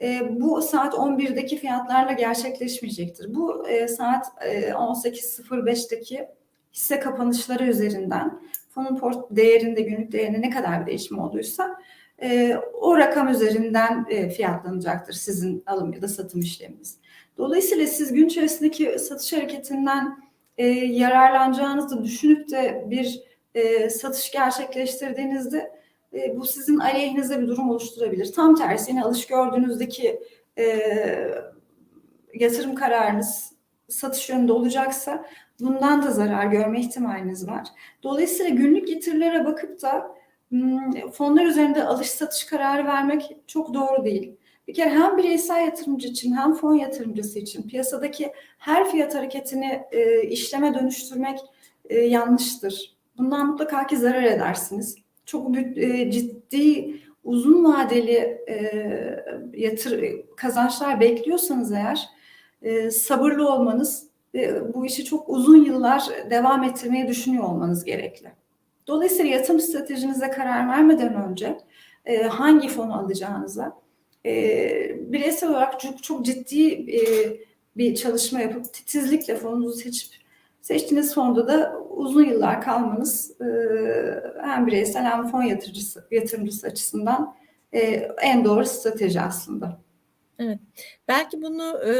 e, 0.02 0.40
bu 0.40 0.62
saat 0.62 0.94
11'deki 0.94 1.56
fiyatlarla 1.56 2.12
gerçekleşmeyecektir. 2.12 3.34
Bu 3.34 3.68
e, 3.68 3.88
saat 3.88 4.26
e, 4.40 4.70
18.05'deki 4.70 6.28
hisse 6.74 7.00
kapanışları 7.00 7.64
üzerinden 7.64 8.40
fonun 8.76 8.96
port 8.96 9.26
değerinde 9.30 9.80
günlük 9.80 10.12
değerinde 10.12 10.40
ne 10.40 10.50
kadar 10.50 10.80
bir 10.80 10.86
değişim 10.86 11.18
olduysa 11.18 11.78
e, 12.22 12.56
o 12.80 12.98
rakam 12.98 13.28
üzerinden 13.28 14.06
e, 14.10 14.28
fiyatlanacaktır 14.28 15.12
sizin 15.12 15.62
alım 15.66 15.92
ya 15.92 16.02
da 16.02 16.08
satım 16.08 16.40
işleminiz. 16.40 16.98
Dolayısıyla 17.38 17.86
siz 17.86 18.12
gün 18.12 18.26
içerisindeki 18.26 18.98
satış 18.98 19.32
hareketinden 19.32 20.18
e, 20.58 20.66
yararlanacağınızı 20.66 22.04
düşünüp 22.04 22.50
de 22.50 22.84
bir 22.86 23.22
e, 23.54 23.90
satış 23.90 24.30
gerçekleştirdiğinizde 24.30 25.72
e, 26.12 26.36
bu 26.36 26.46
sizin 26.46 26.78
aleyhinize 26.78 27.40
bir 27.40 27.48
durum 27.48 27.70
oluşturabilir. 27.70 28.32
Tam 28.32 28.54
tersi 28.54 28.90
yine 28.90 29.02
alış 29.02 29.26
gördüğünüzdeki 29.26 30.20
e, 30.58 30.66
yatırım 32.34 32.74
kararınız 32.74 33.55
satış 33.88 34.28
yönünde 34.28 34.52
olacaksa 34.52 35.26
bundan 35.60 36.02
da 36.02 36.10
zarar 36.10 36.46
görme 36.46 36.80
ihtimaliniz 36.80 37.48
var. 37.48 37.66
Dolayısıyla 38.02 38.50
günlük 38.50 38.88
getirilere 38.88 39.44
bakıp 39.44 39.82
da 39.82 40.16
hmm, 40.48 41.10
fonlar 41.12 41.46
üzerinde 41.46 41.84
alış 41.84 42.10
satış 42.10 42.44
kararı 42.44 42.86
vermek 42.86 43.36
çok 43.46 43.74
doğru 43.74 44.04
değil. 44.04 44.36
Bir 44.68 44.74
kere 44.74 44.90
hem 44.90 45.18
bireysel 45.18 45.64
yatırımcı 45.64 46.08
için 46.08 46.36
hem 46.36 46.54
fon 46.54 46.74
yatırımcısı 46.74 47.38
için 47.38 47.68
piyasadaki 47.68 48.32
her 48.58 48.90
fiyat 48.90 49.14
hareketini 49.14 49.82
e, 49.92 50.22
işleme 50.22 50.74
dönüştürmek 50.74 51.38
e, 51.88 51.98
yanlıştır. 51.98 52.96
Bundan 53.18 53.46
mutlaka 53.46 53.86
ki 53.86 53.96
zarar 53.96 54.22
edersiniz. 54.22 54.96
Çok 55.26 55.58
e, 55.76 56.10
ciddi 56.10 56.96
uzun 57.24 57.64
vadeli 57.64 58.16
e, 58.48 58.84
yatır 59.54 60.04
kazançlar 60.36 61.00
bekliyorsanız 61.00 61.72
eğer 61.72 62.15
e, 62.62 62.90
sabırlı 62.90 63.52
olmanız 63.52 64.06
ve 64.34 64.74
bu 64.74 64.86
işi 64.86 65.04
çok 65.04 65.28
uzun 65.28 65.64
yıllar 65.64 66.02
devam 66.30 66.62
ettirmeyi 66.62 67.08
düşünüyor 67.08 67.44
olmanız 67.44 67.84
gerekli. 67.84 68.32
Dolayısıyla 68.86 69.30
yatırım 69.30 69.60
stratejinize 69.60 70.30
karar 70.30 70.68
vermeden 70.68 71.14
önce 71.14 71.58
e, 72.04 72.22
hangi 72.22 72.68
fonu 72.68 72.98
alacağınıza 72.98 73.76
e, 74.26 74.32
bireysel 75.12 75.50
olarak 75.50 75.80
çok, 75.80 76.02
çok 76.02 76.24
ciddi 76.24 76.86
bir 77.76 77.94
çalışma 77.94 78.40
yapıp 78.40 78.72
titizlikle 78.72 79.36
fonunuzu 79.36 79.78
seçip 79.78 80.12
seçtiğiniz 80.62 81.14
fonda 81.14 81.48
da 81.48 81.80
uzun 81.90 82.24
yıllar 82.24 82.62
kalmanız 82.62 83.32
hem 84.42 84.66
bireysel 84.66 85.04
hem 85.04 85.26
fon 85.28 85.42
yatırıcısı, 85.42 86.06
yatırımcısı 86.10 86.66
açısından 86.66 87.34
en 88.22 88.44
doğru 88.44 88.64
strateji 88.66 89.20
aslında. 89.20 89.85
Evet. 90.38 90.58
Belki 91.08 91.42
bunu 91.42 91.80
e, 91.86 91.92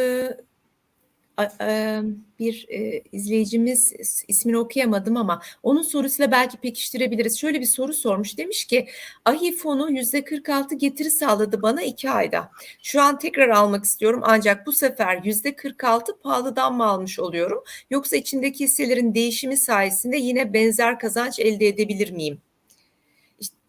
bir 2.38 2.66
izleyicimiz 3.12 3.92
ismini 4.28 4.58
okuyamadım 4.58 5.16
ama 5.16 5.42
onun 5.62 5.82
sorusuyla 5.82 6.30
belki 6.30 6.56
pekiştirebiliriz. 6.56 7.40
Şöyle 7.40 7.60
bir 7.60 7.66
soru 7.66 7.94
sormuş. 7.94 8.38
Demiş 8.38 8.64
ki 8.64 8.88
ahi 9.24 9.56
fonu 9.56 9.90
yüzde 9.90 10.24
46 10.24 10.74
getiri 10.74 11.10
sağladı 11.10 11.62
bana 11.62 11.82
iki 11.82 12.10
ayda. 12.10 12.50
Şu 12.82 13.02
an 13.02 13.18
tekrar 13.18 13.48
almak 13.48 13.84
istiyorum 13.84 14.20
ancak 14.24 14.66
bu 14.66 14.72
sefer 14.72 15.20
yüzde 15.24 15.56
46 15.56 16.18
pahalıdan 16.18 16.76
mı 16.76 16.86
almış 16.86 17.18
oluyorum? 17.18 17.64
Yoksa 17.90 18.16
içindeki 18.16 18.64
hisselerin 18.64 19.14
değişimi 19.14 19.56
sayesinde 19.56 20.16
yine 20.16 20.52
benzer 20.52 20.98
kazanç 20.98 21.40
elde 21.40 21.68
edebilir 21.68 22.10
miyim? 22.10 22.38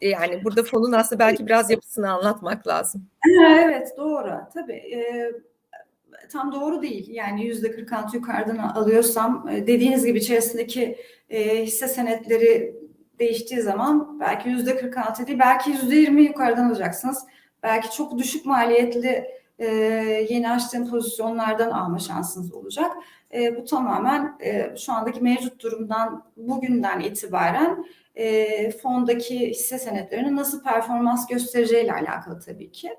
İşte 0.01 0.07
yani 0.07 0.43
burada 0.43 0.63
fonun 0.63 0.91
aslında 0.91 1.19
belki 1.19 1.47
biraz 1.47 1.71
yapısını 1.71 2.11
anlatmak 2.11 2.67
lazım. 2.67 3.07
Evet 3.63 3.93
doğru 3.97 4.31
tabii. 4.53 4.73
Ee, 4.73 5.31
tam 6.31 6.51
doğru 6.51 6.81
değil. 6.81 7.09
Yani 7.09 7.45
yüzde 7.45 7.71
46 7.71 8.15
yukarıdan 8.15 8.57
alıyorsam 8.57 9.47
e, 9.51 9.67
dediğiniz 9.67 10.05
gibi 10.05 10.17
içerisindeki 10.17 10.97
e, 11.29 11.63
hisse 11.63 11.87
senetleri 11.87 12.75
değiştiği 13.19 13.61
zaman 13.61 14.19
belki 14.19 14.49
yüzde 14.49 14.77
46 14.77 15.27
değil 15.27 15.39
belki 15.39 15.69
yüzde 15.69 15.95
20 15.95 16.21
yukarıdan 16.21 16.69
alacaksınız. 16.69 17.25
Belki 17.63 17.91
çok 17.91 18.17
düşük 18.17 18.45
maliyetli 18.45 19.25
e, 19.59 19.67
yeni 20.29 20.51
açtığım 20.51 20.89
pozisyonlardan 20.89 21.71
alma 21.71 21.99
şansınız 21.99 22.53
olacak. 22.53 22.91
E, 23.33 23.55
bu 23.55 23.65
tamamen 23.65 24.37
e, 24.43 24.75
şu 24.77 24.93
andaki 24.93 25.23
mevcut 25.23 25.63
durumdan 25.63 26.23
bugünden 26.37 26.99
itibaren 26.99 27.85
e, 28.17 28.71
fondaki 28.71 29.49
hisse 29.49 29.79
senetlerinin 29.79 30.35
nasıl 30.35 30.63
performans 30.63 31.27
göstereceğiyle 31.27 31.93
alakalı 31.93 32.39
tabii 32.39 32.71
ki. 32.71 32.89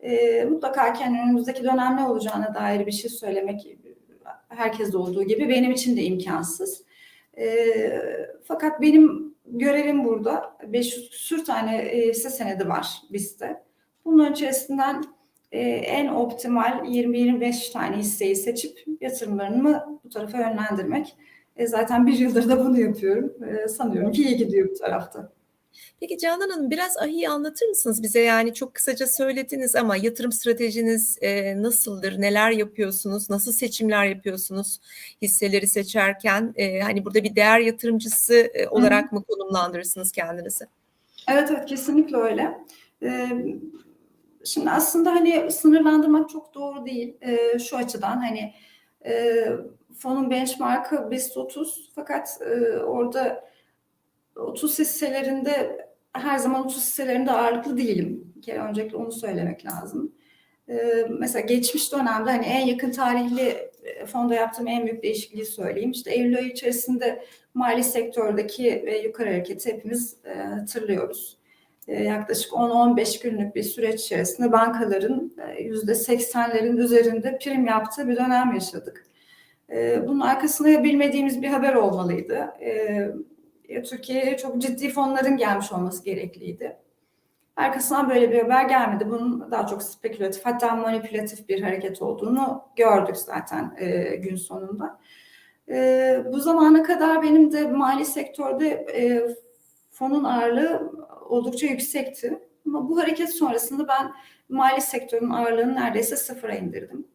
E, 0.00 0.44
mutlaka 0.44 0.92
kendi 0.92 1.18
önümüzdeki 1.18 1.64
dönem 1.64 1.96
ne 1.96 2.04
olacağına 2.04 2.54
dair 2.54 2.86
bir 2.86 2.92
şey 2.92 3.10
söylemek 3.10 3.76
herkeste 4.48 4.96
olduğu 4.96 5.22
gibi 5.22 5.48
benim 5.48 5.72
için 5.72 5.96
de 5.96 6.02
imkansız. 6.02 6.84
E, 7.38 7.66
fakat 8.44 8.80
benim 8.80 9.34
görevim 9.46 10.04
burada 10.04 10.56
500 10.66 11.10
küsür 11.10 11.44
tane 11.44 11.76
e, 11.76 12.08
hisse 12.08 12.30
senedi 12.30 12.68
var 12.68 13.02
bizde. 13.12 13.62
Bunun 14.04 14.32
içerisinden 14.32 15.04
e, 15.52 15.60
en 15.70 16.08
optimal 16.08 16.84
20-25 16.84 17.72
tane 17.72 17.96
hisseyi 17.96 18.36
seçip 18.36 18.84
yatırımlarımı 19.00 20.00
bu 20.04 20.08
tarafa 20.08 20.38
yönlendirmek. 20.38 21.16
E, 21.56 21.66
zaten 21.66 22.06
bir 22.06 22.18
yıldır 22.18 22.48
da 22.48 22.64
bunu 22.64 22.80
yapıyorum. 22.80 23.32
E, 23.44 23.68
sanıyorum 23.68 24.12
ki 24.12 24.22
iyi 24.24 24.36
gidiyor 24.36 24.68
bu 24.70 24.74
tarafta. 24.74 25.32
Peki 26.00 26.18
Canan 26.18 26.50
Hanım 26.50 26.70
biraz 26.70 26.96
AHİ'yi 26.96 27.28
anlatır 27.28 27.66
mısınız 27.66 28.02
bize? 28.02 28.20
Yani 28.20 28.54
çok 28.54 28.74
kısaca 28.74 29.06
söylediniz 29.06 29.76
ama 29.76 29.96
yatırım 29.96 30.32
stratejiniz 30.32 31.18
e, 31.20 31.62
nasıldır? 31.62 32.20
Neler 32.20 32.50
yapıyorsunuz? 32.50 33.30
Nasıl 33.30 33.52
seçimler 33.52 34.06
yapıyorsunuz 34.06 34.80
hisseleri 35.22 35.66
seçerken? 35.66 36.54
E, 36.56 36.80
hani 36.80 37.04
burada 37.04 37.24
bir 37.24 37.36
değer 37.36 37.60
yatırımcısı 37.60 38.34
e, 38.34 38.68
olarak 38.68 39.12
mı 39.12 39.24
konumlandırırsınız 39.24 40.12
kendinizi? 40.12 40.64
Evet 41.28 41.50
evet 41.50 41.66
kesinlikle 41.66 42.16
öyle. 42.16 42.58
E, 43.02 43.28
şimdi 44.44 44.70
aslında 44.70 45.10
hani 45.10 45.50
sınırlandırmak 45.50 46.30
çok 46.30 46.54
doğru 46.54 46.86
değil. 46.86 47.16
E, 47.20 47.58
şu 47.58 47.76
açıdan 47.76 48.16
hani 48.16 48.52
e, 49.04 49.46
fonun 49.98 50.30
benchmark'ı 50.30 51.10
BIST 51.10 51.36
30 51.36 51.90
fakat 51.94 52.38
e, 52.40 52.78
orada 52.78 53.44
30 54.36 54.78
hisselerinde 54.78 55.86
her 56.12 56.38
zaman 56.38 56.64
30 56.64 56.76
hisselerinde 56.76 57.32
ağırlıklı 57.32 57.76
değilim. 57.76 58.32
Bir 58.36 58.42
kere 58.42 58.58
öncelikle 58.58 58.96
onu 58.96 59.12
söylemek 59.12 59.66
lazım. 59.66 60.12
Ee, 60.68 61.06
mesela 61.18 61.46
geçmiş 61.46 61.92
dönemde 61.92 62.30
hani 62.30 62.46
en 62.46 62.66
yakın 62.66 62.90
tarihli 62.90 63.70
fonda 64.06 64.34
yaptığım 64.34 64.68
en 64.68 64.86
büyük 64.86 65.02
değişikliği 65.02 65.46
söyleyeyim. 65.46 65.90
İşte 65.90 66.10
Eylül 66.10 66.38
ayı 66.38 66.48
içerisinde 66.48 67.24
mali 67.54 67.84
sektördeki 67.84 68.82
ve 68.86 68.98
yukarı 68.98 69.28
hareketi 69.28 69.72
hepimiz 69.72 70.16
e, 70.24 70.34
hatırlıyoruz. 70.34 71.38
E, 71.88 72.02
yaklaşık 72.04 72.52
10-15 72.52 73.22
günlük 73.22 73.54
bir 73.54 73.62
süreç 73.62 74.00
içerisinde 74.00 74.52
bankaların 74.52 75.32
e, 75.38 75.68
%80'lerin 75.68 76.80
üzerinde 76.80 77.38
prim 77.38 77.66
yaptığı 77.66 78.08
bir 78.08 78.16
dönem 78.16 78.52
yaşadık. 78.54 79.06
E, 79.72 80.08
bunun 80.08 80.20
arkasında 80.20 80.84
bilmediğimiz 80.84 81.42
bir 81.42 81.48
haber 81.48 81.74
olmalıydı. 81.74 82.34
E, 82.60 83.82
Türkiye'ye 83.82 84.36
çok 84.36 84.62
ciddi 84.62 84.88
fonların 84.88 85.36
gelmiş 85.36 85.72
olması 85.72 86.04
gerekliydi. 86.04 86.76
Arkasından 87.56 88.10
böyle 88.10 88.30
bir 88.30 88.38
haber 88.42 88.64
gelmedi. 88.64 89.10
Bunun 89.10 89.50
daha 89.50 89.66
çok 89.66 89.82
spekülatif 89.82 90.46
hatta 90.46 90.76
manipülatif 90.76 91.48
bir 91.48 91.62
hareket 91.62 92.02
olduğunu 92.02 92.62
gördük 92.76 93.16
zaten 93.16 93.74
e, 93.78 94.16
gün 94.16 94.36
sonunda. 94.36 95.00
E, 95.68 96.22
bu 96.32 96.40
zamana 96.40 96.82
kadar 96.82 97.22
benim 97.22 97.52
de 97.52 97.66
mali 97.66 98.04
sektörde 98.04 98.68
e, 98.68 99.26
fonun 99.90 100.24
ağırlığı 100.24 100.92
oldukça 101.28 101.66
yüksekti. 101.66 102.38
Ama 102.66 102.88
bu 102.88 102.98
hareket 103.00 103.34
sonrasında 103.34 103.88
ben 103.88 104.12
mali 104.48 104.80
sektörün 104.80 105.30
ağırlığını 105.30 105.74
neredeyse 105.74 106.16
sıfıra 106.16 106.54
indirdim. 106.54 107.11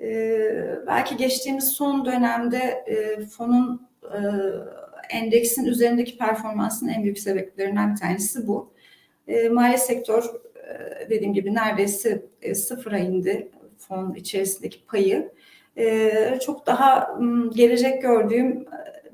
E, 0.00 0.40
belki 0.86 1.16
geçtiğimiz 1.16 1.64
son 1.64 2.04
dönemde 2.04 2.84
e, 2.86 3.20
fonun 3.20 3.88
e, 4.04 4.18
endeksin 5.10 5.64
üzerindeki 5.64 6.18
performansının 6.18 6.90
en 6.90 7.02
büyük 7.02 7.18
sebeplerinden 7.18 7.94
bir 7.94 8.00
tanesi 8.00 8.46
bu. 8.46 8.72
E, 9.28 9.48
mali 9.48 9.78
sektör 9.78 10.24
dediğim 11.10 11.34
gibi 11.34 11.54
neredeyse 11.54 12.22
sıfıra 12.54 12.98
indi 12.98 13.50
fon 13.78 14.14
içerisindeki 14.14 14.86
payı. 14.86 15.32
Çok 16.40 16.66
daha 16.66 17.18
gelecek 17.54 18.02
gördüğüm 18.02 18.64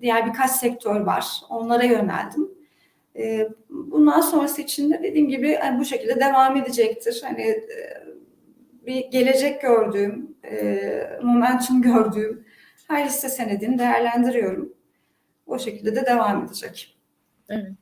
diğer 0.03 0.27
birkaç 0.27 0.51
sektör 0.51 1.01
var. 1.01 1.27
Onlara 1.51 1.85
yöneldim. 1.85 2.51
Bundan 3.71 4.21
sonrası 4.21 4.63
için 4.63 4.91
de 4.91 5.03
dediğim 5.03 5.29
gibi 5.29 5.49
yani 5.49 5.81
bu 5.81 5.85
şekilde 5.85 6.21
devam 6.21 6.57
edecektir. 6.57 7.23
Hani 7.25 7.61
bir 8.87 9.07
gelecek 9.07 9.63
gördüğüm, 9.63 10.37
e, 10.45 11.19
momentum 11.23 11.83
gördüğüm 11.83 12.47
her 12.89 13.07
hisse 13.07 13.29
senedini 13.29 13.79
değerlendiriyorum 13.79 14.75
o 15.47 15.59
şekilde 15.59 15.97
de 15.97 16.07
devam 16.07 16.45
edecek. 16.45 16.97
Evet. 17.49 17.73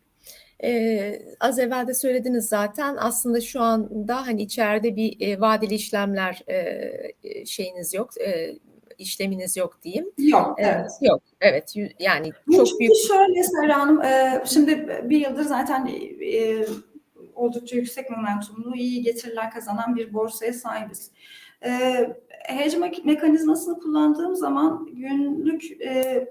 Ee, 0.64 1.22
az 1.40 1.58
evvel 1.58 1.86
de 1.86 1.94
söylediniz 1.94 2.48
zaten 2.48 2.96
aslında 2.98 3.40
şu 3.40 3.60
anda 3.60 4.26
hani 4.26 4.42
içeride 4.42 4.96
bir 4.96 5.20
e, 5.20 5.40
vadeli 5.40 5.74
işlemler 5.74 6.42
e, 6.48 7.46
şeyiniz 7.46 7.94
yok 7.94 8.20
e, 8.20 8.58
işleminiz 8.98 9.56
yok 9.56 9.82
diyeyim. 9.82 10.10
Yok. 10.18 10.54
Evet. 10.58 10.74
evet. 10.80 10.90
Yok. 11.00 11.22
Evet. 11.40 11.74
Yani 11.98 12.32
çok 12.56 12.80
büyük. 12.80 12.92
Şöyle 13.08 13.42
Serra 13.42 13.78
Hanım, 13.78 14.02
e, 14.02 14.42
şimdi 14.46 15.02
bir 15.04 15.28
yıldır 15.28 15.42
zaten 15.42 15.86
e, 15.86 16.64
oldukça 17.34 17.76
yüksek 17.76 18.10
momentumlu, 18.10 18.76
iyi 18.76 19.02
getiriler 19.02 19.50
kazanan 19.50 19.96
bir 19.96 20.14
borsaya 20.14 20.52
sahibiz. 20.52 21.10
E, 21.64 21.70
hedge 22.44 22.78
mekanizmasını 23.04 23.78
kullandığım 23.78 24.36
zaman 24.36 24.86
günlük 24.92 25.82
e, 25.82 26.28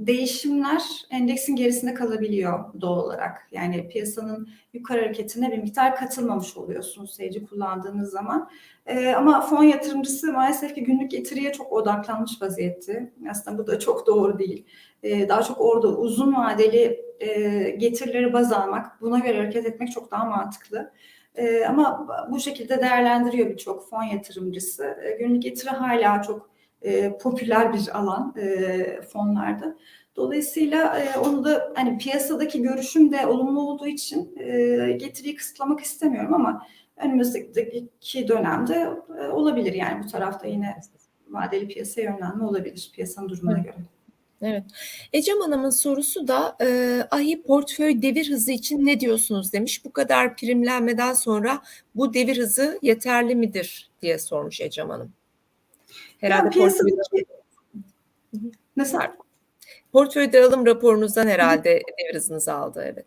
değişimler 0.00 0.82
endeksin 1.10 1.56
gerisinde 1.56 1.94
kalabiliyor 1.94 2.64
doğal 2.80 2.98
olarak. 2.98 3.48
Yani 3.52 3.88
piyasanın 3.88 4.48
yukarı 4.72 5.00
hareketine 5.00 5.52
bir 5.52 5.58
miktar 5.58 5.96
katılmamış 5.96 6.56
oluyorsunuz 6.56 7.14
seyirci 7.14 7.46
kullandığınız 7.46 8.10
zaman. 8.10 8.50
Ee, 8.86 9.08
ama 9.12 9.40
fon 9.40 9.62
yatırımcısı 9.62 10.32
maalesef 10.32 10.74
ki 10.74 10.84
günlük 10.84 11.10
getiriye 11.10 11.52
çok 11.52 11.72
odaklanmış 11.72 12.42
vaziyette. 12.42 13.12
Aslında 13.30 13.58
bu 13.58 13.66
da 13.66 13.78
çok 13.78 14.06
doğru 14.06 14.38
değil. 14.38 14.66
Ee, 15.02 15.28
daha 15.28 15.42
çok 15.42 15.60
orada 15.60 15.88
uzun 15.88 16.34
vadeli 16.34 17.04
e, 17.20 17.70
getirileri 17.70 18.32
baz 18.32 18.52
almak, 18.52 19.00
buna 19.00 19.18
göre 19.18 19.38
hareket 19.38 19.66
etmek 19.66 19.92
çok 19.92 20.10
daha 20.10 20.24
mantıklı. 20.24 20.92
Ee, 21.34 21.64
ama 21.64 22.08
bu 22.30 22.40
şekilde 22.40 22.80
değerlendiriyor 22.80 23.50
birçok 23.50 23.90
fon 23.90 24.02
yatırımcısı. 24.02 24.96
Ee, 25.04 25.16
günlük 25.18 25.42
getiri 25.42 25.70
hala 25.70 26.22
çok 26.22 26.49
e, 26.82 27.18
popüler 27.18 27.72
bir 27.72 27.98
alan 27.98 28.34
e, 28.36 29.02
fonlarda. 29.02 29.76
Dolayısıyla 30.16 30.98
e, 30.98 31.18
onu 31.18 31.44
da 31.44 31.72
hani 31.74 31.98
piyasadaki 31.98 32.62
görüşüm 32.62 33.12
de 33.12 33.26
olumlu 33.26 33.60
olduğu 33.60 33.86
için 33.86 34.36
e, 34.38 34.92
getiriyi 34.92 35.34
kısıtlamak 35.34 35.80
istemiyorum 35.80 36.34
ama 36.34 36.66
önümüzdeki 36.96 38.28
dönemde 38.28 38.90
e, 39.20 39.28
olabilir 39.28 39.72
yani 39.72 40.04
bu 40.04 40.06
tarafta 40.06 40.46
yine 40.46 40.76
vadeli 41.28 41.68
piyasaya 41.68 42.02
yönlenme 42.02 42.44
olabilir 42.44 42.90
piyasanın 42.94 43.28
durumuna 43.28 43.54
evet. 43.54 43.64
göre. 43.64 43.76
Evet. 44.42 44.64
Ecem 45.12 45.40
Hanım'ın 45.40 45.70
sorusu 45.70 46.28
da 46.28 46.56
e, 46.62 47.00
ahi 47.10 47.42
portföy 47.42 48.02
devir 48.02 48.30
hızı 48.30 48.52
için 48.52 48.86
ne 48.86 49.00
diyorsunuz 49.00 49.52
demiş. 49.52 49.84
Bu 49.84 49.92
kadar 49.92 50.36
primlenmeden 50.36 51.12
sonra 51.12 51.62
bu 51.94 52.14
devir 52.14 52.38
hızı 52.38 52.78
yeterli 52.82 53.34
midir 53.34 53.90
diye 54.02 54.18
sormuş 54.18 54.60
Ecem 54.60 54.90
Hanım. 54.90 55.12
Herhalde 56.20 56.42
yani 56.42 56.50
piyasadaki... 56.50 57.26
Nasıl? 58.76 58.98
Portföy 59.92 60.32
dağılım 60.32 60.66
raporunuzdan 60.66 61.26
herhalde 61.26 61.82
hızınızı 62.12 62.52
aldı. 62.52 62.84
Evet. 62.92 63.06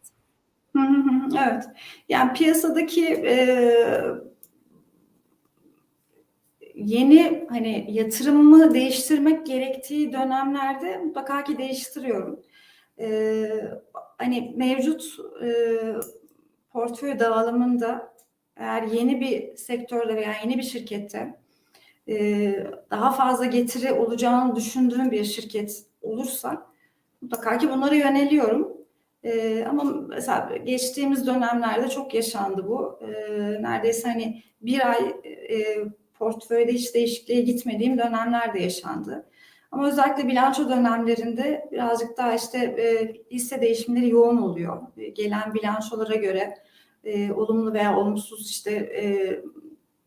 Hı 0.73 0.80
hı, 0.80 1.30
evet. 1.49 1.63
Yani 2.10 2.34
piyasadaki 2.34 3.08
e, 3.08 3.36
yeni 6.76 7.45
hani 7.49 7.86
yatırımımı 7.89 8.73
değiştirmek 8.73 9.45
gerektiği 9.45 10.13
dönemlerde 10.13 10.97
mutlaka 10.97 11.43
ki 11.43 11.58
değiştiriyorum. 11.58 12.39
E, 12.99 13.45
hani 13.93 14.54
mevcut 14.58 15.04
e, 15.43 15.49
portföy 16.71 17.19
dağılımında 17.19 18.13
eğer 18.58 18.84
yeni 18.84 19.21
bir 19.21 19.58
sektörde 19.58 20.15
veya 20.15 20.34
yeni 20.43 20.58
bir 20.58 20.63
şirkette 20.63 21.42
e, 22.07 22.67
daha 22.91 23.11
fazla 23.11 23.45
getiri 23.45 23.93
olacağını 23.93 24.55
düşündüğüm 24.55 25.11
bir 25.11 25.23
şirket 25.23 25.83
olursa 26.01 26.67
mutlaka 27.21 27.57
ki 27.57 27.69
bunlara 27.69 27.95
yöneliyorum. 27.95 28.73
E, 29.23 29.63
ama 29.69 29.83
mesela 29.83 30.57
geçtiğimiz 30.57 31.27
dönemlerde 31.27 31.89
çok 31.89 32.13
yaşandı 32.13 32.67
bu. 32.67 32.99
E, 33.01 33.11
neredeyse 33.61 34.09
hani 34.09 34.43
bir 34.61 34.89
ay 34.89 35.13
portföyde 36.13 36.73
hiç 36.73 36.95
değişikliğe 36.95 37.41
gitmediğim 37.41 37.97
dönemler 37.97 38.53
de 38.53 38.59
yaşandı. 38.59 39.25
Ama 39.71 39.87
özellikle 39.87 40.27
bilanço 40.27 40.69
dönemlerinde 40.69 41.69
birazcık 41.71 42.17
daha 42.17 42.33
işte 42.33 42.57
e, 42.57 43.13
hisse 43.31 43.61
değişimleri 43.61 44.09
yoğun 44.09 44.37
oluyor. 44.37 44.81
Gelen 45.13 45.53
bilançolara 45.53 46.15
göre 46.15 46.57
olumlu 47.35 47.73
veya 47.73 47.97
olumsuz 47.97 48.49
işte 48.49 48.91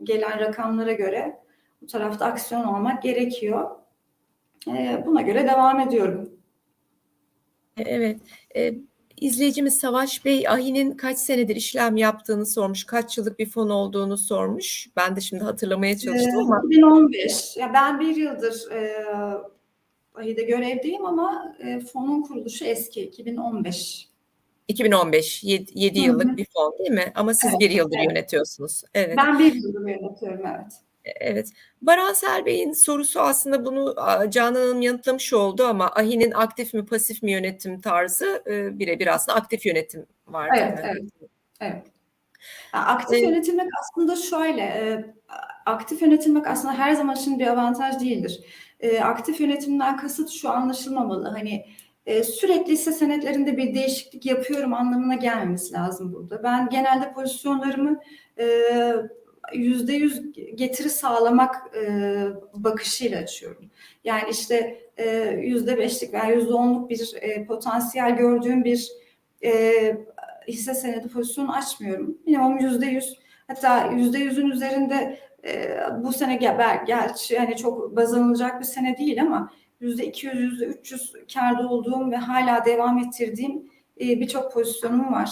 gelen 0.03 0.41
rakamlara 0.41 0.93
göre 0.93 1.46
bu 1.87 1.91
tarafta 1.91 2.25
aksiyon 2.27 2.63
almak 2.63 3.03
gerekiyor. 3.03 3.71
E, 4.69 5.03
buna 5.07 5.23
göre 5.23 5.47
devam 5.47 5.81
ediyorum. 5.81 6.31
E, 7.77 7.83
Evet. 7.83 8.21
E, 8.57 8.75
izleyicimiz 9.17 9.79
Savaş 9.79 10.25
Bey 10.25 10.49
Ahi'nin 10.49 10.93
kaç 10.97 11.19
senedir 11.19 11.57
işlem 11.57 11.97
yaptığını 11.97 12.47
sormuş. 12.47 12.85
Kaç 12.85 13.19
yıllık 13.19 13.39
bir 13.39 13.51
fon 13.51 13.69
olduğunu 13.71 14.17
sormuş. 14.17 14.89
Ben 14.97 15.17
de 15.17 15.21
şimdi 15.21 15.45
hatırlamaya 15.45 15.99
çalıştım 15.99 16.41
Ee, 16.41 16.43
ama 16.43 16.63
2015. 16.67 17.57
Ya 17.57 17.71
ben 17.75 18.01
bir 18.01 18.17
yıldır 18.17 18.71
e, 18.73 19.05
Aİ'de 20.15 20.43
görevdeyim 20.43 21.05
ama 21.05 21.57
e, 21.61 21.81
fonun 21.81 22.23
kuruluşu 22.23 22.65
eski 22.65 23.03
2015. 23.03 24.09
2015 24.69 25.45
7, 25.45 25.73
Hı 25.73 26.03
hı. 26.03 26.07
yıllık 26.07 26.37
bir 26.37 26.47
fon 26.55 26.75
değil 26.79 26.91
mi? 26.91 27.13
Ama 27.15 27.35
siz 27.35 27.51
Evet, 27.51 27.61
bir 27.61 27.71
yıldır 27.71 27.97
evet. 27.99 28.07
yönetiyorsunuz. 28.11 28.83
Evet. 28.95 29.17
Ben 29.17 29.39
bir 29.39 29.55
yıldır 29.55 29.89
yönetiyorum 29.89 30.47
evet. 30.47 30.73
Evet. 31.21 31.49
Baransel 31.83 32.47
Bey'in 32.47 32.73
sorusu 32.73 33.21
aslında 33.21 33.65
bunu 33.65 33.95
Canan 34.31 34.55
Hanım 34.61 34.83
yanıtlamış 34.83 35.33
oldu 35.33 35.65
ama 35.65 35.91
Ahi'nin 35.91 36.31
aktif 36.31 36.75
mi 36.75 36.87
pasif 36.87 37.23
mi 37.23 37.33
yönetim 37.33 37.81
tarzı 37.81 38.43
e, 38.47 38.79
birebir 38.79 39.15
aslında 39.15 39.39
aktif 39.39 39.67
yönetim 39.67 40.07
var 40.27 40.51
Evet, 40.59 40.79
evet. 40.85 41.03
Evet. 41.61 41.87
Aktif 42.73 43.19
Ee, 43.19 43.21
yönetilmek 43.21 43.67
aslında 43.81 44.17
şöyle, 44.17 44.63
e, 44.63 45.15
aktif 45.67 46.03
yönetilmek 46.03 46.47
aslında 46.47 46.75
her 46.75 46.93
zaman 46.93 47.17
için 47.17 47.39
bir 47.39 47.47
avantaj 47.47 48.01
değildir. 48.01 48.41
E, 48.81 49.01
aktif 49.01 49.41
yönetimden 49.41 49.97
kasıt 49.97 50.31
şu 50.31 50.51
anlaşılmamalı. 50.51 51.29
Hani 51.29 51.67
e, 52.07 52.25
sürekli 52.25 52.73
hisse 52.73 52.93
senetlerinde 52.93 53.57
bir 53.57 53.75
değişiklik 53.75 54.27
yapıyorum 54.27 54.75
anlamına 54.75 55.15
gelmemesi 55.15 55.73
lazım 55.73 56.13
burada. 56.13 56.43
Ben 56.43 56.69
genelde 56.69 57.13
pozisyonlarımı 57.13 58.01
e, 58.39 58.47
yüzde 59.55 59.93
yüz 59.93 60.33
getiri 60.55 60.91
sağlamak 60.91 61.77
e, 61.77 62.17
bakışıyla 62.55 63.21
açıyorum. 63.21 63.71
Yani 64.05 64.31
işte 64.31 64.81
e, 64.97 65.09
yüzde 65.43 65.79
beşlik 65.79 66.13
veya 66.13 66.25
yüzde 66.25 66.53
onluk 66.53 66.91
bir 66.91 67.15
e, 67.21 67.47
potansiyel 67.47 68.17
gördüğüm 68.17 68.65
bir 68.65 68.93
e, 69.45 69.73
hisse 70.49 70.75
senedi 70.75 71.09
pozisyonu 71.09 71.57
açmıyorum. 71.57 72.19
Minimum 72.27 72.59
yüzde 72.59 72.87
yüz 72.87 73.19
hatta 73.47 73.87
yüzde 73.87 74.19
yüzün 74.19 74.51
üzerinde 74.51 75.19
e, 75.45 75.79
bu 76.03 76.13
sene 76.13 76.37
gel, 76.37 76.85
gerçi 76.87 77.35
yani 77.35 77.57
çok 77.57 77.97
baz 77.97 78.15
alınacak 78.15 78.61
bir 78.61 78.65
sene 78.65 78.99
değil 78.99 79.23
ama 79.23 79.53
yüzde 79.81 80.07
200, 80.07 80.41
yüzde 80.41 80.65
300 80.65 81.13
karda 81.35 81.69
olduğum 81.69 82.11
ve 82.11 82.17
hala 82.17 82.65
devam 82.65 82.99
ettirdiğim 82.99 83.71
e, 84.01 84.21
birçok 84.21 84.53
pozisyonum 84.53 85.13
var. 85.13 85.31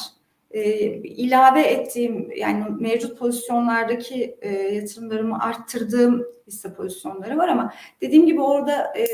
E, 0.55 0.63
ilave 0.95 1.63
ettiğim 1.63 2.31
yani 2.37 2.65
mevcut 2.81 3.19
pozisyonlardaki 3.19 4.39
e, 4.41 4.51
yatırımlarımı 4.53 5.39
arttırdığım 5.39 6.27
hisse 6.47 6.75
pozisyonları 6.75 7.37
var 7.37 7.49
ama 7.49 7.73
dediğim 8.01 8.27
gibi 8.27 8.43
orada 8.43 8.99
e, 8.99 9.07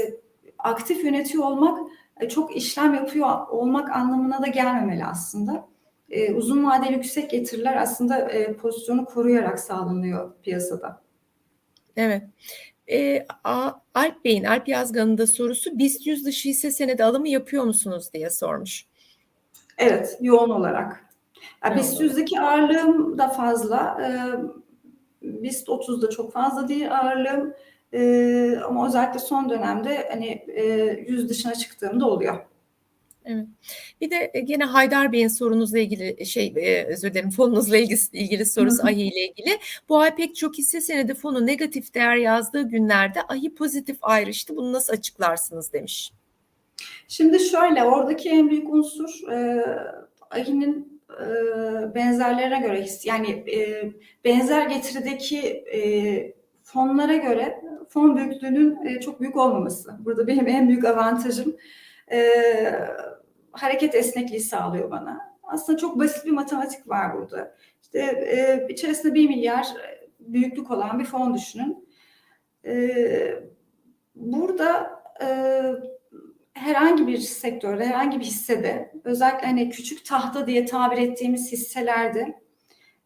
aktif 0.59 1.05
yönetiyor 1.05 1.45
olmak 1.45 1.79
e, 2.21 2.29
çok 2.29 2.57
işlem 2.57 2.95
yapıyor 2.95 3.49
olmak 3.49 3.91
anlamına 3.91 4.43
da 4.43 4.47
gelmemeli 4.47 5.05
aslında. 5.05 5.69
E, 6.11 6.33
uzun 6.33 6.65
vadeli 6.65 6.93
yüksek 6.93 7.31
getiriler 7.31 7.77
aslında 7.77 8.31
e, 8.31 8.53
pozisyonu 8.53 9.05
koruyarak 9.05 9.61
sağlanıyor 9.61 10.33
piyasada. 10.43 11.03
Evet. 11.97 12.23
E, 12.91 13.27
A- 13.45 13.73
Alp 13.95 14.25
Bey'in, 14.25 14.45
Alp 14.45 14.69
Yazgan'ın 14.69 15.19
da 15.19 15.27
sorusu 15.27 15.79
BIST 15.79 16.07
100 16.07 16.25
dışı 16.27 16.49
hisse 16.49 16.71
senedi 16.71 17.05
alımı 17.05 17.29
yapıyor 17.29 17.65
musunuz 17.65 18.11
diye 18.15 18.31
sormuş. 18.31 18.87
Evet, 19.79 20.19
yoğun 20.21 20.51
olarak. 20.51 21.10
Ya, 21.65 21.71
Yoğun 21.71 21.79
BIST 21.79 22.01
100'deki 22.01 22.41
ağırlığım 22.41 23.19
da 23.19 23.29
fazla. 23.29 23.99
E, 24.03 24.11
BIST 25.43 25.69
30'da 25.69 26.11
çok 26.11 26.33
fazla 26.33 26.69
değil 26.69 26.99
ağırlığım. 26.99 27.55
E, 27.93 28.57
ama 28.57 28.87
özellikle 28.89 29.19
son 29.19 29.51
dönemde 29.51 30.09
hani 30.11 30.27
e, 30.49 30.65
100 31.09 31.29
dışına 31.29 31.55
çıktığımda 31.55 32.07
oluyor. 32.07 32.47
Evet. 33.25 33.47
Bir 34.01 34.11
de 34.11 34.31
e, 34.35 34.41
gene 34.41 34.65
Haydar 34.65 35.13
Bey'in 35.13 35.29
sorunuzla 35.29 35.79
ilgili 35.79 36.27
şey 36.27 36.55
e, 36.57 36.85
özür 36.85 37.11
dilerim 37.11 37.31
fonunuzla 37.31 37.77
ilgili, 37.77 37.99
ilgili 38.13 38.47
sorusu. 38.47 38.87
AHİ 38.87 39.03
ile 39.03 39.29
ilgili. 39.29 39.59
Bu 39.89 39.99
ay 39.99 40.15
pek 40.15 40.37
çok 40.37 40.59
hisse 40.59 40.81
senedi 40.81 41.15
fonu 41.15 41.47
negatif 41.47 41.95
değer 41.95 42.17
yazdığı 42.17 42.63
günlerde 42.63 43.23
AHİ 43.23 43.55
pozitif 43.55 43.99
ayrıştı. 44.03 44.57
Bunu 44.57 44.73
nasıl 44.73 44.93
açıklarsınız 44.93 45.73
demiş. 45.73 46.13
Şimdi 47.09 47.41
şöyle 47.41 47.85
oradaki 47.85 48.29
en 48.29 48.51
büyük 48.51 48.69
unsur 48.69 49.33
e, 49.33 49.67
AHİ'nin 50.31 50.79
e, 50.79 50.90
benzerlerine 51.95 52.61
göre 52.61 52.87
yani 53.05 53.45
benzer 54.25 54.67
getirideki 54.67 55.65
fonlara 56.63 57.17
göre 57.17 57.61
fon 57.89 58.17
büyüklüğünün 58.17 58.99
çok 59.01 59.21
büyük 59.21 59.37
olmaması. 59.37 59.97
Burada 59.99 60.27
benim 60.27 60.47
en 60.49 60.69
büyük 60.69 60.85
avantajım 60.85 61.57
hareket 63.53 63.95
esnekliği 63.95 64.41
sağlıyor 64.41 64.91
bana. 64.91 65.31
Aslında 65.43 65.79
çok 65.79 65.99
basit 65.99 66.27
bir 66.27 66.31
matematik 66.31 66.89
var 66.89 67.17
burada. 67.17 67.55
İşte 67.83 68.67
içerisinde 68.69 69.15
1 69.15 69.29
milyar 69.29 69.67
büyüklük 70.21 70.71
olan 70.71 70.99
bir 70.99 71.05
fon 71.05 71.35
düşünün. 71.35 71.89
Burada 74.15 74.91
herhangi 76.53 77.07
bir 77.07 77.19
sektörde, 77.19 77.87
herhangi 77.87 78.21
bir 78.21 78.25
hissede, 78.25 78.93
özellikle 79.05 79.47
hani 79.47 79.71
küçük 79.71 80.05
tahta 80.05 80.47
diye 80.47 80.65
tabir 80.65 80.99
ettiğimiz 80.99 81.53
hisselerde 81.53 82.41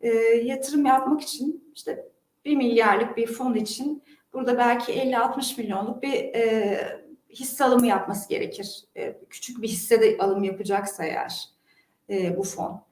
e, 0.01 0.09
yatırım 0.45 0.87
yapmak 0.87 1.21
için 1.21 1.73
işte 1.75 2.05
bir 2.45 2.57
milyarlık 2.57 3.17
bir 3.17 3.27
fon 3.27 3.55
için 3.55 4.03
burada 4.33 4.59
belki 4.59 4.93
50-60 4.93 5.61
milyonluk 5.61 6.03
bir 6.03 6.13
e, 6.13 7.05
hisse 7.31 7.65
alımı 7.65 7.87
yapması 7.87 8.29
gerekir. 8.29 8.85
E, 8.97 9.17
küçük 9.31 9.63
bir 9.63 9.69
hissede 9.69 10.17
alım 10.19 10.45
yapacaksa 10.45 11.05
eğer 11.05 11.49
e, 12.11 12.37
bu 12.37 12.43
fon. 12.43 12.83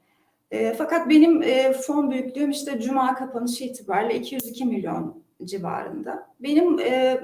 E, 0.50 0.74
fakat 0.74 1.08
benim 1.08 1.42
e, 1.42 1.72
fon 1.72 2.10
büyüklüğüm 2.10 2.50
işte 2.50 2.80
Cuma 2.80 3.14
kapanışı 3.14 3.64
itibariyle 3.64 4.18
202 4.18 4.64
milyon 4.64 5.22
civarında. 5.44 6.28
Benim 6.40 6.78
e, 6.78 7.20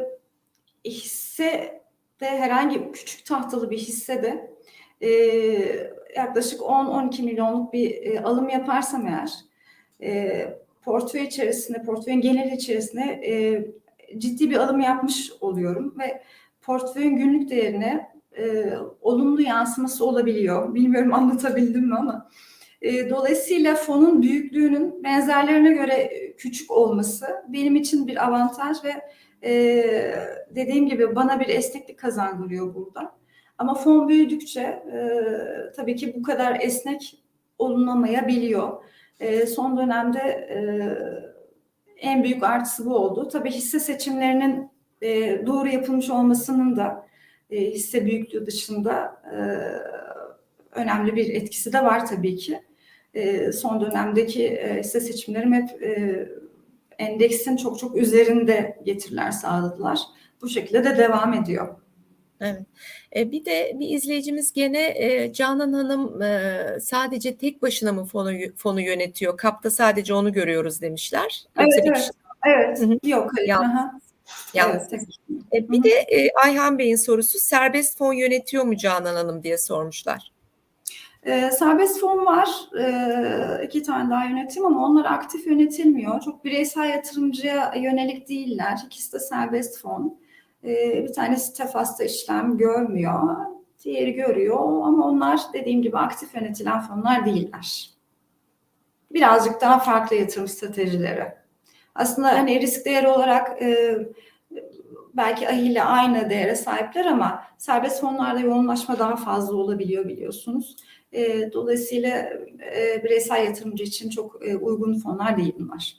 hisse 0.84 1.77
herhangi 2.26 2.92
küçük 2.92 3.26
tahtalı 3.26 3.70
bir 3.70 3.78
hissede 3.78 4.50
e, 5.00 5.09
yaklaşık 6.16 6.61
10-12 6.61 7.22
milyonluk 7.22 7.72
bir 7.72 7.90
e, 8.02 8.20
alım 8.20 8.48
yaparsam 8.48 9.07
eğer 9.07 9.31
e, 10.02 10.44
portföy 10.83 11.24
içerisinde, 11.24 11.83
portföyün 11.83 12.20
genel 12.20 12.52
içerisinde 12.52 13.02
e, 13.02 13.66
ciddi 14.18 14.50
bir 14.50 14.57
alım 14.57 14.81
yapmış 14.81 15.33
oluyorum 15.40 15.94
ve 15.98 16.22
portföyün 16.62 17.16
günlük 17.16 17.50
değerine 17.50 18.09
e, 18.38 18.72
olumlu 19.00 19.42
yansıması 19.42 20.04
olabiliyor. 20.04 20.74
Bilmiyorum 20.74 21.14
anlatabildim 21.14 21.88
mi 21.88 21.94
ama. 21.94 22.31
E, 22.83 23.11
dolayısıyla 23.11 23.74
fonun 23.74 24.22
büyüklüğünün 24.22 25.04
benzerlerine 25.04 25.72
göre 25.72 26.11
küçük 26.37 26.70
olması 26.70 27.26
benim 27.48 27.76
için 27.76 28.07
bir 28.07 28.26
avantaj 28.26 28.85
ve 28.85 28.92
ee, 29.44 30.14
dediğim 30.51 30.88
gibi 30.88 31.16
bana 31.16 31.40
bir 31.40 31.48
esneklik 31.48 31.98
kazandırıyor 31.98 32.74
burada. 32.74 33.18
Ama 33.59 33.74
fon 33.74 34.09
büyüdükçe 34.09 34.61
e, 34.61 35.11
tabii 35.77 35.96
ki 35.96 36.14
bu 36.16 36.22
kadar 36.22 36.61
esnek 36.61 37.22
olunamayabiliyor. 37.59 38.83
E, 39.20 39.46
son 39.46 39.77
dönemde 39.77 40.18
e, 40.18 40.59
en 41.96 42.24
büyük 42.24 42.42
artısı 42.42 42.87
bu 42.87 42.96
oldu. 42.96 43.29
Tabii 43.29 43.51
hisse 43.51 43.81
seçimlerinin 43.81 44.70
e, 45.03 45.42
doğru 45.46 45.68
yapılmış 45.68 46.11
olmasının 46.11 46.77
da 46.77 47.07
e, 47.51 47.61
hisse 47.61 48.07
büyüklüğü 48.07 48.46
dışında 48.46 49.22
e, 49.33 49.38
önemli 50.80 51.16
bir 51.16 51.34
etkisi 51.34 51.72
de 51.72 51.84
var 51.84 52.07
tabii 52.07 52.36
ki. 52.36 52.62
E, 53.14 53.53
son 53.53 53.80
dönemdeki 53.80 54.47
e, 54.47 54.80
hisse 54.80 55.01
seçimlerim 55.01 55.53
hep 55.53 55.82
e, 55.82 56.28
endeksin 56.99 57.57
çok 57.57 57.78
çok 57.78 57.96
üzerinde 57.96 58.78
getiriler 58.84 59.30
sağladılar. 59.30 59.99
Bu 60.42 60.49
şekilde 60.49 60.84
de 60.84 60.96
devam 60.96 61.34
ediyor. 61.34 61.74
Evet. 62.40 62.62
E, 63.16 63.32
bir 63.32 63.44
de 63.44 63.72
bir 63.80 63.88
izleyicimiz 63.88 64.53
gene 64.53 64.82
e, 64.96 65.32
Canan 65.32 65.72
Hanım 65.72 66.22
e, 66.22 66.66
sadece 66.80 67.36
tek 67.36 67.62
başına 67.62 67.92
mı 67.92 68.05
fonu 68.05 68.32
fonu 68.57 68.80
yönetiyor? 68.80 69.36
Kapta 69.36 69.70
sadece 69.70 70.14
onu 70.14 70.32
görüyoruz 70.32 70.80
demişler. 70.82 71.44
Evet, 71.59 71.68
Yoksa 71.76 71.80
evet. 71.88 71.96
kişi- 71.99 72.11
Evet, 72.46 72.80
Hı 72.80 72.84
hı. 72.84 72.99
yok 73.05 73.30
hayır. 73.36 73.49
Yalnız. 73.49 73.92
Evet, 74.55 74.90
tek- 74.90 75.70
bir 75.70 75.76
Hı 75.76 75.80
hı. 75.80 75.84
de 75.84 76.30
Ayhan 76.44 76.78
Bey'in 76.78 76.96
sorusu 76.96 77.38
serbest 77.38 77.99
fon 77.99 78.12
yönetiyor 78.12 78.64
mu 78.64 78.76
Canan 78.76 79.14
Hanım 79.14 79.42
diye 79.42 79.59
sormuşlar. 79.59 80.32
E, 81.22 81.50
serbest 81.50 82.00
fon 82.00 82.26
var, 82.26 82.48
e, 82.80 83.64
iki 83.64 83.82
tane 83.82 84.10
daha 84.10 84.24
yönetim 84.24 84.66
ama 84.66 84.86
onlar 84.86 85.04
aktif 85.04 85.46
yönetilmiyor. 85.46 86.20
Çok 86.20 86.44
bireysel 86.44 86.90
yatırımcıya 86.90 87.74
yönelik 87.74 88.28
değiller. 88.28 88.78
İkisi 88.86 89.12
de 89.12 89.18
serbest 89.18 89.82
fon. 89.82 90.18
E, 90.64 91.04
bir 91.04 91.12
tanesi 91.12 91.54
Tefas'ta 91.54 92.04
işlem 92.04 92.58
görmüyor, 92.58 93.36
diğeri 93.84 94.12
görüyor 94.12 94.58
ama 94.60 95.06
onlar 95.06 95.40
dediğim 95.52 95.82
gibi 95.82 95.98
aktif 95.98 96.34
yönetilen 96.34 96.80
fonlar 96.80 97.26
değiller. 97.26 97.90
Birazcık 99.12 99.60
daha 99.60 99.78
farklı 99.78 100.16
yatırım 100.16 100.48
stratejileri. 100.48 101.34
Aslında 101.94 102.28
hani 102.28 102.60
risk 102.60 102.86
değeri 102.86 103.08
olarak 103.08 103.62
e, 103.62 103.98
belki 105.14 105.48
AHİ 105.48 105.82
aynı 105.82 106.30
değere 106.30 106.56
sahipler 106.56 107.06
ama 107.06 107.44
serbest 107.58 108.00
fonlarda 108.00 108.40
yoğunlaşma 108.40 108.98
daha 108.98 109.16
fazla 109.16 109.56
olabiliyor 109.56 110.08
biliyorsunuz. 110.08 110.76
E, 111.12 111.52
dolayısıyla 111.52 112.18
e, 112.76 113.04
bireysel 113.04 113.44
yatırımcı 113.44 113.84
için 113.84 114.11
çok 114.11 114.48
e, 114.48 114.56
uygun 114.56 114.98
fonlar 114.98 115.36
değil 115.36 115.54
bunlar. 115.59 115.96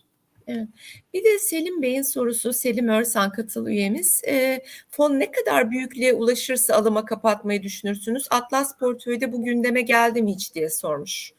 Bir 1.13 1.23
de 1.23 1.39
Selim 1.39 1.81
Bey'in 1.81 2.01
sorusu, 2.01 2.53
Selim 2.53 2.87
Örsan 2.87 3.31
katıl 3.31 3.67
üyemiz. 3.67 4.21
E, 4.27 4.63
fon 4.89 5.19
ne 5.19 5.31
kadar 5.31 5.71
büyüklüğe 5.71 6.13
ulaşırsa 6.13 6.75
alıma 6.75 7.05
kapatmayı 7.05 7.63
düşünürsünüz? 7.63 8.27
Atlas 8.29 8.77
portföyde 8.77 9.33
bu 9.33 9.43
gündeme 9.43 9.81
geldi 9.81 10.21
mi 10.21 10.33
hiç 10.33 10.55
diye 10.55 10.69
sormuş. 10.69 11.31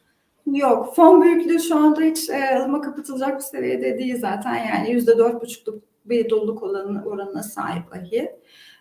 Yok, 0.46 0.96
fon 0.96 1.22
büyüklüğü 1.22 1.60
şu 1.60 1.76
anda 1.76 2.00
hiç 2.00 2.30
e, 2.30 2.58
alıma 2.58 2.80
kapatılacak 2.80 3.38
bir 3.38 3.44
seviyede 3.44 3.98
değil 3.98 4.18
zaten. 4.18 4.54
Yani 4.54 4.90
yüzde 4.90 5.18
dört 5.18 5.42
buçukluk 5.42 5.82
bir 6.04 6.30
doluluk 6.30 6.62
oranı, 6.62 7.04
oranına 7.04 7.42
sahip 7.42 7.92
ahi. 7.92 8.30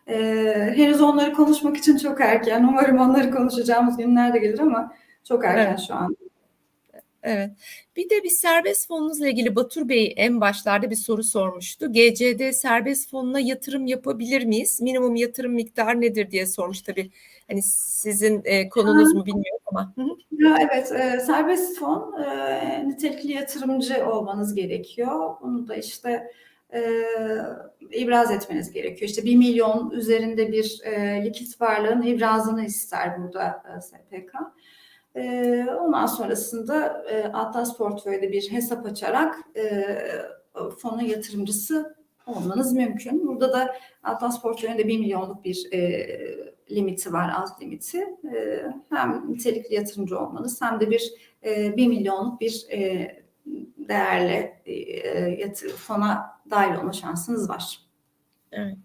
E, 0.09 0.73
henüz 0.75 1.01
onları 1.01 1.33
konuşmak 1.33 1.77
için 1.77 1.97
çok 1.97 2.21
erken. 2.21 2.63
Umarım 2.63 2.97
onları 2.99 3.31
konuşacağımız 3.31 3.97
günler 3.97 4.33
de 4.33 4.39
gelir 4.39 4.59
ama 4.59 4.93
çok 5.23 5.45
erken 5.45 5.67
Evet. 5.67 5.79
şu 5.87 5.95
an. 5.95 6.15
Evet. 7.23 7.51
Bir 7.95 8.09
de 8.09 8.23
bir 8.23 8.29
serbest 8.29 8.87
fonunuzla 8.87 9.27
ilgili 9.27 9.55
Batur 9.55 9.89
Bey 9.89 10.13
en 10.17 10.41
başlarda 10.41 10.89
bir 10.89 10.95
soru 10.95 11.23
sormuştu. 11.23 11.93
GCD 11.93 12.51
serbest 12.51 13.09
fonuna 13.11 13.39
yatırım 13.39 13.85
yapabilir 13.87 14.45
miyiz? 14.45 14.81
Minimum 14.81 15.15
yatırım 15.15 15.53
miktarı 15.53 16.01
nedir 16.01 16.31
diye 16.31 16.45
sormuş 16.45 16.81
tabii. 16.81 17.11
Hani 17.47 17.61
sizin 17.63 18.41
e, 18.45 18.69
konunuz 18.69 19.13
mu 19.13 19.25
bilmiyorum 19.25 19.61
ama. 19.65 19.93
Ya 20.31 20.57
evet, 20.61 20.91
e, 20.91 21.19
serbest 21.19 21.79
fon 21.79 22.21
e, 22.23 22.87
nitelikli 22.87 23.31
yatırımcı 23.31 24.05
olmanız 24.09 24.55
gerekiyor. 24.55 25.35
Bunu 25.41 25.67
da 25.67 25.75
işte 25.75 26.31
e, 26.73 27.05
ibraz 27.91 28.31
etmeniz 28.31 28.71
gerekiyor. 28.71 29.09
İşte 29.09 29.25
1 29.25 29.35
milyon 29.35 29.91
üzerinde 29.91 30.51
bir 30.51 30.81
e, 30.83 31.25
likit 31.25 31.61
varlığın 31.61 32.01
ibrazını 32.01 32.65
ister 32.65 33.21
burada 33.21 33.63
e, 33.77 33.81
SPK. 33.81 34.33
E, 35.15 35.65
ondan 35.79 36.05
sonrasında 36.05 37.03
e, 37.09 37.23
Atlas 37.23 37.77
portföyde 37.77 38.31
bir 38.31 38.51
hesap 38.51 38.85
açarak 38.85 39.35
e, 39.55 39.97
fonun 40.77 41.01
yatırımcısı 41.01 41.95
olmanız 42.25 42.73
mümkün. 42.73 43.27
Burada 43.27 43.53
da 43.53 43.75
Atlas 44.03 44.41
portföyünde 44.41 44.87
1 44.87 44.99
milyonluk 44.99 45.43
bir 45.45 45.67
e, 45.73 46.07
limiti 46.71 47.13
var, 47.13 47.31
az 47.35 47.61
limiti. 47.61 47.97
E, 48.35 48.65
hem 48.89 49.25
nitelikli 49.29 49.75
yatırımcı 49.75 50.19
olmanız 50.19 50.61
hem 50.61 50.79
de 50.79 50.91
bir 50.91 51.13
e, 51.43 51.77
1 51.77 51.87
milyonluk 51.87 52.41
bir 52.41 52.67
e, 52.71 53.11
değerli 53.77 54.53
e, 54.65 55.19
yatır, 55.19 55.69
fona 55.69 56.38
dahil 56.51 56.75
olma 56.75 56.93
şansınız 56.93 57.49
var. 57.49 57.79
Evet. 58.51 58.77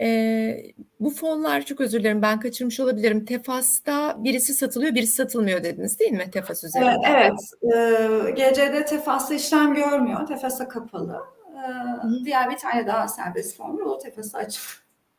Ee, 0.00 0.62
bu 1.00 1.10
fonlar 1.10 1.62
çok 1.62 1.80
özür 1.80 2.00
dilerim 2.00 2.22
ben 2.22 2.40
kaçırmış 2.40 2.80
olabilirim. 2.80 3.24
Tefas'ta 3.24 4.24
birisi 4.24 4.54
satılıyor 4.54 4.94
birisi 4.94 5.12
satılmıyor 5.12 5.64
dediniz 5.64 5.98
değil 5.98 6.12
mi 6.12 6.30
Tefas 6.32 6.64
üzerinde? 6.64 6.96
Evet, 7.08 7.32
evet. 7.62 8.28
E, 8.28 8.30
GCD 8.30 8.86
Tefas'ta 8.86 9.34
işlem 9.34 9.74
görmüyor. 9.74 10.26
Tefas'a 10.26 10.68
kapalı. 10.68 11.20
E, 11.50 12.24
diğer 12.24 12.50
bir 12.50 12.56
tane 12.56 12.86
daha 12.86 13.08
serbest 13.08 13.56
fon 13.56 13.78
var. 13.78 13.82
O 13.82 13.98
Tefas'a 13.98 14.38
açık. 14.38 14.62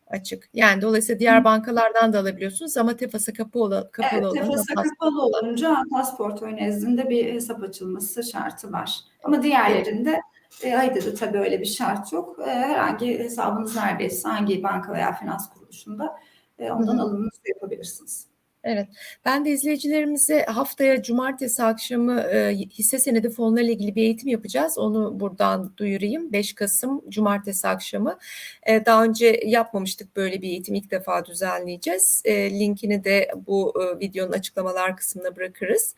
Açık. 0.07 0.49
Yani 0.53 0.81
dolayısıyla 0.81 1.19
diğer 1.19 1.43
bankalardan 1.43 2.13
da 2.13 2.19
alabiliyorsunuz 2.19 2.77
ama 2.77 2.95
Tefas'a 2.95 3.33
kapı 3.33 3.59
ola, 3.59 3.91
kapalı 3.91 4.11
Evet, 4.11 4.23
olan 4.25 4.33
Tefas'a 4.33 4.73
kapalı 4.73 5.21
olunca 5.21 5.75
Atlas 5.75 6.17
portföy 6.17 6.55
nezdinde 6.55 7.09
bir 7.09 7.33
hesap 7.33 7.63
açılması 7.63 8.23
şartı 8.23 8.71
var. 8.71 8.99
Ama 9.23 9.43
diğerlerinde 9.43 10.21
e, 10.63 10.77
ayda 10.77 11.05
da 11.05 11.13
tabii 11.13 11.37
öyle 11.39 11.59
bir 11.59 11.65
şart 11.65 12.13
yok. 12.13 12.39
E, 12.39 12.51
herhangi 12.51 13.19
hesabınız 13.19 13.75
neredeyse 13.75 14.29
hangi 14.29 14.63
banka 14.63 14.93
veya 14.93 15.13
finans 15.13 15.49
kuruluşunda 15.49 16.19
e, 16.59 16.71
ondan 16.71 16.97
alımınızı 16.97 17.41
yapabilirsiniz. 17.45 18.30
Evet. 18.63 18.87
Ben 19.25 19.45
de 19.45 19.49
izleyicilerimize 19.49 20.43
haftaya 20.43 21.03
cumartesi 21.03 21.63
akşamı 21.63 22.21
e, 22.21 22.55
hisse 22.55 22.99
senedi 22.99 23.29
fonlarıyla 23.29 23.73
ilgili 23.73 23.95
bir 23.95 24.01
eğitim 24.01 24.27
yapacağız. 24.27 24.77
Onu 24.77 25.19
buradan 25.19 25.73
duyurayım. 25.77 26.33
5 26.33 26.53
Kasım 26.55 27.09
cumartesi 27.09 27.67
akşamı. 27.67 28.17
E, 28.63 28.85
daha 28.85 29.03
önce 29.03 29.41
yapmamıştık 29.45 30.15
böyle 30.15 30.41
bir 30.41 30.47
eğitim. 30.47 30.75
İlk 30.75 30.91
defa 30.91 31.25
düzenleyeceğiz. 31.25 32.21
E, 32.25 32.59
linkini 32.59 33.03
de 33.03 33.31
bu 33.47 33.73
e, 33.81 33.99
videonun 33.99 34.31
açıklamalar 34.31 34.97
kısmına 34.97 35.35
bırakırız. 35.35 35.95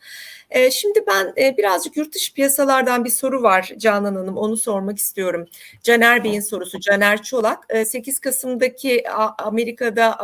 E, 0.49 0.71
şimdi 0.71 1.03
ben 1.07 1.33
e, 1.37 1.57
birazcık 1.57 1.97
yurt 1.97 2.15
dışı 2.15 2.33
piyasalardan 2.33 3.05
bir 3.05 3.09
soru 3.09 3.43
var 3.43 3.71
Canan 3.77 4.15
Hanım. 4.15 4.37
Onu 4.37 4.57
sormak 4.57 4.97
istiyorum. 4.97 5.47
Caner 5.83 6.23
Bey'in 6.23 6.41
sorusu. 6.41 6.79
Caner 6.79 7.23
Çolak. 7.23 7.65
E, 7.69 7.85
8 7.85 8.19
Kasım'daki 8.19 9.09
Amerika'da 9.37 10.17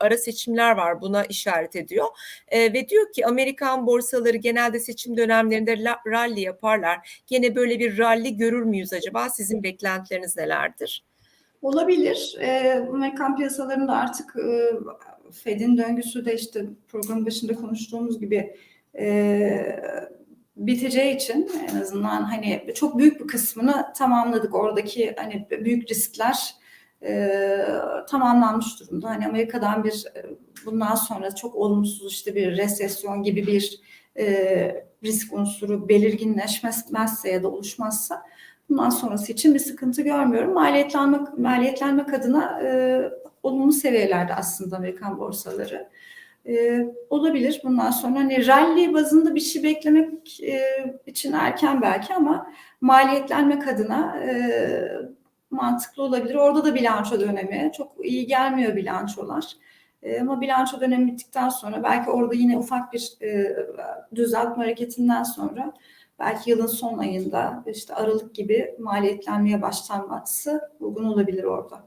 ara 0.00 0.18
seçimler 0.18 0.76
var. 0.76 1.00
Buna 1.00 1.24
işaret 1.24 1.73
ediyor. 1.76 2.06
E, 2.48 2.72
ve 2.72 2.88
diyor 2.88 3.12
ki 3.12 3.26
Amerikan 3.26 3.86
borsaları 3.86 4.36
genelde 4.36 4.80
seçim 4.80 5.16
dönemlerinde 5.16 5.76
rally 6.06 6.40
yaparlar. 6.40 7.22
Gene 7.26 7.56
böyle 7.56 7.78
bir 7.78 7.98
rally 7.98 8.36
görür 8.36 8.62
müyüz 8.62 8.92
acaba? 8.92 9.30
Sizin 9.30 9.62
beklentileriniz 9.62 10.36
nelerdir? 10.36 11.04
Olabilir. 11.62 12.36
E, 12.40 12.78
Amerikan 12.92 13.36
piyasalarında 13.36 13.92
artık 13.92 14.36
e, 14.36 14.70
Fed'in 15.32 15.78
döngüsü 15.78 16.24
de 16.24 16.34
işte 16.34 16.64
program 16.88 17.26
başında 17.26 17.54
konuştuğumuz 17.54 18.20
gibi 18.20 18.56
e, 18.98 19.80
biteceği 20.56 21.16
için 21.16 21.50
en 21.70 21.80
azından 21.80 22.22
hani 22.22 22.64
çok 22.74 22.98
büyük 22.98 23.20
bir 23.20 23.26
kısmını 23.26 23.92
tamamladık. 23.96 24.54
Oradaki 24.54 25.14
hani 25.18 25.46
büyük 25.50 25.90
riskler 25.90 26.54
e, 27.04 27.58
tamamlanmış 28.08 28.80
durumda. 28.80 29.10
Hani 29.10 29.26
Amerika'dan 29.26 29.84
bir 29.84 30.04
e, 30.16 30.24
bundan 30.66 30.94
sonra 30.94 31.34
çok 31.34 31.54
olumsuz 31.54 32.12
işte 32.12 32.34
bir 32.34 32.56
resesyon 32.56 33.22
gibi 33.22 33.46
bir 33.46 33.80
e, 34.18 34.84
risk 35.04 35.32
unsuru 35.32 35.88
belirginleşmezse 35.88 37.30
ya 37.30 37.42
da 37.42 37.48
oluşmazsa 37.48 38.22
bundan 38.68 38.90
sonrası 38.90 39.32
için 39.32 39.54
bir 39.54 39.58
sıkıntı 39.58 40.02
görmüyorum. 40.02 40.54
Maliyetlenmek, 40.54 41.38
maliyetlenmek 41.38 42.14
adına 42.14 42.62
e, 42.62 43.00
olumlu 43.42 43.72
seviyelerde 43.72 44.34
aslında 44.34 44.76
Amerikan 44.76 45.18
borsaları. 45.18 45.88
E, 46.46 46.86
olabilir 47.10 47.60
bundan 47.64 47.90
sonra 47.90 48.18
hani 48.18 48.46
rally 48.46 48.94
bazında 48.94 49.34
bir 49.34 49.40
şey 49.40 49.62
beklemek 49.62 50.40
e, 50.42 50.60
için 51.06 51.32
erken 51.32 51.82
belki 51.82 52.14
ama 52.14 52.52
maliyetlenmek 52.80 53.68
adına 53.68 54.16
e, 54.18 54.34
mantıklı 55.54 56.02
olabilir. 56.02 56.34
Orada 56.34 56.64
da 56.64 56.74
bilanço 56.74 57.20
dönemi 57.20 57.72
çok 57.76 58.06
iyi 58.06 58.26
gelmiyor 58.26 58.76
bilançolar. 58.76 59.56
E, 60.02 60.20
ama 60.20 60.40
bilanço 60.40 60.80
dönemi 60.80 61.06
bittikten 61.12 61.48
sonra 61.48 61.82
belki 61.82 62.10
orada 62.10 62.34
yine 62.34 62.58
ufak 62.58 62.92
bir 62.92 63.12
e, 63.22 63.56
düzeltme 64.14 64.64
hareketinden 64.64 65.22
sonra 65.22 65.74
belki 66.18 66.50
yılın 66.50 66.66
son 66.66 66.98
ayında 66.98 67.64
işte 67.66 67.94
Aralık 67.94 68.34
gibi 68.34 68.74
maliyetlenmeye 68.78 69.62
başlanması 69.62 70.70
uygun 70.80 71.04
olabilir 71.04 71.44
orada. 71.44 71.86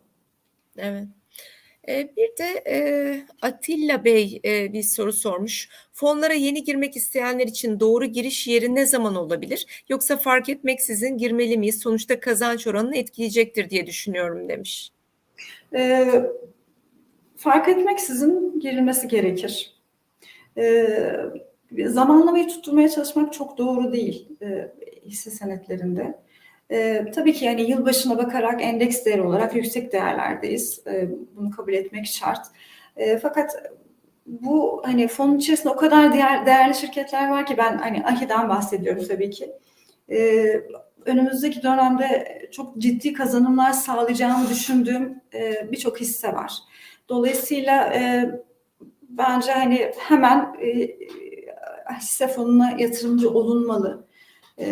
Evet. 0.77 1.07
E, 1.89 2.09
Bir 2.17 2.37
de 2.37 2.63
e, 2.67 2.77
Atilla 3.41 4.05
Bey 4.05 4.41
e, 4.45 4.73
bir 4.73 4.83
soru 4.83 5.13
sormuş. 5.13 5.69
Fonlara 5.93 6.33
yeni 6.33 6.63
girmek 6.63 6.95
isteyenler 6.95 7.47
için 7.47 7.79
doğru 7.79 8.05
giriş 8.05 8.47
yeri 8.47 8.75
ne 8.75 8.85
zaman 8.85 9.15
olabilir? 9.15 9.83
Yoksa 9.89 10.17
fark 10.17 10.49
etmeksizin 10.49 11.17
girmeli 11.17 11.57
miyiz? 11.57 11.79
Sonuçta 11.79 12.19
kazanç 12.19 12.67
oranını 12.67 12.97
etkileyecektir 12.97 13.69
diye 13.69 13.87
düşünüyorum 13.87 14.49
demiş. 14.49 14.91
E, 15.75 16.07
fark 17.35 17.69
etmeksizin 17.69 18.59
girilmesi 18.59 19.07
gerekir. 19.07 19.73
E, 20.57 20.87
zamanlamayı 21.85 22.47
tutturmaya 22.47 22.89
çalışmak 22.89 23.33
çok 23.33 23.57
doğru 23.57 23.93
değil 23.93 24.27
e, 24.41 24.71
hisse 25.05 25.31
senetlerinde. 25.31 26.19
E, 26.71 27.05
tabii 27.15 27.33
ki 27.33 27.45
yani 27.45 27.69
yılbaşına 27.69 28.17
bakarak 28.17 28.61
endeks 28.61 29.05
değeri 29.05 29.21
olarak 29.21 29.55
yüksek 29.55 29.93
değerlerdeyiz. 29.93 30.81
E, 30.87 31.09
bunu 31.35 31.51
kabul 31.51 31.73
etmek 31.73 32.05
şart. 32.05 32.47
E, 32.97 33.17
fakat 33.17 33.55
bu 34.25 34.81
hani 34.85 35.07
fonun 35.07 35.37
içerisinde 35.37 35.69
o 35.69 35.75
kadar 35.75 36.13
değer, 36.13 36.45
değerli 36.45 36.75
şirketler 36.75 37.29
var 37.29 37.45
ki 37.45 37.57
ben 37.57 37.77
hani 37.77 38.05
AHİ'den 38.05 38.49
bahsediyorum 38.49 39.03
tabii 39.07 39.29
ki. 39.29 39.51
E, 40.09 40.45
önümüzdeki 41.05 41.63
dönemde 41.63 42.37
çok 42.51 42.77
ciddi 42.77 43.13
kazanımlar 43.13 43.71
sağlayacağını 43.71 44.49
düşündüğüm 44.49 45.21
e, 45.33 45.71
birçok 45.71 46.01
hisse 46.01 46.33
var. 46.33 46.53
Dolayısıyla 47.09 47.93
e, 47.93 48.31
bence 49.09 49.51
hani 49.51 49.91
hemen 49.97 50.55
e, 50.61 50.89
hisse 52.01 52.27
fonuna 52.27 52.71
yatırımcı 52.71 53.29
olunmalı. 53.29 54.06
Ee, 54.59 54.65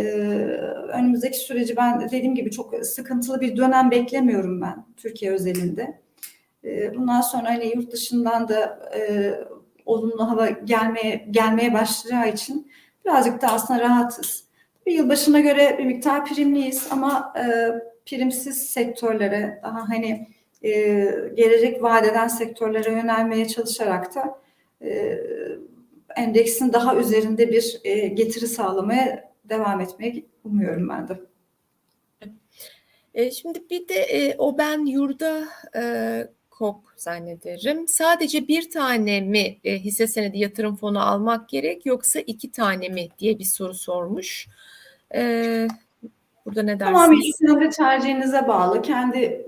önümüzdeki 0.94 1.38
süreci 1.38 1.76
ben 1.76 2.02
dediğim 2.02 2.36
gibi 2.36 2.52
çok 2.52 2.86
sıkıntılı 2.86 3.42
bir 3.42 3.58
dönem 3.58 3.92
beklemiyorum 3.92 4.62
ben 4.62 4.86
Türkiye 4.98 5.32
özelinde. 5.32 6.02
Ee, 6.64 6.96
bundan 6.96 7.22
sonra 7.22 7.50
hani 7.50 7.72
yurt 7.76 7.92
dışından 7.92 8.48
da 8.48 8.90
e, 8.98 9.32
olumlu 9.86 10.32
hava 10.32 10.50
gelmeye 10.50 11.28
gelmeye 11.32 11.74
başlayacağı 11.74 12.30
için 12.30 12.72
birazcık 13.06 13.42
da 13.42 13.48
aslında 13.48 13.80
rahatız. 13.80 14.46
Bir 14.86 14.92
yılbaşına 14.92 15.40
göre 15.40 15.76
bir 15.80 15.86
miktar 15.86 16.26
primliyiz 16.26 16.88
ama 16.92 17.34
e, 17.38 17.44
primsiz 18.06 18.58
sektörlere 18.58 19.60
daha 19.64 19.90
hani 19.90 20.28
e, 20.64 20.72
gelecek 21.36 21.84
vadeden 21.84 22.28
sektörlere 22.28 22.92
yönelmeye 22.92 23.48
çalışarak 23.48 24.16
da 24.16 24.40
e, 24.82 25.20
endeksin 26.16 26.74
daha 26.74 26.96
üzerinde 26.96 27.50
bir 27.52 27.82
e, 27.84 28.08
getiri 28.08 28.48
sağlamaya 28.48 29.35
devam 29.50 29.82
etmeyi 29.82 30.26
umuyorum 30.44 30.90
ben 30.90 31.08
de. 31.08 31.20
E, 33.14 33.32
şimdi 33.32 33.64
bir 33.70 33.88
de 33.88 33.94
e, 33.94 34.36
o 34.38 34.58
ben 34.58 34.86
yurda 34.86 35.48
e, 35.76 35.84
kok 36.50 36.94
zannederim. 36.98 37.88
Sadece 37.88 38.48
bir 38.48 38.72
tane 38.72 39.22
mi 39.22 39.58
hisse 39.64 40.08
senedi 40.08 40.40
yatırım 40.40 40.76
fonu 40.76 41.10
almak 41.10 41.50
gerek 41.50 41.86
yoksa 41.86 42.20
iki 42.20 42.52
tane 42.52 42.90
mi 42.90 43.08
diye 43.20 43.40
bir 43.40 43.44
soru 43.44 43.74
sormuş. 43.74 44.48
E, 45.16 45.68
burada 46.46 46.64
ne 46.64 46.80
dersiniz? 46.80 47.36
sizin 47.40 47.62
de 47.62 47.70
tercihinize 47.70 48.48
bağlı. 48.48 48.82
Kendi 48.82 49.48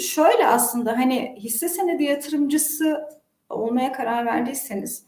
şöyle 0.00 0.46
aslında 0.46 0.98
hani 0.98 1.36
hisse 1.38 1.68
senedi 1.68 2.04
yatırımcısı 2.04 3.08
olmaya 3.50 3.92
karar 3.92 4.26
verdiyseniz 4.26 5.04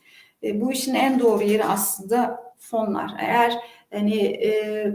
bu 0.54 0.72
işin 0.72 0.94
en 0.94 1.20
doğru 1.20 1.42
yeri 1.42 1.64
aslında 1.64 2.44
fonlar. 2.58 3.10
Eğer 3.18 3.58
hani 3.94 4.22
e, 4.22 4.92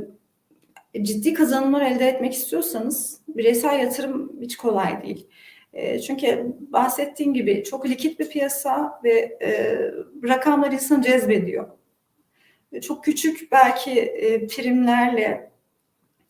ciddi 1.01 1.33
kazanımlar 1.33 1.81
elde 1.81 2.07
etmek 2.07 2.33
istiyorsanız 2.33 3.21
bireysel 3.27 3.79
yatırım 3.79 4.31
hiç 4.41 4.57
kolay 4.57 5.03
değil. 5.03 5.27
E, 5.73 5.99
çünkü 5.99 6.55
bahsettiğim 6.59 7.33
gibi 7.33 7.63
çok 7.63 7.85
likit 7.89 8.19
bir 8.19 8.29
piyasa 8.29 9.01
ve 9.03 9.37
e, 9.41 9.79
rakamlar 10.27 10.71
insanı 10.71 11.03
cezbediyor. 11.03 11.67
Çok 12.81 13.03
küçük 13.03 13.51
belki 13.51 13.91
e, 13.99 14.47
primlerle 14.47 15.51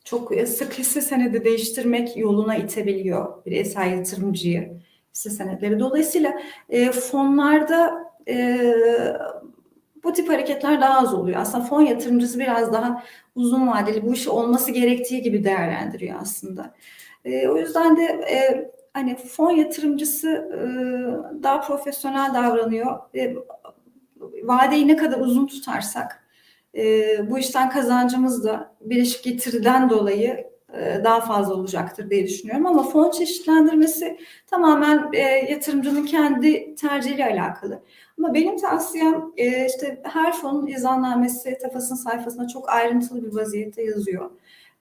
çok 0.04 0.34
sık 0.48 0.74
hisse 0.74 1.02
senedi 1.02 1.44
değiştirmek 1.44 2.18
yoluna 2.18 2.56
itebiliyor 2.56 3.46
bireysel 3.46 3.92
yatırımcıyı 3.92 4.80
hisse 5.14 5.30
senetleri. 5.30 5.80
Dolayısıyla 5.80 6.42
e, 6.70 6.92
fonlarda 6.92 8.12
e, 8.28 8.58
bu 10.04 10.14
tip 10.14 10.30
hareketler 10.30 10.82
daha 10.82 11.00
az 11.00 11.14
oluyor. 11.14 11.42
Aslında 11.42 11.64
fon 11.64 11.82
yatırımcısı 11.82 12.40
biraz 12.40 12.74
daha 12.74 13.04
uzun 13.36 13.68
vadeli 13.68 14.06
bu 14.06 14.14
işi 14.14 14.30
olması 14.30 14.72
gerektiği 14.72 15.22
gibi 15.22 15.44
değerlendiriyor 15.44 16.22
aslında. 16.22 16.74
E, 17.26 17.48
o 17.48 17.58
yüzden 17.58 17.98
de 17.98 18.04
e, 18.04 18.72
hani 18.94 19.16
fon 19.16 19.52
yatırımcısı 19.52 20.30
e, 20.30 20.62
daha 21.44 21.62
profesyonel 21.62 22.34
davranıyor. 22.34 23.00
E, 23.16 23.36
vadeyi 24.44 24.88
ne 24.88 24.96
kadar 24.96 25.20
uzun 25.20 25.48
tutarsak 25.48 26.24
e, 26.76 27.06
bu 27.30 27.40
işten 27.40 27.70
kazancımız 27.70 28.44
da 28.44 28.76
birleşik 28.82 29.24
getiriden 29.24 29.90
dolayı 29.90 30.50
daha 31.04 31.22
fazla 31.22 31.54
olacaktır 31.54 32.10
diye 32.10 32.28
düşünüyorum. 32.28 32.66
Ama 32.66 32.84
fon 32.84 33.12
çeşitlendirmesi 33.12 34.18
tamamen 34.48 35.10
e, 35.14 35.22
yatırımcının 35.22 36.06
kendi 36.06 36.76
tercihiyle 36.76 37.26
alakalı. 37.26 37.84
Ama 38.18 38.34
benim 38.34 38.58
tavsiyem 38.58 39.32
e, 39.38 39.66
işte 39.66 40.02
her 40.04 40.34
fonun 40.34 40.68
izannamesi 40.68 41.58
Tafas'ın 41.62 41.96
sayfasında 41.96 42.48
çok 42.48 42.70
ayrıntılı 42.70 43.26
bir 43.26 43.36
vaziyette 43.36 43.84
yazıyor. 43.84 44.32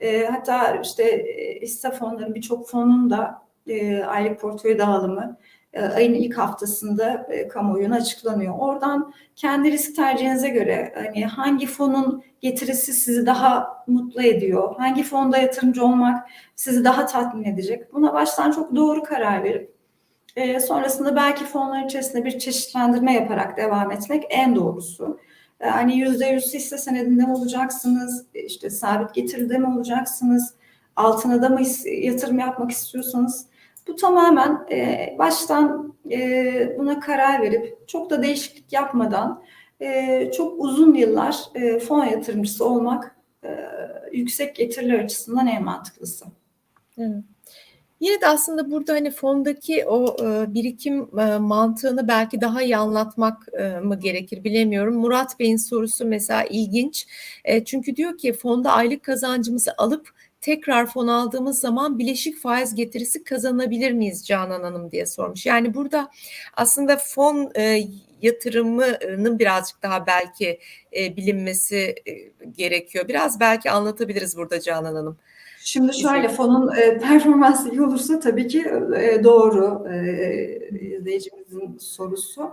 E, 0.01 0.27
hatta 0.27 0.81
işte 0.83 1.03
e, 1.05 1.61
hisse 1.61 1.91
fonların 1.91 2.35
birçok 2.35 2.69
fonun 2.69 3.11
da 3.11 3.43
e, 3.67 4.03
aylık 4.03 4.41
portföy 4.41 4.79
dağılımı 4.79 5.23
e, 5.23 5.37
ayın 5.77 6.15
ilk 6.15 6.39
haftasında 6.39 7.27
e, 7.31 7.49
kamuoyuna 7.49 7.97
açıklanıyor. 7.97 8.55
Oradan 8.59 9.13
kendi 9.37 9.73
risk 9.73 9.97
tercihinize 9.97 10.49
göre 10.49 10.93
hani 10.97 11.27
hangi 11.27 11.67
fonun 11.67 12.23
getirisi 12.41 12.93
sizi 12.93 13.27
daha 13.27 13.85
mutlu 13.87 14.23
ediyor, 14.23 14.77
hangi 14.79 15.03
fonda 15.03 15.39
yatırımcı 15.39 15.85
olmak 15.85 16.29
sizi 16.57 16.85
daha 16.85 17.07
tatmin 17.07 17.45
edecek. 17.45 17.95
Buna 17.95 18.15
baştan 18.15 18.51
çok 18.51 18.77
doğru 18.77 19.03
karar 19.03 19.45
verip 19.45 19.75
e, 20.37 20.61
sonrasında 20.61 21.17
belki 21.17 21.45
fonların 21.45 21.87
içerisinde 21.87 22.25
bir 22.25 22.39
çeşitlendirme 22.39 23.13
yaparak 23.15 23.57
devam 23.57 23.91
etmek 23.91 24.25
en 24.31 24.57
doğrusu. 24.57 25.19
Yani 25.61 25.99
yüzde 25.99 26.27
yüz 26.27 26.55
hisse 26.55 26.79
senedinde 26.79 27.27
mi 27.27 27.33
olacaksınız, 27.33 28.27
işte 28.35 28.71
sabit 28.71 29.15
getiride 29.15 29.59
mi 29.59 29.67
olacaksınız, 29.77 30.55
altına 30.97 31.43
da 31.43 31.49
mı 31.49 31.61
yatırım 32.03 32.39
yapmak 32.39 32.71
istiyorsanız 32.71 33.47
bu 33.89 33.97
tamamen 33.97 34.67
e, 34.71 35.15
baştan 35.19 35.95
e, 36.11 36.79
buna 36.79 37.01
karar 37.01 37.43
verip 37.43 37.89
çok 37.89 38.11
da 38.11 38.23
değişiklik 38.23 38.73
yapmadan 38.73 39.43
e, 39.81 40.31
çok 40.37 40.61
uzun 40.65 40.95
yıllar 40.95 41.37
e, 41.55 41.79
fon 41.79 42.05
yatırımcısı 42.05 42.65
olmak 42.65 43.17
e, 43.45 43.49
yüksek 44.13 44.57
getiriler 44.57 44.99
açısından 44.99 45.47
en 45.47 45.65
mantıklısı. 45.65 46.25
Evet. 46.99 47.25
Yine 48.01 48.21
de 48.21 48.27
aslında 48.27 48.71
burada 48.71 48.93
hani 48.93 49.11
fondaki 49.11 49.87
o 49.87 50.17
e, 50.25 50.55
birikim 50.55 51.19
e, 51.19 51.39
mantığını 51.39 52.09
belki 52.09 52.41
daha 52.41 52.63
iyi 52.63 52.77
anlatmak 52.77 53.47
e, 53.59 53.81
mı 53.81 53.99
gerekir 54.01 54.45
bilemiyorum. 54.45 54.95
Murat 54.95 55.39
Bey'in 55.39 55.57
sorusu 55.57 56.05
mesela 56.05 56.45
ilginç. 56.45 57.07
E, 57.45 57.65
çünkü 57.65 57.97
diyor 57.97 58.19
ki 58.19 58.33
fonda 58.33 58.73
aylık 58.73 59.03
kazancımızı 59.03 59.75
alıp 59.79 60.11
tekrar 60.41 60.87
fon 60.87 61.07
aldığımız 61.07 61.61
zaman 61.61 61.99
bileşik 61.99 62.39
faiz 62.39 62.75
getirisi 62.75 63.25
kazanabilir 63.25 63.93
miyiz 63.93 64.27
Canan 64.27 64.63
Hanım 64.63 64.91
diye 64.91 65.07
sormuş. 65.07 65.47
Yani 65.47 65.75
burada 65.75 66.11
aslında 66.57 66.97
fon 66.97 67.51
e, 67.57 67.81
yatırımının 68.23 69.39
birazcık 69.39 69.83
daha 69.83 70.07
belki 70.07 70.59
e, 70.97 71.17
bilinmesi 71.17 71.95
e, 72.07 72.13
gerekiyor. 72.57 73.09
Biraz 73.09 73.41
belki 73.41 73.71
anlatabiliriz 73.71 74.37
burada 74.37 74.61
Canan 74.61 74.95
Hanım. 74.95 75.19
Şimdi 75.61 75.95
şöyle 75.99 76.29
fonun 76.29 76.77
e, 76.77 76.99
performansı 76.99 77.71
iyi 77.71 77.83
olursa 77.83 78.21
tabii 78.21 78.49
ki 78.49 78.67
e, 78.97 79.25
doğru 79.25 79.89
e, 79.93 80.69
izleyicimizin 80.81 81.79
sorusu. 81.79 82.51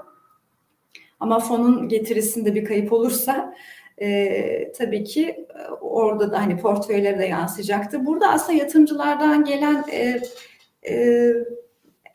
Ama 1.19 1.39
fonun 1.39 1.89
getirisinde 1.89 2.55
bir 2.55 2.65
kayıp 2.65 2.93
olursa 2.93 3.55
e, 4.01 4.71
tabii 4.71 5.03
ki 5.03 5.47
orada 5.81 6.31
da 6.31 6.41
hani 6.41 6.57
portföylere 6.57 7.19
de 7.19 7.25
yansıyacaktır. 7.25 8.05
Burada 8.05 8.27
aslında 8.27 8.59
yatırımcılardan 8.59 9.45
gelen 9.45 9.85
e, 9.91 10.21
e, 10.89 11.33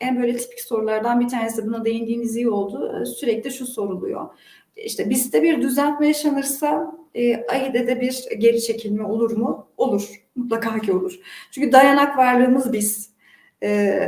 en 0.00 0.22
böyle 0.22 0.36
tipik 0.36 0.60
sorulardan 0.60 1.20
bir 1.20 1.28
tanesi 1.28 1.66
buna 1.66 1.84
değindiğiniz 1.84 2.36
iyi 2.36 2.48
oldu. 2.48 3.06
Sürekli 3.06 3.50
şu 3.50 3.66
soruluyor. 3.66 4.28
İşte 4.76 5.10
bizde 5.10 5.42
bir 5.42 5.62
düzeltme 5.62 6.06
yaşanırsa 6.06 6.94
e, 7.14 7.46
AİD'de 7.46 8.00
bir 8.00 8.28
geri 8.38 8.62
çekilme 8.62 9.04
olur 9.04 9.30
mu? 9.36 9.66
Olur. 9.76 10.22
Mutlaka 10.36 10.78
ki 10.78 10.92
olur. 10.92 11.20
Çünkü 11.50 11.72
dayanak 11.72 12.18
varlığımız 12.18 12.72
biz. 12.72 13.10
E, 13.62 14.00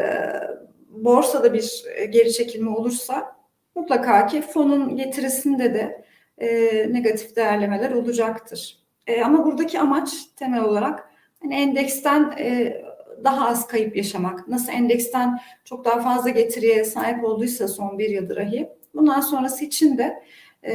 borsada 0.89 1.55
bir 1.55 1.85
geri 2.11 2.33
çekilme 2.33 2.71
olursa 2.71 3.37
mutlaka 3.75 4.27
ki 4.27 4.43
fonun 4.43 4.97
getirisinde 4.97 5.75
de 5.75 6.05
e, 6.43 6.93
negatif 6.93 7.37
değerlemeler 7.37 7.91
olacaktır. 7.91 8.79
E, 9.07 9.23
ama 9.23 9.45
buradaki 9.45 9.81
amaç 9.81 10.11
temel 10.37 10.65
olarak 10.65 11.11
hani 11.43 11.55
endeksten 11.55 12.35
e, 12.39 12.77
daha 13.25 13.49
az 13.49 13.67
kayıp 13.67 13.97
yaşamak. 13.97 14.49
Nasıl 14.49 14.73
endeksten 14.73 15.41
çok 15.65 15.85
daha 15.85 16.01
fazla 16.01 16.31
getiriye 16.31 16.85
sahip 16.85 17.25
olduysa 17.25 17.69
son 17.69 17.99
bir 17.99 18.11
yıldır 18.11 18.37
dahi 18.37 18.69
bundan 18.95 19.21
sonrası 19.21 19.65
için 19.65 19.99
de 19.99 20.23
e, 20.65 20.75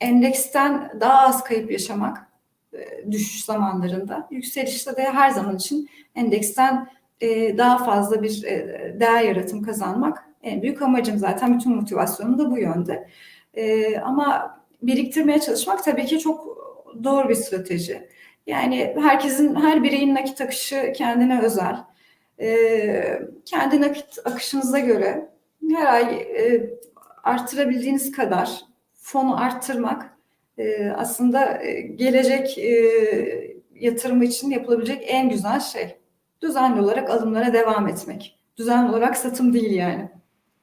endeksten 0.00 0.92
daha 1.00 1.26
az 1.26 1.44
kayıp 1.44 1.70
yaşamak 1.70 2.18
e, 2.72 3.12
düşüş 3.12 3.44
zamanlarında. 3.44 4.28
Yükselişte 4.30 4.96
de 4.96 5.02
her 5.02 5.30
zaman 5.30 5.56
için 5.56 5.88
endeksten 6.14 6.88
e, 7.20 7.58
daha 7.58 7.84
fazla 7.84 8.22
bir 8.22 8.44
e, 8.44 8.96
değer 9.00 9.22
yaratım 9.22 9.62
kazanmak 9.62 10.24
en 10.42 10.62
büyük 10.62 10.82
amacım 10.82 11.18
zaten 11.18 11.54
bütün 11.58 11.76
motivasyonum 11.76 12.38
da 12.38 12.50
bu 12.50 12.58
yönde. 12.58 13.08
E, 13.54 13.96
ama 13.98 14.58
biriktirmeye 14.82 15.40
çalışmak 15.40 15.84
tabii 15.84 16.06
ki 16.06 16.18
çok 16.18 16.58
doğru 17.04 17.28
bir 17.28 17.34
strateji. 17.34 18.08
Yani 18.46 18.94
herkesin, 19.00 19.54
her 19.54 19.82
bireyin 19.82 20.14
nakit 20.14 20.40
akışı 20.40 20.92
kendine 20.96 21.42
özel. 21.42 21.76
E, 22.40 23.22
kendi 23.44 23.80
nakit 23.80 24.18
akışınıza 24.24 24.78
göre 24.78 25.28
her 25.70 25.86
ay 25.86 26.14
e, 26.14 26.70
arttırabildiğiniz 27.24 28.12
kadar 28.12 28.60
fonu 28.94 29.40
arttırmak 29.40 30.18
e, 30.58 30.90
aslında 30.90 31.62
e, 31.62 31.80
gelecek 31.80 32.58
e, 32.58 32.72
yatırımı 33.74 34.24
için 34.24 34.50
yapılabilecek 34.50 35.04
en 35.06 35.28
güzel 35.28 35.60
şey. 35.60 35.96
Düzenli 36.42 36.80
olarak 36.80 37.10
alımlara 37.10 37.52
devam 37.52 37.88
etmek. 37.88 38.38
Düzenli 38.56 38.90
olarak 38.90 39.16
satım 39.16 39.52
değil 39.52 39.72
yani. 39.72 40.10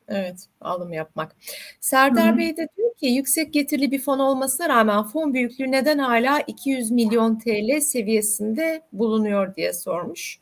Evet, 0.10 0.45
alım 0.62 0.93
yapmak. 0.93 1.36
Serdar 1.80 2.34
Hı. 2.34 2.38
Bey 2.38 2.57
de 2.57 2.68
diyor 2.78 2.95
ki 2.95 3.05
yüksek 3.05 3.53
getirili 3.53 3.91
bir 3.91 4.01
fon 4.01 4.20
olmasına 4.20 4.70
rağmen 4.70 5.03
fon 5.03 5.34
büyüklüğü 5.34 5.72
neden 5.72 5.97
hala 5.97 6.39
200 6.39 6.91
milyon 6.91 7.39
TL 7.39 7.80
seviyesinde 7.82 8.82
bulunuyor 8.93 9.55
diye 9.55 9.74
sormuş. 9.74 10.39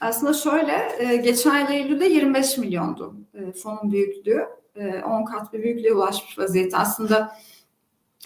Aslında 0.00 0.32
şöyle, 0.32 0.72
e, 0.98 1.16
geçen 1.16 1.60
yıl 1.60 1.70
Eylül'de 1.70 2.04
25 2.04 2.58
milyondu 2.58 3.16
e, 3.34 3.52
fonun 3.52 3.92
büyüklüğü. 3.92 4.46
E, 4.76 5.02
10 5.02 5.24
kat 5.24 5.52
bir 5.52 5.62
büyüklüğe 5.62 5.92
ulaşmış 5.92 6.38
vaziyette. 6.38 6.76
Aslında 6.76 7.36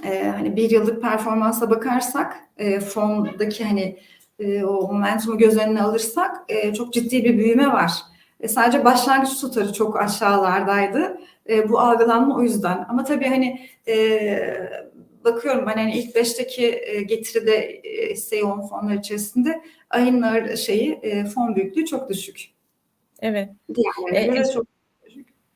e, 0.05 0.25
hani 0.29 0.57
bir 0.57 0.71
yıllık 0.71 1.03
performansa 1.03 1.71
bakarsak, 1.71 2.37
e, 2.57 2.81
fondaki 2.81 3.65
hani 3.65 3.99
e, 4.39 4.65
o 4.65 4.93
momentumu 4.93 5.39
göz 5.39 5.59
önüne 5.59 5.83
alırsak 5.83 6.37
e, 6.49 6.75
çok 6.75 6.93
ciddi 6.93 7.25
bir 7.25 7.39
büyüme 7.39 7.67
var. 7.67 7.93
E, 8.45 8.49
sadece 8.49 8.85
başlangıç 8.85 9.41
tutarı 9.41 9.73
çok 9.73 10.01
aşağılardaydı. 10.01 11.19
E, 11.49 11.69
bu 11.69 11.79
algılanma 11.79 12.37
o 12.37 12.43
yüzden. 12.43 12.87
Ama 12.89 13.05
tabii 13.05 13.27
hani 13.29 13.69
e, 13.89 14.69
bakıyorum 15.25 15.67
ben 15.67 15.75
hani 15.75 15.99
ilk 15.99 16.15
beşteki 16.15 16.81
e, 16.87 17.03
getiride 17.03 17.57
e, 17.57 18.13
hisse 18.13 18.37
yoğun 18.37 18.61
fonlar 18.61 18.95
içerisinde 18.95 19.61
ayın 19.91 20.23
ağır 20.23 20.57
şeyi 20.57 20.93
e, 20.93 21.25
fon 21.25 21.57
büyüklüğü 21.57 21.87
çok 21.87 22.09
düşük. 22.09 22.51
Evet. 23.21 23.49
Diğerlerine 23.75 24.39
E, 24.39 24.41
e, 24.41 24.53
çok 24.53 24.67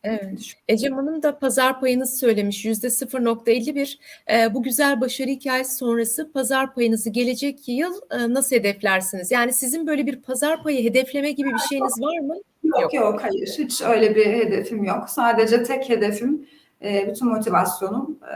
Evet. 0.05 0.55
Ecem 0.69 0.95
Hanım 0.95 1.23
da 1.23 1.39
pazar 1.39 1.81
payınızı 1.81 2.17
söylemiş 2.17 2.65
yüzde 2.65 2.87
0.51. 2.91 3.99
Ee, 4.31 4.55
bu 4.55 4.63
güzel 4.63 5.01
başarı 5.01 5.31
hikayesi 5.31 5.77
sonrası 5.77 6.33
pazar 6.33 6.75
payınızı 6.75 7.11
gelecek 7.11 7.69
yıl 7.69 7.95
e, 8.11 8.35
nasıl 8.35 8.57
hedeflersiniz? 8.57 9.31
Yani 9.31 9.53
sizin 9.53 9.87
böyle 9.87 10.07
bir 10.07 10.23
pazar 10.23 10.63
payı 10.63 10.85
hedefleme 10.85 11.33
gibi 11.33 11.49
bir 11.53 11.59
şeyiniz 11.59 12.01
var 12.01 12.19
mı? 12.19 12.35
Yok 12.65 12.81
Yok. 12.83 12.95
yok 12.95 13.23
hayır 13.23 13.55
hiç 13.59 13.83
öyle 13.83 14.15
bir 14.17 14.27
hedefim 14.27 14.85
yok. 14.85 15.11
Sadece 15.11 15.63
tek 15.63 15.89
hedefim 15.89 16.49
e, 16.85 17.09
bütün 17.11 17.29
motivasyonum 17.29 18.19
e, 18.23 18.35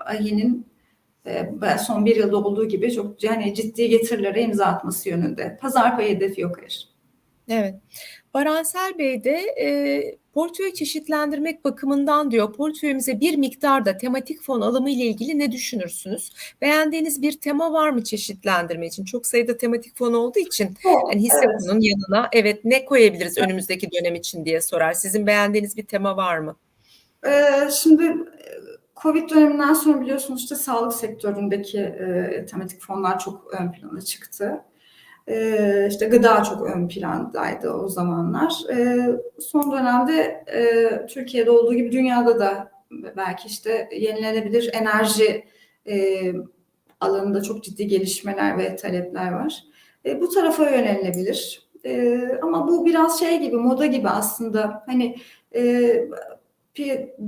Ahi'nin 0.00 0.66
e, 1.26 1.50
son 1.86 2.06
bir 2.06 2.16
yılda 2.16 2.36
olduğu 2.36 2.68
gibi 2.68 2.92
çok 2.92 3.24
yani 3.24 3.54
ciddi 3.54 3.88
getirilere 3.88 4.42
imza 4.42 4.64
atması 4.66 5.08
yönünde. 5.08 5.58
Pazar 5.60 5.96
payı 5.96 6.16
hedefi 6.16 6.40
yok 6.40 6.58
hayır. 6.58 6.88
Evet. 7.48 7.74
Baransel 8.34 8.98
Bey 8.98 9.24
de 9.24 9.36
e, 9.60 10.18
portföy 10.34 10.72
çeşitlendirmek 10.72 11.64
bakımından 11.64 12.30
diyor 12.30 12.52
portföyümüze 12.52 13.20
bir 13.20 13.36
miktarda 13.36 13.96
tematik 13.96 14.42
fon 14.42 14.60
alımı 14.60 14.90
ile 14.90 15.04
ilgili 15.04 15.38
ne 15.38 15.52
düşünürsünüz? 15.52 16.32
Beğendiğiniz 16.60 17.22
bir 17.22 17.40
tema 17.40 17.72
var 17.72 17.90
mı 17.90 18.04
çeşitlendirme 18.04 18.86
için? 18.86 19.04
Çok 19.04 19.26
sayıda 19.26 19.56
tematik 19.56 19.96
fon 19.96 20.12
olduğu 20.12 20.38
için 20.38 20.76
hani 20.82 21.22
hisse 21.22 21.38
Evet. 21.44 21.60
fonunun 21.60 21.80
yanına 21.80 22.28
evet 22.32 22.64
ne 22.64 22.84
koyabiliriz 22.84 23.38
önümüzdeki 23.38 23.88
dönem 23.92 24.14
için 24.14 24.44
diye 24.44 24.60
sorar. 24.60 24.92
Sizin 24.92 25.26
beğendiğiniz 25.26 25.76
bir 25.76 25.86
tema 25.86 26.16
var 26.16 26.38
mı? 26.38 26.56
Ee, 27.26 27.70
şimdi 27.82 28.16
Covid 29.02 29.30
döneminden 29.30 29.74
sonra 29.74 30.00
biliyorsunuz 30.00 30.42
işte 30.42 30.54
sağlık 30.54 30.92
sektöründeki 30.92 31.78
e, 31.78 32.46
tematik 32.50 32.82
fonlar 32.82 33.18
çok 33.18 33.54
ön 33.60 33.72
plana 33.72 34.00
çıktı. 34.00 34.60
E, 35.30 35.86
işte 35.90 36.06
gıda 36.06 36.42
çok 36.42 36.62
ön 36.62 36.88
plandaydı 36.88 37.70
o 37.70 37.88
zamanlar. 37.88 38.52
E, 38.72 39.06
son 39.40 39.72
dönemde 39.72 40.44
e, 40.54 41.06
Türkiye'de 41.06 41.50
olduğu 41.50 41.74
gibi 41.74 41.92
dünyada 41.92 42.38
da 42.38 42.70
belki 43.16 43.48
işte 43.48 43.88
yenilenebilir 43.96 44.70
enerji 44.72 45.44
e, 45.88 46.20
alanında 47.00 47.42
çok 47.42 47.64
ciddi 47.64 47.86
gelişmeler 47.86 48.58
ve 48.58 48.76
talepler 48.76 49.32
var. 49.32 49.64
E, 50.06 50.20
bu 50.20 50.28
tarafa 50.28 50.70
yönelilebilir. 50.70 51.68
E, 51.84 52.20
ama 52.42 52.68
bu 52.68 52.86
biraz 52.86 53.20
şey 53.20 53.40
gibi, 53.40 53.56
moda 53.56 53.86
gibi 53.86 54.08
aslında. 54.08 54.82
Hani 54.86 55.16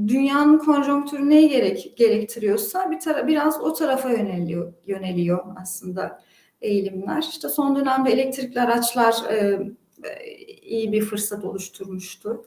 dünyanın 0.09 0.59
konjonktürü 0.59 1.31
neyi 1.31 1.49
gerek, 1.49 1.95
gerektiriyorsa 1.97 2.91
bir 2.91 3.01
tara- 3.01 3.27
biraz 3.27 3.61
o 3.61 3.73
tarafa 3.73 4.11
yöneliyor 4.11 4.73
yöneliyor 4.87 5.45
aslında 5.63 6.23
eğilimler. 6.63 7.23
İşte 7.23 7.49
son 7.49 7.77
dönemde 7.77 8.11
elektrikli 8.11 8.61
araçlar 8.61 9.15
e, 9.31 9.37
e, 10.05 10.35
iyi 10.63 10.93
bir 10.93 11.03
fırsat 11.03 11.45
oluşturmuştu. 11.45 12.45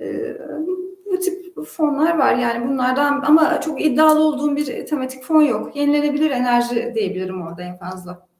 E, 0.00 0.36
bu 1.06 1.18
tip 1.20 1.64
fonlar 1.66 2.18
var 2.18 2.34
yani 2.36 2.68
bunlardan 2.68 3.22
ama 3.26 3.60
çok 3.60 3.82
iddialı 3.82 4.20
olduğum 4.20 4.56
bir 4.56 4.86
tematik 4.86 5.22
fon 5.22 5.42
yok. 5.42 5.76
Yenilenebilir 5.76 6.30
enerji 6.30 6.92
diyebilirim 6.94 7.42
orada 7.42 7.62
en 7.62 7.76
fazla. 7.76 8.33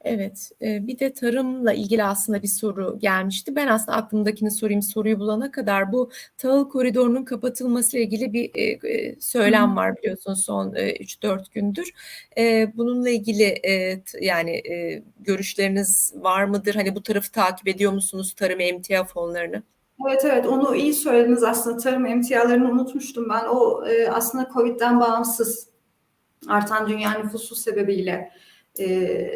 Evet, 0.00 0.50
e, 0.62 0.86
bir 0.86 0.98
de 0.98 1.12
tarımla 1.12 1.72
ilgili 1.72 2.04
aslında 2.04 2.42
bir 2.42 2.48
soru 2.48 2.98
gelmişti. 2.98 3.56
Ben 3.56 3.66
aslında 3.66 3.98
aklımdakini 3.98 4.50
sorayım 4.50 4.82
soruyu 4.82 5.18
bulana 5.18 5.50
kadar 5.50 5.92
bu 5.92 6.10
tahıl 6.38 6.68
koridorunun 6.68 7.24
kapatılması 7.24 7.96
ile 7.96 8.04
ilgili 8.04 8.32
bir 8.32 8.50
e, 8.54 8.62
e, 8.62 9.20
söylem 9.20 9.76
var 9.76 9.96
biliyorsunuz 9.96 10.44
son 10.44 10.74
e, 10.74 10.96
3-4 10.96 11.52
gündür. 11.52 11.92
Bununla 12.76 13.10
ilgili 13.10 13.62
yani 14.20 14.62
görüşleriniz 15.20 16.12
var 16.16 16.44
mıdır? 16.44 16.74
Hani 16.74 16.94
bu 16.94 17.02
tarafı 17.02 17.32
takip 17.32 17.68
ediyor 17.68 17.92
musunuz 17.92 18.34
tarım 18.34 18.60
emtia 18.60 19.04
fonlarını? 19.04 19.62
Evet 20.08 20.24
evet 20.24 20.46
onu 20.46 20.76
iyi 20.76 20.94
söylediniz 20.94 21.42
aslında 21.42 21.76
tarım 21.76 22.06
emtialarını 22.06 22.70
unutmuştum 22.70 23.28
ben. 23.28 23.44
O 23.44 23.84
aslında 24.10 24.48
Covid'den 24.54 25.00
bağımsız 25.00 25.68
artan 26.48 26.88
dünya 26.88 27.12
nüfusu 27.12 27.54
sebebiyle 27.54 28.30
e, 28.80 29.30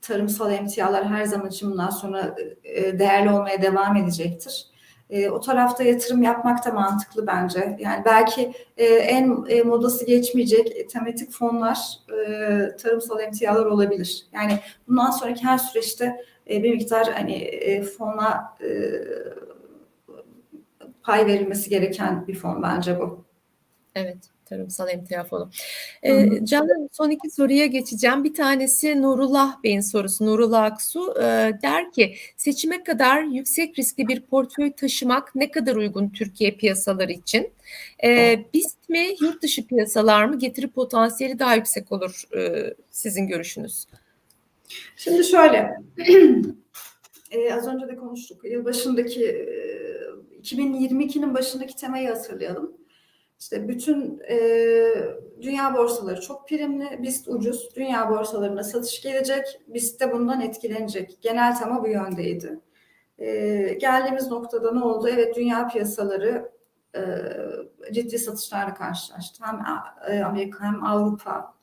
tarımsal 0.00 0.52
emtialar 0.52 1.08
her 1.08 1.24
zaman 1.24 1.48
için 1.48 1.70
bundan 1.70 1.90
sonra 1.90 2.36
e, 2.64 2.98
değerli 2.98 3.30
olmaya 3.30 3.62
devam 3.62 3.96
edecektir. 3.96 4.66
E, 5.10 5.30
o 5.30 5.40
tarafta 5.40 5.84
yatırım 5.84 6.22
yapmak 6.22 6.66
da 6.66 6.72
mantıklı 6.72 7.26
bence. 7.26 7.76
Yani 7.80 8.04
belki 8.04 8.52
e, 8.76 8.84
en 8.84 9.44
e, 9.48 9.62
modası 9.62 10.06
geçmeyecek 10.06 10.90
tematik 10.90 11.30
fonlar 11.30 11.78
e, 12.26 12.76
tarımsal 12.76 13.20
emtialar 13.20 13.66
olabilir. 13.66 14.26
Yani 14.32 14.58
bundan 14.88 15.10
sonraki 15.10 15.44
her 15.44 15.58
süreçte 15.58 16.24
e, 16.50 16.62
bir 16.62 16.74
miktar 16.74 17.12
hani 17.12 17.34
e, 17.34 17.82
fona 17.82 18.56
e, 18.62 18.68
pay 21.02 21.26
verilmesi 21.26 21.70
gereken 21.70 22.26
bir 22.26 22.34
fon 22.34 22.62
bence 22.62 23.00
bu. 23.00 23.24
Evet, 23.94 24.18
tarımsal 24.50 24.88
emtia 24.88 25.24
fonu. 25.24 25.50
Hı 26.04 26.12
hı. 26.12 26.36
Ee, 26.36 26.44
Canan 26.44 26.88
son 26.92 27.10
iki 27.10 27.30
soruya 27.30 27.66
geçeceğim. 27.66 28.24
Bir 28.24 28.34
tanesi 28.34 29.02
Nurullah 29.02 29.62
Bey'in 29.62 29.80
sorusu. 29.80 30.26
Nurullah 30.26 30.62
Aksu 30.62 31.14
e, 31.18 31.22
der 31.62 31.92
ki 31.92 32.14
seçime 32.36 32.84
kadar 32.84 33.22
yüksek 33.22 33.78
riskli 33.78 34.08
bir 34.08 34.20
portföy 34.20 34.72
taşımak 34.72 35.34
ne 35.34 35.50
kadar 35.50 35.76
uygun 35.76 36.08
Türkiye 36.08 36.50
piyasaları 36.50 37.12
için? 37.12 37.52
Ee, 38.04 38.44
BIST 38.54 38.88
mi, 38.88 39.06
yurt 39.20 39.42
dışı 39.42 39.66
piyasalar 39.66 40.24
mı 40.24 40.38
getiri 40.38 40.68
potansiyeli 40.68 41.38
daha 41.38 41.54
yüksek 41.54 41.92
olur 41.92 42.22
e, 42.36 42.74
sizin 42.90 43.26
görüşünüz? 43.26 43.86
Şimdi 44.96 45.24
şöyle, 45.24 45.76
e, 47.30 47.54
az 47.54 47.66
önce 47.66 47.88
de 47.88 47.96
konuştuk. 47.96 48.44
Yılbaşındaki 48.44 49.26
e, 49.26 49.60
2022'nin 50.42 51.34
başındaki 51.34 51.76
temayı 51.76 52.08
hatırlayalım. 52.08 52.79
İşte 53.40 53.68
bütün 53.68 54.20
e, 54.28 54.38
dünya 55.42 55.74
borsaları 55.74 56.20
çok 56.20 56.48
primli, 56.48 57.02
BIST 57.02 57.28
ucuz. 57.28 57.76
Dünya 57.76 58.10
borsalarına 58.10 58.62
satış 58.62 59.02
gelecek, 59.02 59.60
BIST 59.68 60.00
de 60.00 60.12
bundan 60.12 60.40
etkilenecek. 60.40 61.18
Genel 61.22 61.56
tema 61.56 61.82
bu 61.84 61.88
yöndeydi. 61.88 62.60
E, 63.18 63.28
geldiğimiz 63.80 64.30
noktada 64.30 64.72
ne 64.72 64.84
oldu? 64.84 65.08
Evet 65.12 65.36
dünya 65.36 65.68
piyasaları 65.68 66.52
e, 66.96 67.00
ciddi 67.92 68.18
satışlarla 68.18 68.74
karşılaştı. 68.74 69.44
Hem 69.44 69.60
e, 70.08 70.24
Amerika 70.24 70.64
hem 70.64 70.84
Avrupa. 70.84 71.54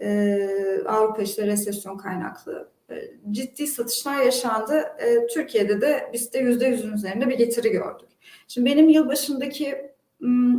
E, 0.00 0.48
Avrupa 0.86 1.22
işte 1.22 1.46
resesyon 1.46 1.96
kaynaklı 1.96 2.68
e, 2.90 2.94
ciddi 3.30 3.66
satışlar 3.66 4.22
yaşandı. 4.22 4.74
E, 4.98 5.26
Türkiye'de 5.26 5.80
de 5.80 6.12
yüzde 6.40 6.66
yüzün 6.66 6.92
üzerinde 6.92 7.28
bir 7.28 7.38
getiri 7.38 7.70
gördük. 7.70 8.08
Şimdi 8.48 8.70
benim 8.70 8.88
yılbaşındaki 8.88 9.93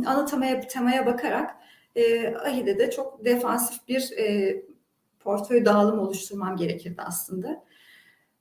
ana 0.06 0.26
temaya, 0.68 1.06
bakarak 1.06 1.56
e, 1.96 2.34
AHİ'de 2.34 2.78
de 2.78 2.90
çok 2.90 3.24
defansif 3.24 3.88
bir 3.88 4.12
e, 4.18 4.56
portföy 5.20 5.64
dağılım 5.64 5.98
oluşturmam 5.98 6.56
gerekirdi 6.56 7.02
aslında. 7.02 7.64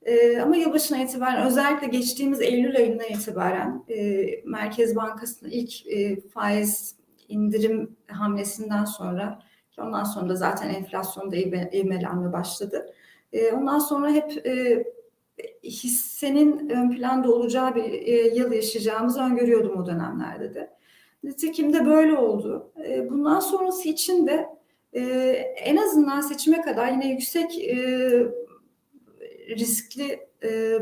E, 0.01 0.39
ama 0.39 0.55
yılbaşına 0.55 0.97
itibaren 0.97 1.47
özellikle 1.47 1.87
geçtiğimiz 1.87 2.41
Eylül 2.41 2.77
ayından 2.77 3.09
itibaren 3.09 3.83
e, 3.89 4.25
Merkez 4.45 4.95
Bankası'nın 4.95 5.51
ilk 5.51 5.87
e, 5.87 6.21
faiz 6.29 6.95
indirim 7.27 7.95
hamlesinden 8.07 8.85
sonra 8.85 9.39
ondan 9.77 10.03
sonra 10.03 10.29
da 10.29 10.35
zaten 10.35 10.69
enflasyonda 10.69 11.35
ivme, 11.35 11.69
ivmelenme 11.73 12.33
başladı. 12.33 12.93
E, 13.33 13.51
ondan 13.51 13.79
sonra 13.79 14.11
hep 14.11 14.47
e, 14.47 14.83
hissenin 15.63 16.69
ön 16.69 16.91
planda 16.91 17.31
olacağı 17.31 17.75
bir 17.75 17.83
e, 17.83 18.35
yıl 18.35 18.51
yaşayacağımızı 18.51 19.21
öngörüyordum 19.21 19.81
o 19.81 19.85
dönemlerde 19.85 20.53
de. 20.53 20.74
Nitekim 21.25 21.73
de 21.73 21.85
böyle 21.85 22.17
oldu. 22.17 22.71
E, 22.87 23.09
bundan 23.09 23.39
sonrası 23.39 23.89
için 23.89 24.27
de 24.27 24.49
e, 24.93 25.01
en 25.57 25.77
azından 25.77 26.21
seçime 26.21 26.61
kadar 26.61 26.91
yine 26.91 27.11
yüksek 27.11 27.59
e, 27.59 27.77
riskli 29.49 30.25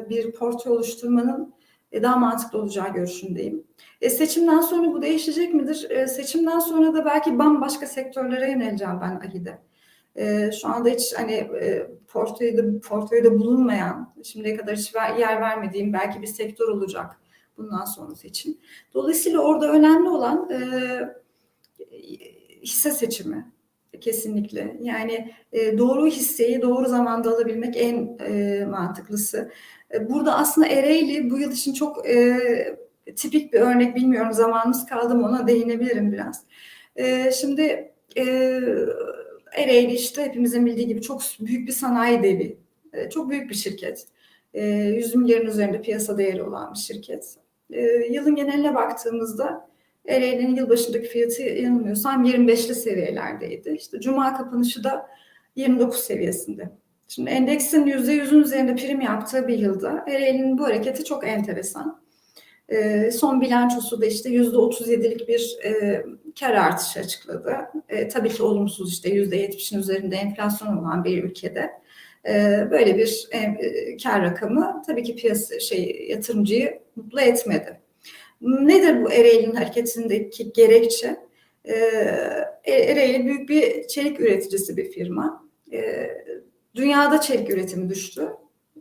bir 0.09 0.31
portföy 0.31 0.73
oluşturmanın 0.73 1.53
daha 1.93 2.17
mantıklı 2.17 2.59
olacağı 2.59 2.93
görüşündeyim. 2.93 3.63
Seçimden 4.09 4.61
sonra 4.61 4.93
bu 4.93 5.01
değişecek 5.01 5.53
midir? 5.53 6.07
Seçimden 6.07 6.59
sonra 6.59 6.93
da 6.93 7.05
belki 7.05 7.39
bambaşka 7.39 7.87
sektörlere 7.87 8.51
yöneleceğim 8.51 8.99
ben 9.01 9.27
AHİ'de. 9.27 9.59
E, 10.15 10.51
şu 10.51 10.67
anda 10.67 10.89
hiç 10.89 11.13
hani 11.17 11.33
e, 11.33 11.87
portföyde, 12.07 12.79
portföyde 12.79 13.39
bulunmayan, 13.39 14.13
şimdiye 14.23 14.57
kadar 14.57 14.75
hiç 14.75 14.95
ver, 14.95 15.15
yer 15.15 15.41
vermediğim 15.41 15.93
belki 15.93 16.21
bir 16.21 16.27
sektör 16.27 16.67
olacak 16.67 17.19
bundan 17.57 17.85
sonrası 17.85 18.27
için. 18.27 18.59
Dolayısıyla 18.93 19.39
orada 19.39 19.71
önemli 19.71 20.09
olan 20.09 20.49
e, 20.49 20.59
hisse 22.63 22.91
seçimi 22.91 23.53
kesinlikle. 24.01 24.77
Yani 24.81 25.31
e, 25.51 25.77
doğru 25.77 26.07
hisseyi 26.07 26.61
doğru 26.61 26.89
zamanda 26.89 27.29
alabilmek 27.35 27.77
en 27.77 28.17
e, 28.19 28.65
mantıklısı. 28.65 29.51
E, 29.93 30.09
burada 30.09 30.35
aslında 30.37 30.67
Ereğli 30.67 31.29
bu 31.31 31.39
yıl 31.39 31.51
için 31.51 31.73
çok 31.73 32.09
e, 32.09 32.39
tipik 33.15 33.53
bir 33.53 33.59
örnek 33.59 33.95
bilmiyorum 33.95 34.33
zamanımız 34.33 34.85
kaldı 34.85 35.15
mı 35.15 35.27
ona 35.27 35.47
değinebilirim 35.47 36.11
biraz. 36.11 36.43
E, 36.95 37.31
şimdi 37.31 37.91
e, 38.17 38.23
Ereğli 39.55 39.93
işte 39.93 40.23
hepimizin 40.23 40.65
bildiği 40.65 40.87
gibi 40.87 41.01
çok 41.01 41.21
büyük 41.39 41.67
bir 41.67 41.73
sanayi 41.73 42.23
devi. 42.23 42.57
E, 42.93 43.09
çok 43.09 43.29
büyük 43.29 43.49
bir 43.49 43.55
şirket. 43.55 44.07
E, 44.53 44.65
100 44.65 45.15
milyarın 45.15 45.47
üzerinde 45.47 45.81
piyasa 45.81 46.17
değeri 46.17 46.43
olan 46.43 46.73
bir 46.73 46.79
şirket. 46.79 47.35
E, 47.69 47.81
yılın 48.11 48.35
geneline 48.35 48.75
baktığımızda 48.75 49.69
Ereğli'nin 50.07 50.55
yılbaşındaki 50.55 51.07
fiyatı 51.07 51.41
yanılmıyorsam 51.41 52.25
25'li 52.25 52.75
seviyelerdeydi. 52.75 53.69
İşte 53.69 53.99
Cuma 53.99 54.37
kapanışı 54.37 54.83
da 54.83 55.09
29 55.55 55.99
seviyesinde. 55.99 56.69
Şimdi 57.07 57.29
endeksin 57.29 57.85
%100'ün 57.85 58.39
üzerinde 58.43 58.75
prim 58.75 59.01
yaptığı 59.01 59.47
bir 59.47 59.59
yılda 59.59 60.05
Ereğli'nin 60.07 60.57
bu 60.57 60.63
hareketi 60.63 61.05
çok 61.05 61.27
enteresan. 61.27 62.03
E, 62.69 63.11
son 63.11 63.41
bilançosu 63.41 64.01
da 64.01 64.05
işte 64.05 64.29
%37'lik 64.29 65.27
bir 65.27 65.57
e, 65.65 66.03
kar 66.39 66.53
artışı 66.53 66.99
açıkladı. 66.99 67.57
E, 67.89 68.07
tabii 68.07 68.29
ki 68.29 68.43
olumsuz 68.43 68.93
işte 68.93 69.09
%70'in 69.09 69.79
üzerinde 69.79 70.15
enflasyon 70.15 70.77
olan 70.77 71.03
bir 71.03 71.23
ülkede 71.23 71.82
böyle 72.71 72.97
bir 72.97 73.29
e, 73.31 73.57
kar 74.03 74.21
rakamı 74.21 74.81
tabii 74.87 75.03
ki 75.03 75.15
piyasa 75.15 75.59
şey 75.59 76.07
yatırımcıyı 76.09 76.79
mutlu 76.95 77.21
etmedi. 77.21 77.79
Nedir 78.41 79.03
bu 79.03 79.11
Ereğli'nin 79.11 79.55
hareketindeki 79.55 80.53
gerekçe? 80.53 81.17
Ee, 81.65 81.73
Ereğli 82.63 83.25
büyük 83.25 83.49
bir 83.49 83.87
çelik 83.87 84.19
üreticisi 84.19 84.77
bir 84.77 84.91
firma. 84.91 85.47
Ee, 85.73 86.09
dünyada 86.75 87.21
çelik 87.21 87.49
üretimi 87.49 87.89
düştü. 87.89 88.29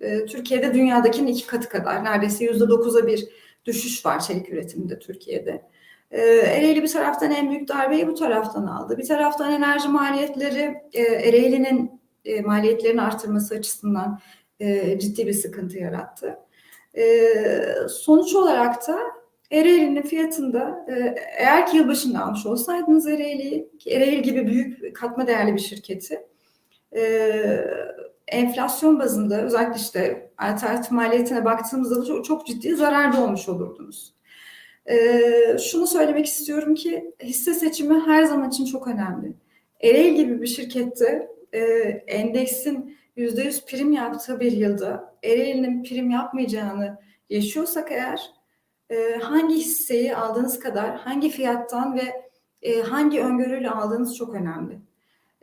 Ee, 0.01 0.25
Türkiye'de 0.27 0.75
dünyadakinin 0.75 1.27
iki 1.27 1.47
katı 1.47 1.69
kadar, 1.69 2.05
neredeyse 2.05 2.45
yüzde 2.45 2.69
dokuza 2.69 3.07
bir 3.07 3.29
düşüş 3.65 4.07
var 4.07 4.21
çelik 4.21 4.49
üretiminde 4.49 4.99
Türkiye'de. 4.99 5.63
Ereğli 6.11 6.83
bir 6.83 6.89
taraftan 6.89 7.31
en 7.31 7.51
büyük 7.51 7.69
darbeyi 7.69 8.07
bu 8.07 8.15
taraftan 8.15 8.67
aldı. 8.67 8.99
Bir 8.99 9.07
taraftan 9.07 9.53
enerji 9.53 9.89
maliyetleri 9.89 10.75
e, 10.93 11.03
Ereğli'nin 11.03 12.02
e, 12.25 12.41
maliyetlerini 12.41 13.03
artırması 13.03 13.55
açısından 13.55 14.21
e, 14.61 14.99
ciddi 14.99 15.27
bir 15.27 15.33
sıkıntı 15.33 15.79
yarattı. 15.79 16.39
Sonuç 17.89 18.35
olarak 18.35 18.89
da 18.89 18.99
Ereğli'nin 19.53 20.03
fiyatında 20.03 20.87
e, 20.89 21.15
eğer 21.39 21.67
ki 21.67 21.77
yılbaşında 21.77 22.25
almış 22.25 22.47
olsaydınız 22.47 23.07
Ereğli'yi, 23.07 23.71
Ereğli 23.87 24.23
gibi 24.23 24.47
büyük 24.47 24.97
katma 24.97 25.27
değerli 25.27 25.55
bir 25.55 25.61
şirketi 25.61 26.27
e, 26.97 27.65
enflasyon 28.29 29.01
bazında 29.01 29.43
özellikle 29.43 29.81
işte 29.81 30.31
alternatif 30.39 30.91
maliyetine 30.91 31.45
baktığımızda 31.45 32.05
çok, 32.05 32.25
çok 32.25 32.47
ciddi 32.47 32.77
zararda 32.77 33.25
olmuş 33.25 33.49
olurdunuz. 33.49 34.15
E, 34.87 35.23
şunu 35.59 35.87
söylemek 35.87 36.27
istiyorum 36.27 36.75
ki 36.75 37.15
hisse 37.23 37.55
seçimi 37.55 38.01
her 38.01 38.25
zaman 38.25 38.49
için 38.49 38.65
çok 38.65 38.89
önemli. 38.89 39.33
Ereğli 39.81 40.17
gibi 40.17 40.43
bir 40.43 40.47
şirkette 40.47 41.29
endeksin 42.07 42.97
%100 43.17 43.67
prim 43.67 43.93
yaptığı 43.93 44.41
bir 44.41 44.53
yılda 44.53 45.15
Ereğli'nin 45.25 45.85
prim 45.85 46.11
yapmayacağını 46.11 46.99
yaşıyorsak 47.31 47.93
eğer 47.93 48.21
e, 48.91 49.17
hangi 49.23 49.55
hisseyi 49.55 50.17
aldığınız 50.17 50.59
kadar 50.59 50.97
hangi 50.97 51.31
fiyattan 51.31 51.97
ve 51.97 52.23
e, 52.63 52.81
hangi 52.81 53.21
öngörüyle 53.21 53.71
aldığınız 53.71 54.17
çok 54.17 54.35
önemli. 54.35 54.79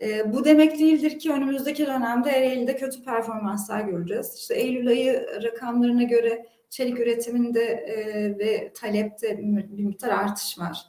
E, 0.01 0.33
bu 0.33 0.45
demek 0.45 0.79
değildir 0.79 1.19
ki 1.19 1.31
önümüzdeki 1.31 1.85
dönemde 1.87 2.29
Ereğli'de 2.29 2.75
kötü 2.75 3.03
performanslar 3.03 3.81
göreceğiz. 3.81 4.35
İşte 4.35 4.55
Eylül 4.55 4.87
ayı 4.87 5.27
rakamlarına 5.43 6.03
göre 6.03 6.45
çelik 6.69 6.99
üretiminde 6.99 7.63
e, 7.63 8.39
ve 8.39 8.71
talepte 8.73 9.37
bir 9.37 9.83
miktar 9.83 10.09
artış 10.09 10.59
var. 10.59 10.85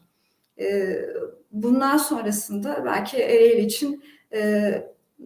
E, 0.60 0.96
bundan 1.52 1.96
sonrasında 1.96 2.82
belki 2.84 3.16
Ereğli 3.16 3.60
için 3.60 4.04
e, 4.32 4.72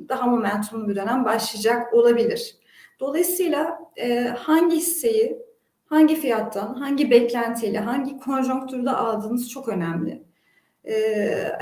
daha 0.09 0.27
momentumlu 0.27 0.89
bir 0.89 0.97
dönem 0.97 1.25
başlayacak 1.25 1.95
olabilir. 1.95 2.57
Dolayısıyla 3.01 3.79
e, 3.97 4.25
hangi 4.25 4.77
hisseyi 4.77 5.45
hangi 5.87 6.17
fiyattan, 6.17 6.75
hangi 6.75 7.11
beklentiyle, 7.11 7.79
hangi 7.79 8.19
konjonktürde 8.19 8.91
aldığınız 8.91 9.51
çok 9.51 9.69
önemli. 9.69 10.23
Ee, 10.85 10.93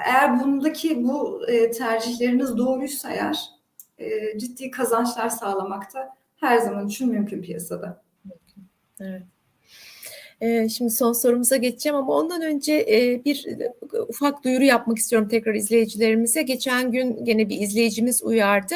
eğer 0.07 0.41
bundaki 0.41 1.05
bu 1.05 1.49
e, 1.49 1.71
tercihleriniz 1.71 2.57
doğruysa 2.57 3.11
eğer 3.11 3.51
e, 3.99 4.39
ciddi 4.39 4.71
kazançlar 4.71 5.29
sağlamakta 5.29 6.17
her 6.37 6.59
zaman 6.59 6.87
için 6.87 7.09
mümkün 7.09 7.43
piyasada. 7.43 8.03
Evet. 9.01 9.23
Ee, 10.43 10.69
şimdi 10.69 10.91
son 10.91 11.13
sorumuza 11.13 11.57
geçeceğim 11.57 11.97
ama 11.97 12.13
ondan 12.13 12.43
önce 12.43 12.75
e, 12.75 13.25
bir 13.25 13.47
e, 13.47 13.73
ufak 14.09 14.45
duyuru 14.45 14.65
yapmak 14.65 14.99
istiyorum 14.99 15.29
tekrar 15.29 15.55
izleyicilerimize. 15.55 16.43
Geçen 16.43 16.93
gün 16.93 17.25
gene 17.25 17.49
bir 17.49 17.61
izleyicimiz 17.61 18.23
uyardı. 18.23 18.75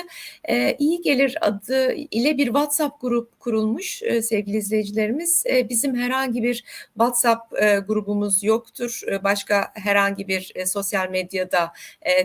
Ee, 0.49 0.77
İyi 0.79 1.03
Gelir 1.03 1.39
adı 1.41 1.93
ile 1.93 2.39
bir 2.39 2.47
WhatsApp 2.47 3.01
grup 3.01 3.41
kurulmuş 3.41 4.03
e, 4.03 4.23
sevgili 4.23 4.57
izleyicilerimiz. 4.57 5.45
Bizim 5.69 5.97
herhangi 5.97 6.43
bir 6.43 6.65
WhatsApp 6.95 7.51
grubumuz 7.89 8.43
yoktur. 8.43 9.01
Başka 9.25 9.73
herhangi 9.75 10.29
bir 10.29 10.53
sosyal 10.67 11.11
medyada 11.11 11.73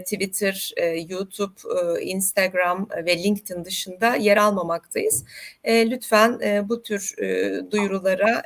Twitter, 0.03 0.73
YouTube, 1.09 1.53
Instagram 2.01 2.87
ve 3.05 3.23
LinkedIn 3.23 3.65
dışında 3.65 4.15
yer 4.15 4.37
almamaktayız. 4.37 5.25
Lütfen 5.67 6.39
bu 6.69 6.83
tür 6.83 7.15
duyurulara 7.71 8.43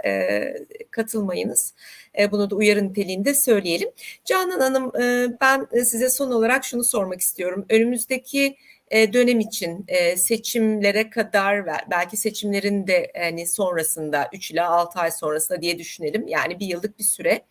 katılmayınız. 0.92 1.74
E, 2.20 2.32
bunu 2.32 2.50
da 2.50 2.56
uyarı 2.56 2.88
niteliğinde 2.88 3.34
söyleyelim. 3.34 3.90
Canan 4.26 4.60
Hanım 4.60 5.02
e, 5.02 5.28
ben 5.42 5.68
size 5.84 6.10
son 6.10 6.32
olarak 6.32 6.64
şunu 6.64 6.84
sormak 6.84 7.22
istiyorum. 7.22 7.66
Önümüzdeki 7.70 8.56
e, 8.92 9.14
dönem 9.14 9.40
için 9.40 9.86
seçimlere 10.18 11.10
kadar 11.10 11.66
belki 11.92 12.18
seçimlerin 12.18 12.88
de 12.88 13.12
hani 13.18 13.48
sonrasında 13.48 14.30
3 14.34 14.52
ila 14.52 14.70
6 14.70 15.00
ay 15.00 15.12
sonrasında 15.12 15.62
diye 15.62 15.80
düşünelim. 15.80 16.28
Yani 16.28 16.60
bir 16.60 16.66
yıllık 16.66 17.00
bir 17.00 17.04
süre. 17.04 17.42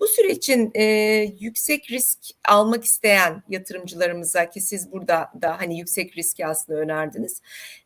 Bu 0.00 0.08
süre 0.08 0.30
için 0.30 0.70
e, 0.74 0.82
yüksek 1.40 1.90
risk 1.90 2.18
almak 2.48 2.84
isteyen 2.84 3.42
yatırımcılarımıza 3.48 4.50
ki 4.50 4.60
siz 4.60 4.92
burada 4.92 5.32
da 5.42 5.60
hani 5.60 5.78
yüksek 5.78 6.16
riski 6.16 6.46
aslında 6.46 6.78
önerdiniz. 6.78 7.42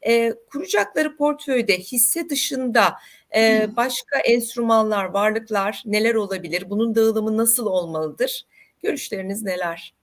E, 0.06 0.34
kuracakları 0.52 1.16
portföyde 1.16 1.78
hisse 1.78 2.28
dışında 2.28 2.94
e, 3.36 3.68
başka 3.76 4.18
enstrümanlar, 4.18 5.04
varlıklar 5.04 5.82
neler 5.86 6.14
olabilir? 6.14 6.70
Bunun 6.70 6.94
dağılımı 6.94 7.36
nasıl 7.36 7.66
olmalıdır? 7.66 8.46
Görüşleriniz 8.82 9.42
neler? 9.42 9.94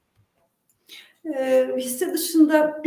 E, 1.38 1.68
hisse 1.78 2.14
dışında 2.14 2.82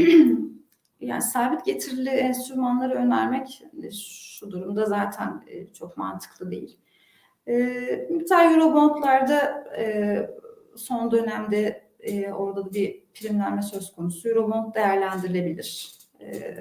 yani 1.00 1.22
sabit 1.22 1.64
getirili 1.64 2.10
enstrümanları 2.10 2.94
önermek 2.94 3.62
şu 4.38 4.50
durumda 4.50 4.86
zaten 4.86 5.44
çok 5.78 5.96
mantıklı 5.96 6.50
değil. 6.50 6.78
E, 7.48 7.56
miktar 8.10 8.54
Eurobondlarda 8.54 9.64
e, 9.78 10.30
son 10.76 11.10
dönemde 11.10 11.88
e, 12.00 12.32
orada 12.32 12.64
da 12.64 12.74
bir 12.74 13.00
primlenme 13.14 13.62
söz 13.62 13.92
konusu. 13.92 14.28
Eurobond 14.28 14.74
değerlendirilebilir. 14.74 15.92
E, 16.20 16.56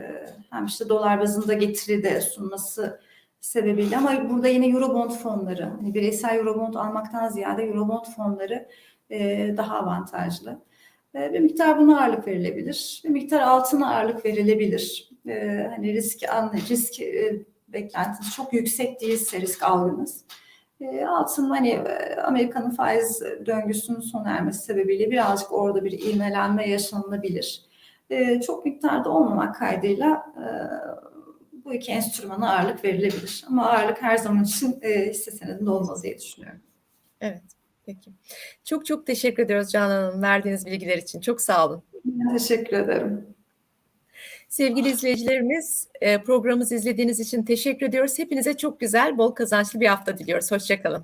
hem 0.50 0.66
işte 0.66 0.90
dolar 0.90 1.20
bazında 1.20 1.54
getiri 1.54 2.04
de 2.04 2.22
sunması 2.22 3.00
sebebiyle 3.42 3.98
ama 3.98 4.30
burada 4.30 4.48
yine 4.48 4.68
Eurobond 4.68 5.12
fonları, 5.12 5.64
hani 5.64 5.94
bireysel 5.94 6.36
Eurobond 6.36 6.74
almaktan 6.74 7.30
ziyade 7.30 7.64
Eurobond 7.64 8.06
fonları 8.06 8.68
e, 9.10 9.54
daha 9.58 9.78
avantajlı. 9.78 10.62
E, 11.16 11.34
bir 11.34 11.40
miktar 11.40 11.80
buna 11.80 12.02
ağırlık 12.02 12.28
verilebilir. 12.28 13.02
Bir 13.06 13.10
miktar 13.10 13.42
altına 13.42 13.96
ağırlık 13.96 14.26
verilebilir. 14.26 15.10
E, 15.28 15.68
hani 15.76 15.94
risk 15.94 16.24
risk 16.70 17.00
e, 17.00 17.46
beklentiniz 17.68 18.36
çok 18.36 18.54
yüksek 18.54 19.02
değilse 19.02 19.42
risk 19.42 19.64
algınız. 19.64 20.26
E, 20.82 21.06
altın 21.06 21.50
hani 21.50 21.70
e, 21.70 22.16
Amerika'nın 22.16 22.70
faiz 22.70 23.22
döngüsünün 23.46 24.00
sona 24.00 24.30
ermesi 24.30 24.66
sebebiyle 24.66 25.12
birazcık 25.12 25.52
orada 25.52 25.86
bir 25.86 25.92
ivmelenme 25.92 26.70
yaşanılabilir. 26.70 27.62
E, 28.10 28.42
çok 28.42 28.66
miktarda 28.66 29.10
olmamak 29.10 29.56
kaydıyla 29.56 30.26
e, 30.38 30.48
bu 31.68 31.74
iki 31.74 31.92
enstrümana 31.92 32.54
ağırlık 32.54 32.84
verilebilir. 32.84 33.44
Ama 33.48 33.70
ağırlık 33.70 34.02
her 34.02 34.18
zaman 34.18 34.44
için 34.44 34.80
e, 34.82 35.10
hisse 35.10 35.32
senedinde 35.32 35.70
olmaz 35.70 36.04
diye 36.04 36.20
düşünüyorum. 36.20 36.62
Evet, 37.22 37.42
peki. 37.86 38.12
Çok 38.64 38.86
çok 38.86 39.08
teşekkür 39.08 39.44
ediyoruz 39.44 39.72
Canan 39.72 39.90
Hanım 39.90 40.22
verdiğiniz 40.22 40.66
bilgiler 40.66 40.98
için. 40.98 41.22
Çok 41.22 41.42
sağ 41.42 41.68
olun. 41.68 41.84
Teşekkür 42.38 42.78
ederim. 42.78 43.26
Sevgili 44.50 44.90
izleyicilerimiz, 44.90 45.88
e, 46.02 46.22
programımızı 46.22 46.76
izlediğiniz 46.76 47.20
için 47.20 47.44
teşekkür 47.44 47.86
ediyoruz. 47.86 48.20
Hepinize 48.20 48.58
çok 48.58 48.80
güzel, 48.80 49.18
bol 49.18 49.32
kazançlı 49.32 49.80
bir 49.80 49.88
hafta 49.88 50.18
diliyoruz. 50.18 50.52
Hoşçakalın. 50.52 51.04